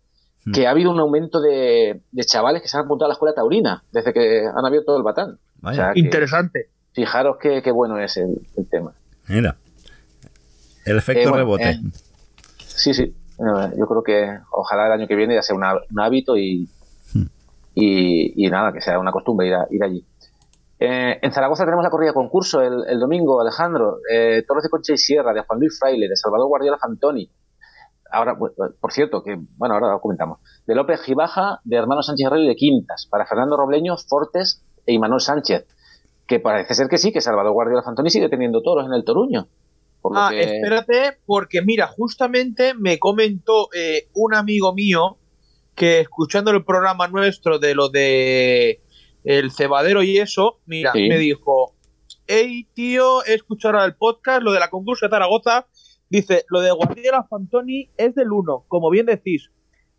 [0.52, 3.35] que ha habido un aumento de, de chavales que se han apuntado a la escuela
[3.35, 5.39] taurina desde que han abierto el Batán.
[5.62, 6.66] O sea, que Interesante.
[6.93, 8.93] fijaros qué, qué bueno es el, el tema.
[9.28, 9.56] Mira.
[10.85, 11.70] El efecto Eh, bueno, rebote.
[11.70, 11.81] eh,
[12.59, 13.14] Sí, sí.
[13.39, 16.69] Yo creo que ojalá el año que viene ya sea una- un hábito y,
[17.74, 20.05] y, y nada, que sea una costumbre ir, a- ir allí.
[20.78, 23.99] Eh, en Zaragoza tenemos la corrida concurso el, el domingo, Alejandro.
[24.12, 27.31] Eh, Toros de Concha y Sierra, de Juan Luis Fraile, de Salvador Guardiola Fantoni.
[28.11, 30.40] Ahora, bu- por cierto, que bueno, ahora lo comentamos.
[30.66, 34.93] De López Gibaja, de Hermano Sánchez Herrero y de Quintas, para Fernando Robleño, Fortes e
[34.93, 35.66] Imanol Sánchez.
[36.27, 39.47] Que parece ser que sí, que Salvador Guardiola Fantoni sigue teniendo toros en el Toruño.
[40.01, 45.16] Por lo Ah, que- espérate, porque mira, justamente me comentó eh, un amigo mío
[45.74, 48.81] que escuchando el programa nuestro de lo de
[49.24, 51.09] el cebadero y eso, mira, Sí.
[51.09, 51.74] me dijo,
[52.27, 55.66] hey tío, he escuchado ahora el podcast, lo de la concurso de Zaragoza,
[56.11, 59.51] dice, lo de Guardiola Fantoni es del 1, como bien decís,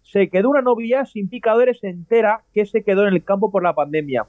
[0.03, 3.73] se quedó una novia sin picadores entera que se quedó en el campo por la
[3.73, 4.27] pandemia.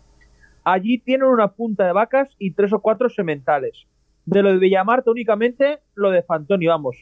[0.63, 3.85] Allí tienen una punta de vacas y tres o cuatro sementales.
[4.25, 6.97] De lo de Villamarta únicamente lo de Fantoni, vamos.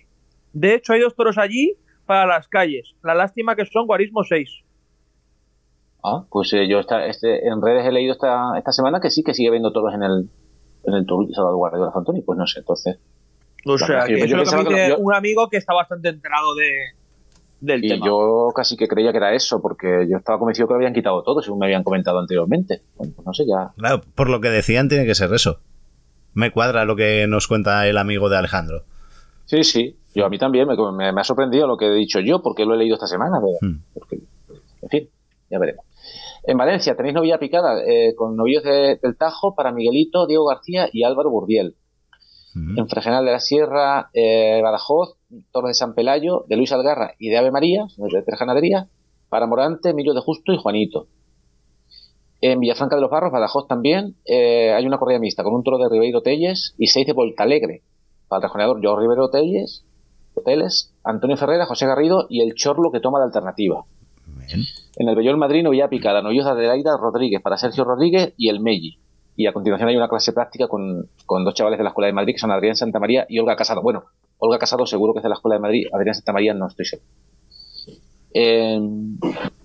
[0.52, 2.94] De hecho, hay dos toros allí para las calles.
[3.02, 4.50] La lástima que son guarismo 6.
[6.04, 9.22] Ah, pues eh, yo esta- este, en redes he leído esta, esta semana que sí
[9.22, 10.28] que sigue viendo toros en el
[10.84, 12.98] en el Tour de Salvador Guardiola Fantoni, pues no sé, entonces.
[13.64, 16.56] O sea, que yo eso lo que me yo- un amigo que está bastante enterado
[16.56, 16.70] de,
[17.60, 18.04] del Y tema.
[18.04, 21.22] yo casi que creía que era eso, porque yo estaba convencido que lo habían quitado
[21.22, 22.82] todo, según me habían comentado anteriormente.
[22.96, 23.70] Bueno, pues no sé, ya.
[23.76, 25.60] Claro, por lo que decían, tiene que ser eso.
[26.34, 28.82] Me cuadra lo que nos cuenta el amigo de Alejandro.
[29.44, 32.20] Sí, sí, yo a mí también me, me- me ha sorprendido lo que he dicho
[32.20, 33.39] yo, porque lo he leído esta semana.
[33.40, 33.80] pero- Hmm.
[33.94, 34.18] porque-
[34.82, 35.09] en fin,
[35.51, 35.84] ya veremos.
[36.44, 40.89] En Valencia tenéis novilla picada eh, con novillos de- del Tajo para Miguelito, Diego García
[40.93, 41.76] y Álvaro Burdiel.
[42.76, 45.16] En Fregenal de la Sierra, eh, Badajoz,
[45.52, 48.89] Toros de San Pelayo, de Luis Algarra y de Ave María, de tres ganaderías,
[49.30, 51.06] para Morante, Emilio de Justo y Juanito.
[52.43, 55.78] En Villafranca de los Barros, Badajoz también, eh, hay una corrida mixta con un toro
[55.78, 57.82] de Ribeiro Telles y seis de Voltalegre.
[58.28, 59.84] Para el rejoneador, Joe Rivero Telles,
[60.34, 63.84] Hoteles, Antonio Ferreira, José Garrido y el Chorlo que toma la alternativa.
[64.96, 68.60] En el Bellón Madrid, novilla picada, novillos de Adelaida Rodríguez para Sergio Rodríguez y el
[68.60, 68.98] Melli.
[69.36, 72.12] y a continuación hay una clase práctica con, con dos chavales de la Escuela de
[72.12, 73.82] Madrid que son Adrián Santamaría y Olga Casado.
[73.82, 74.04] Bueno,
[74.38, 77.09] Olga Casado seguro que es de la Escuela de Madrid, Adrián Santamaría no estoy seguro.
[78.34, 78.80] Eh,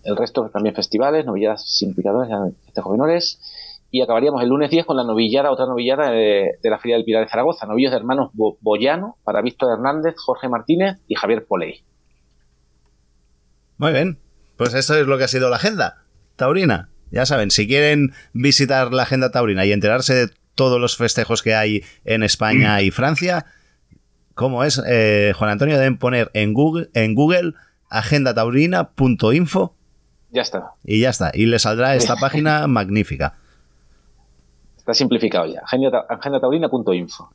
[0.03, 3.39] el resto también festivales, novilladas simplificadoras, festejos menores.
[3.97, 7.05] Y acabaríamos el lunes 10 con la novillada, otra novillada de, de la Feria del
[7.05, 7.65] Pilar de Zaragoza.
[7.65, 11.83] Novillos de hermanos Bo- Boyano para Víctor Hernández, Jorge Martínez y Javier Poley.
[13.77, 14.19] Muy bien.
[14.55, 16.03] Pues eso es lo que ha sido la agenda
[16.35, 16.89] taurina.
[17.11, 21.55] Ya saben, si quieren visitar la agenda taurina y enterarse de todos los festejos que
[21.55, 23.45] hay en España y Francia,
[24.35, 24.81] ¿cómo es?
[24.87, 27.53] Eh, Juan Antonio, deben poner en Google, en Google
[27.89, 29.75] agendataurina.info
[30.31, 30.71] Ya está.
[30.83, 31.31] y ya está.
[31.33, 33.35] Y le saldrá esta página magnífica.
[34.87, 35.59] Está simplificado ya.
[35.65, 37.29] Agenda- Agendataurina.info.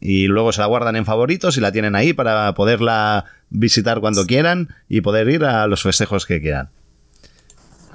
[0.00, 4.24] Y luego se la guardan en favoritos y la tienen ahí para poderla visitar cuando
[4.26, 6.70] quieran y poder ir a los festejos que quieran.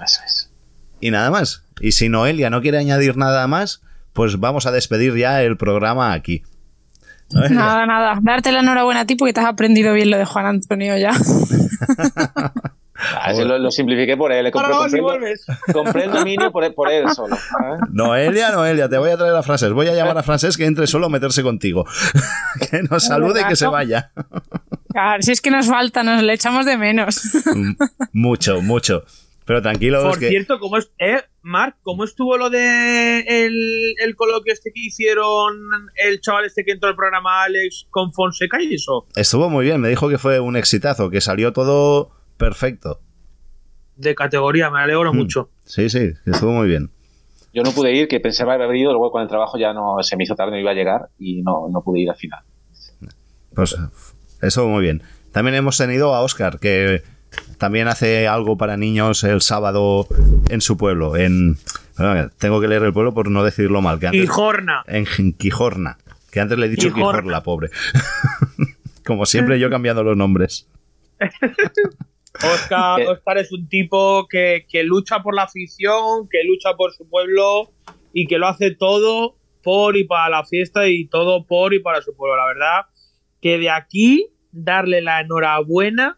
[0.03, 0.52] Eso es.
[1.02, 1.64] Y nada más.
[1.81, 3.81] Y si Noelia no quiere añadir nada más,
[4.14, 6.44] pues vamos a despedir ya el programa aquí.
[7.34, 7.57] Noelia.
[7.57, 8.19] Nada, nada.
[8.22, 11.11] Darte la enhorabuena a ti porque te has aprendido bien lo de Juan Antonio ya.
[13.16, 14.52] Ah, lo, lo simplifiqué por él.
[14.52, 14.74] Compré,
[15.74, 17.36] compré el dominio por él, por él solo.
[17.36, 17.80] ¿sabes?
[17.92, 19.72] Noelia, Noelia, te voy a traer a Francés.
[19.72, 21.86] Voy a llamar a Francés que entre solo a meterse contigo.
[22.72, 24.12] que nos salude y que se vaya.
[24.90, 27.22] Claro, si es que nos falta, nos le echamos de menos.
[28.14, 29.04] mucho, mucho.
[29.50, 33.96] Pero tranquilo, Por es que cierto, ¿cómo es, eh, Marc, ¿cómo estuvo lo de el,
[33.98, 35.56] el coloquio este que hicieron
[35.96, 39.08] el chaval este que entró al programa Alex con Fonseca y eso?
[39.16, 39.82] estuvo muy bien.
[39.82, 43.02] Me dijo que fue un exitazo, que salió todo perfecto.
[43.95, 45.18] De categoría, me alegro Mm.
[45.18, 45.49] mucho.
[45.66, 46.90] Sí, sí, estuvo muy bien.
[47.53, 50.16] Yo no pude ir, que pensaba haber ido, luego con el trabajo ya no se
[50.18, 52.40] me hizo tarde, no iba a llegar y no, no pude ir al final.
[53.53, 53.76] Pues
[54.41, 55.03] eso muy bien.
[55.32, 57.03] También hemos tenido a Oscar, que
[57.57, 60.07] también hace algo para niños el sábado
[60.49, 61.18] en su pueblo.
[61.18, 61.57] En
[62.38, 63.99] tengo que leer el pueblo por no decirlo mal.
[63.99, 64.84] Que antes- Quijorna.
[64.88, 65.98] En Quijorna.
[66.32, 67.20] Que antes le he dicho Quijorna.
[67.22, 67.70] Quijorla, pobre.
[69.06, 70.68] Como siempre, yo cambiando los nombres.
[72.35, 77.10] Oscar, Oscar es un tipo que, que lucha por la afición, que lucha por su
[77.10, 77.72] pueblo
[78.14, 82.01] y que lo hace todo por y para la fiesta y todo por y para
[82.01, 82.38] su pueblo.
[82.38, 82.81] La verdad
[83.41, 86.18] que de aquí darle la enhorabuena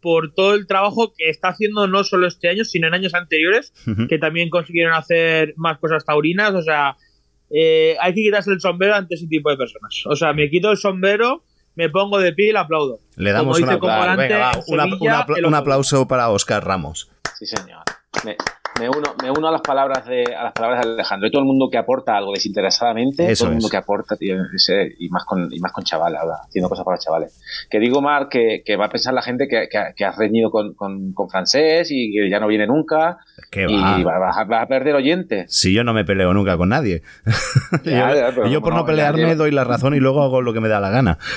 [0.00, 3.72] por todo el trabajo que está haciendo no solo este año, sino en años anteriores,
[4.08, 6.54] que también consiguieron hacer más cosas taurinas.
[6.54, 6.96] O sea,
[7.50, 10.02] eh, hay que quitarse el sombrero ante ese tipo de personas.
[10.06, 11.44] O sea, me quito el sombrero,
[11.74, 13.00] me pongo de pie y le aplaudo.
[13.16, 13.68] Le damos un
[14.16, 14.84] Venga, va, una-
[15.48, 17.10] una aplauso para Oscar Ramos.
[17.38, 17.84] Sí, señor.
[18.80, 21.28] Me, uno, me uno a las palabras de a las palabras de Alejandro.
[21.28, 23.70] Y todo el mundo que aporta algo desinteresadamente, Eso todo el mundo es.
[23.70, 26.98] que aporta, tío, ese- y más con y más con chavales, ahora, haciendo cosas para
[26.98, 27.38] chavales.
[27.68, 30.50] Que digo, Mar, que, que va a pensar la gente que, que, que has reñido
[30.50, 33.18] con, con, con francés y que ya no viene nunca.
[33.50, 34.02] Que y va.
[34.02, 35.54] va- vas, a, vas a perder oyentes.
[35.54, 37.02] Si yo no me peleo nunca con nadie.
[37.84, 39.34] Ya, yo, ya, yo por no, no pelearme ya.
[39.36, 41.18] doy la razón y luego hago lo que me da la gana.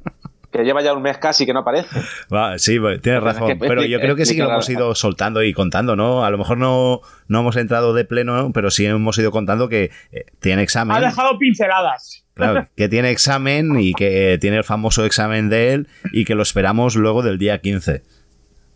[0.52, 1.88] Que lleva ya un mes casi que no aparece.
[2.32, 3.46] Va, sí, tienes razón.
[3.48, 6.24] que Pero yo creo que sí que lo hemos ido soltando y contando, ¿no?
[6.24, 9.90] A lo mejor no, no hemos entrado de pleno, pero sí hemos ido contando que
[10.10, 10.96] eh, tiene examen.
[10.96, 12.24] Ha dejado pinceladas.
[12.34, 16.42] Claro, que tiene examen y que tiene el famoso examen de él y que lo
[16.42, 18.02] esperamos luego del día 15.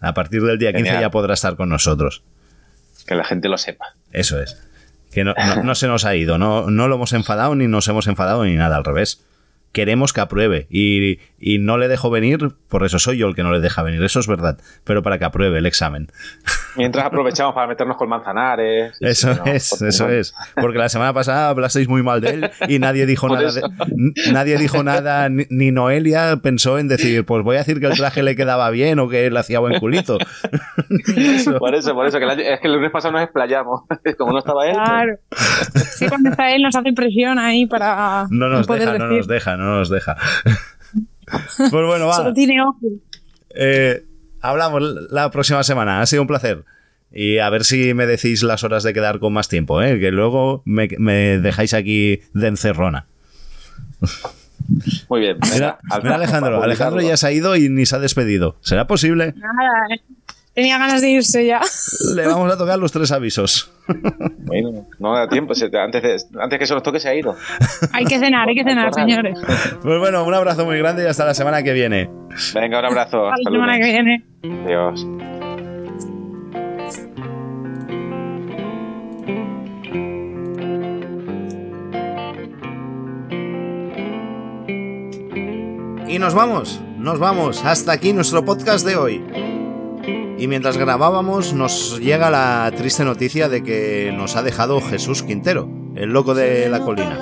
[0.00, 1.00] A partir del día 15 Genial.
[1.02, 2.22] ya podrá estar con nosotros.
[3.06, 3.94] Que la gente lo sepa.
[4.12, 4.62] Eso es.
[5.12, 7.88] Que no, no- no se nos ha ido, no, no lo hemos enfadado ni nos
[7.88, 9.24] hemos enfadado ni nada, al revés.
[9.74, 13.42] Queremos que apruebe y, y no le dejo venir, por eso soy yo el que
[13.42, 16.08] no le deja venir, eso es verdad, pero para que apruebe el examen.
[16.76, 18.94] Mientras aprovechamos para meternos con Manzanares.
[18.98, 20.34] Sí, Eso no, es, eso no- es.
[20.54, 23.50] Porque la semana pasada hablasteis muy mal de él y nadie dijo nada.
[23.52, 23.62] de-
[24.32, 27.96] nadie dijo nada, ni, ni Noelia pensó en decir, pues voy a decir que el
[27.96, 30.18] traje le quedaba bien o que él hacía buen culito.
[31.58, 33.82] Por eso, por eso, que es que el lunes pasado nos explayamos.
[34.18, 34.74] Como no estaba él.
[34.76, 35.16] pues- Claro.
[35.94, 39.26] Sí, cuando está él nos hace presión ahí para No nos poder deja, no nos
[39.26, 40.16] deja, no nos deja.
[41.56, 42.16] Pues bueno, va.
[42.16, 42.92] Solo tiene ojos.
[43.54, 44.04] Eh,
[44.42, 46.02] hablamos la próxima semana.
[46.02, 46.64] Ha sido un placer.
[47.10, 49.98] Y a ver si me decís las horas de quedar con más tiempo, ¿eh?
[49.98, 53.06] que luego me, me dejáis aquí de encerrona.
[55.08, 55.38] Muy bien.
[55.52, 58.56] Mira, Alejandro, Alejandro ya se ha ido y ni se ha despedido.
[58.60, 59.34] ¿Será posible?
[59.36, 60.00] Nada, eh.
[60.54, 61.60] Tenía ganas de irse ya.
[62.14, 63.70] Le vamos a tocar los tres avisos.
[64.38, 65.52] Bueno, no da tiempo.
[65.52, 67.36] Antes, de- antes que se nos toque se ha ido.
[67.92, 69.38] Hay que cenar, hay que cenar, señores.
[69.82, 72.08] Pues bueno, un abrazo muy grande y hasta la semana que viene.
[72.54, 73.26] Venga, un abrazo.
[73.28, 74.24] Hasta Hasta la semana que viene.
[74.64, 75.06] Adiós.
[86.06, 87.64] Y nos vamos, nos vamos.
[87.64, 89.24] Hasta aquí nuestro podcast de hoy.
[90.36, 95.68] Y mientras grabábamos nos llega la triste noticia de que nos ha dejado Jesús Quintero,
[95.94, 97.18] el loco de la colina,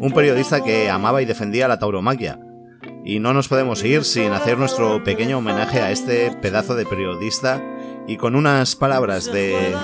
[0.00, 2.38] un periodista que amaba y defendía la tauromaquia.
[3.04, 7.62] Y no nos podemos ir sin hacer nuestro pequeño homenaje a este pedazo de periodista
[8.06, 9.74] y con unas palabras de,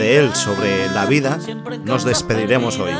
[0.00, 1.38] él sobre la vida
[1.84, 2.92] nos despediremos hoy.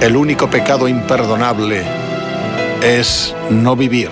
[0.00, 1.82] El único pecado imperdonable
[2.82, 4.10] es no vivir.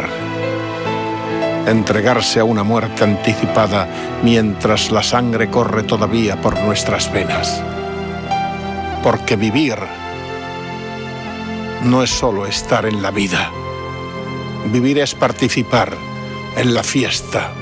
[1.66, 3.88] Entregarse a una muerte anticipada
[4.22, 7.62] mientras la sangre corre todavía por nuestras venas.
[9.02, 9.76] Porque vivir
[11.84, 13.50] no es solo estar en la vida.
[14.70, 15.92] Vivir es participar
[16.56, 17.52] en la fiesta,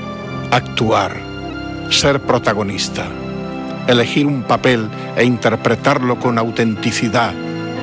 [0.51, 1.15] actuar,
[1.89, 3.07] ser protagonista,
[3.87, 7.33] elegir un papel e interpretarlo con autenticidad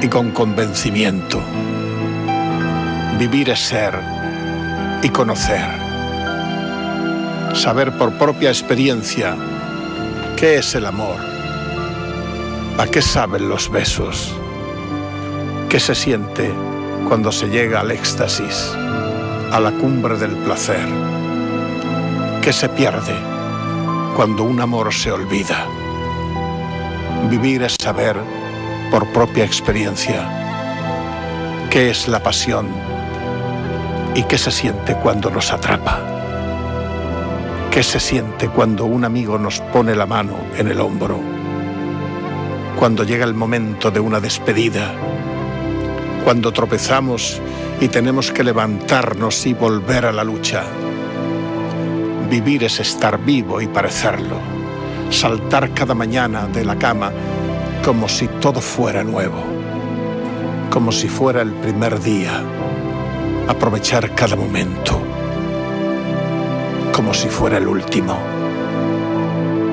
[0.01, 1.41] y con convencimiento.
[3.19, 3.95] Vivir es ser
[5.03, 5.69] y conocer.
[7.55, 9.37] Saber por propia experiencia
[10.37, 11.21] qué es el amor,
[12.79, 14.35] a qué saben los besos,
[15.69, 16.51] qué se siente
[17.09, 18.73] cuando se llega al éxtasis,
[19.53, 20.87] a la cumbre del placer,
[22.41, 23.15] qué se pierde
[24.17, 25.67] cuando un amor se olvida.
[27.29, 28.17] Vivir es saber
[28.91, 30.29] por propia experiencia
[31.71, 32.69] qué es la pasión
[34.15, 36.01] y qué se siente cuando nos atrapa.
[37.71, 41.21] ¿Qué se siente cuando un amigo nos pone la mano en el hombro?
[42.77, 44.93] Cuando llega el momento de una despedida.
[46.25, 47.41] Cuando tropezamos
[47.81, 50.65] y tenemos que levantarnos y volver a la lucha.
[52.29, 54.50] Vivir es estar vivo y parecerlo.
[55.11, 57.13] Saltar cada mañana de la cama
[57.85, 59.43] como si todo fuera nuevo.
[60.71, 62.43] Como si fuera el primer día.
[63.49, 65.01] Aprovechar cada momento
[67.01, 68.15] como si fuera el último,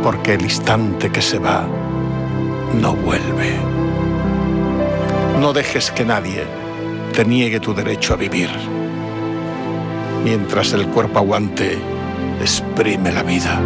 [0.02, 1.68] porque el instante que se va
[2.74, 3.58] no vuelve.
[5.42, 6.46] No dejes que nadie
[7.14, 8.50] te niegue tu derecho a vivir.
[10.24, 11.78] Mientras el cuerpo aguante,
[12.40, 13.62] exprime la vida.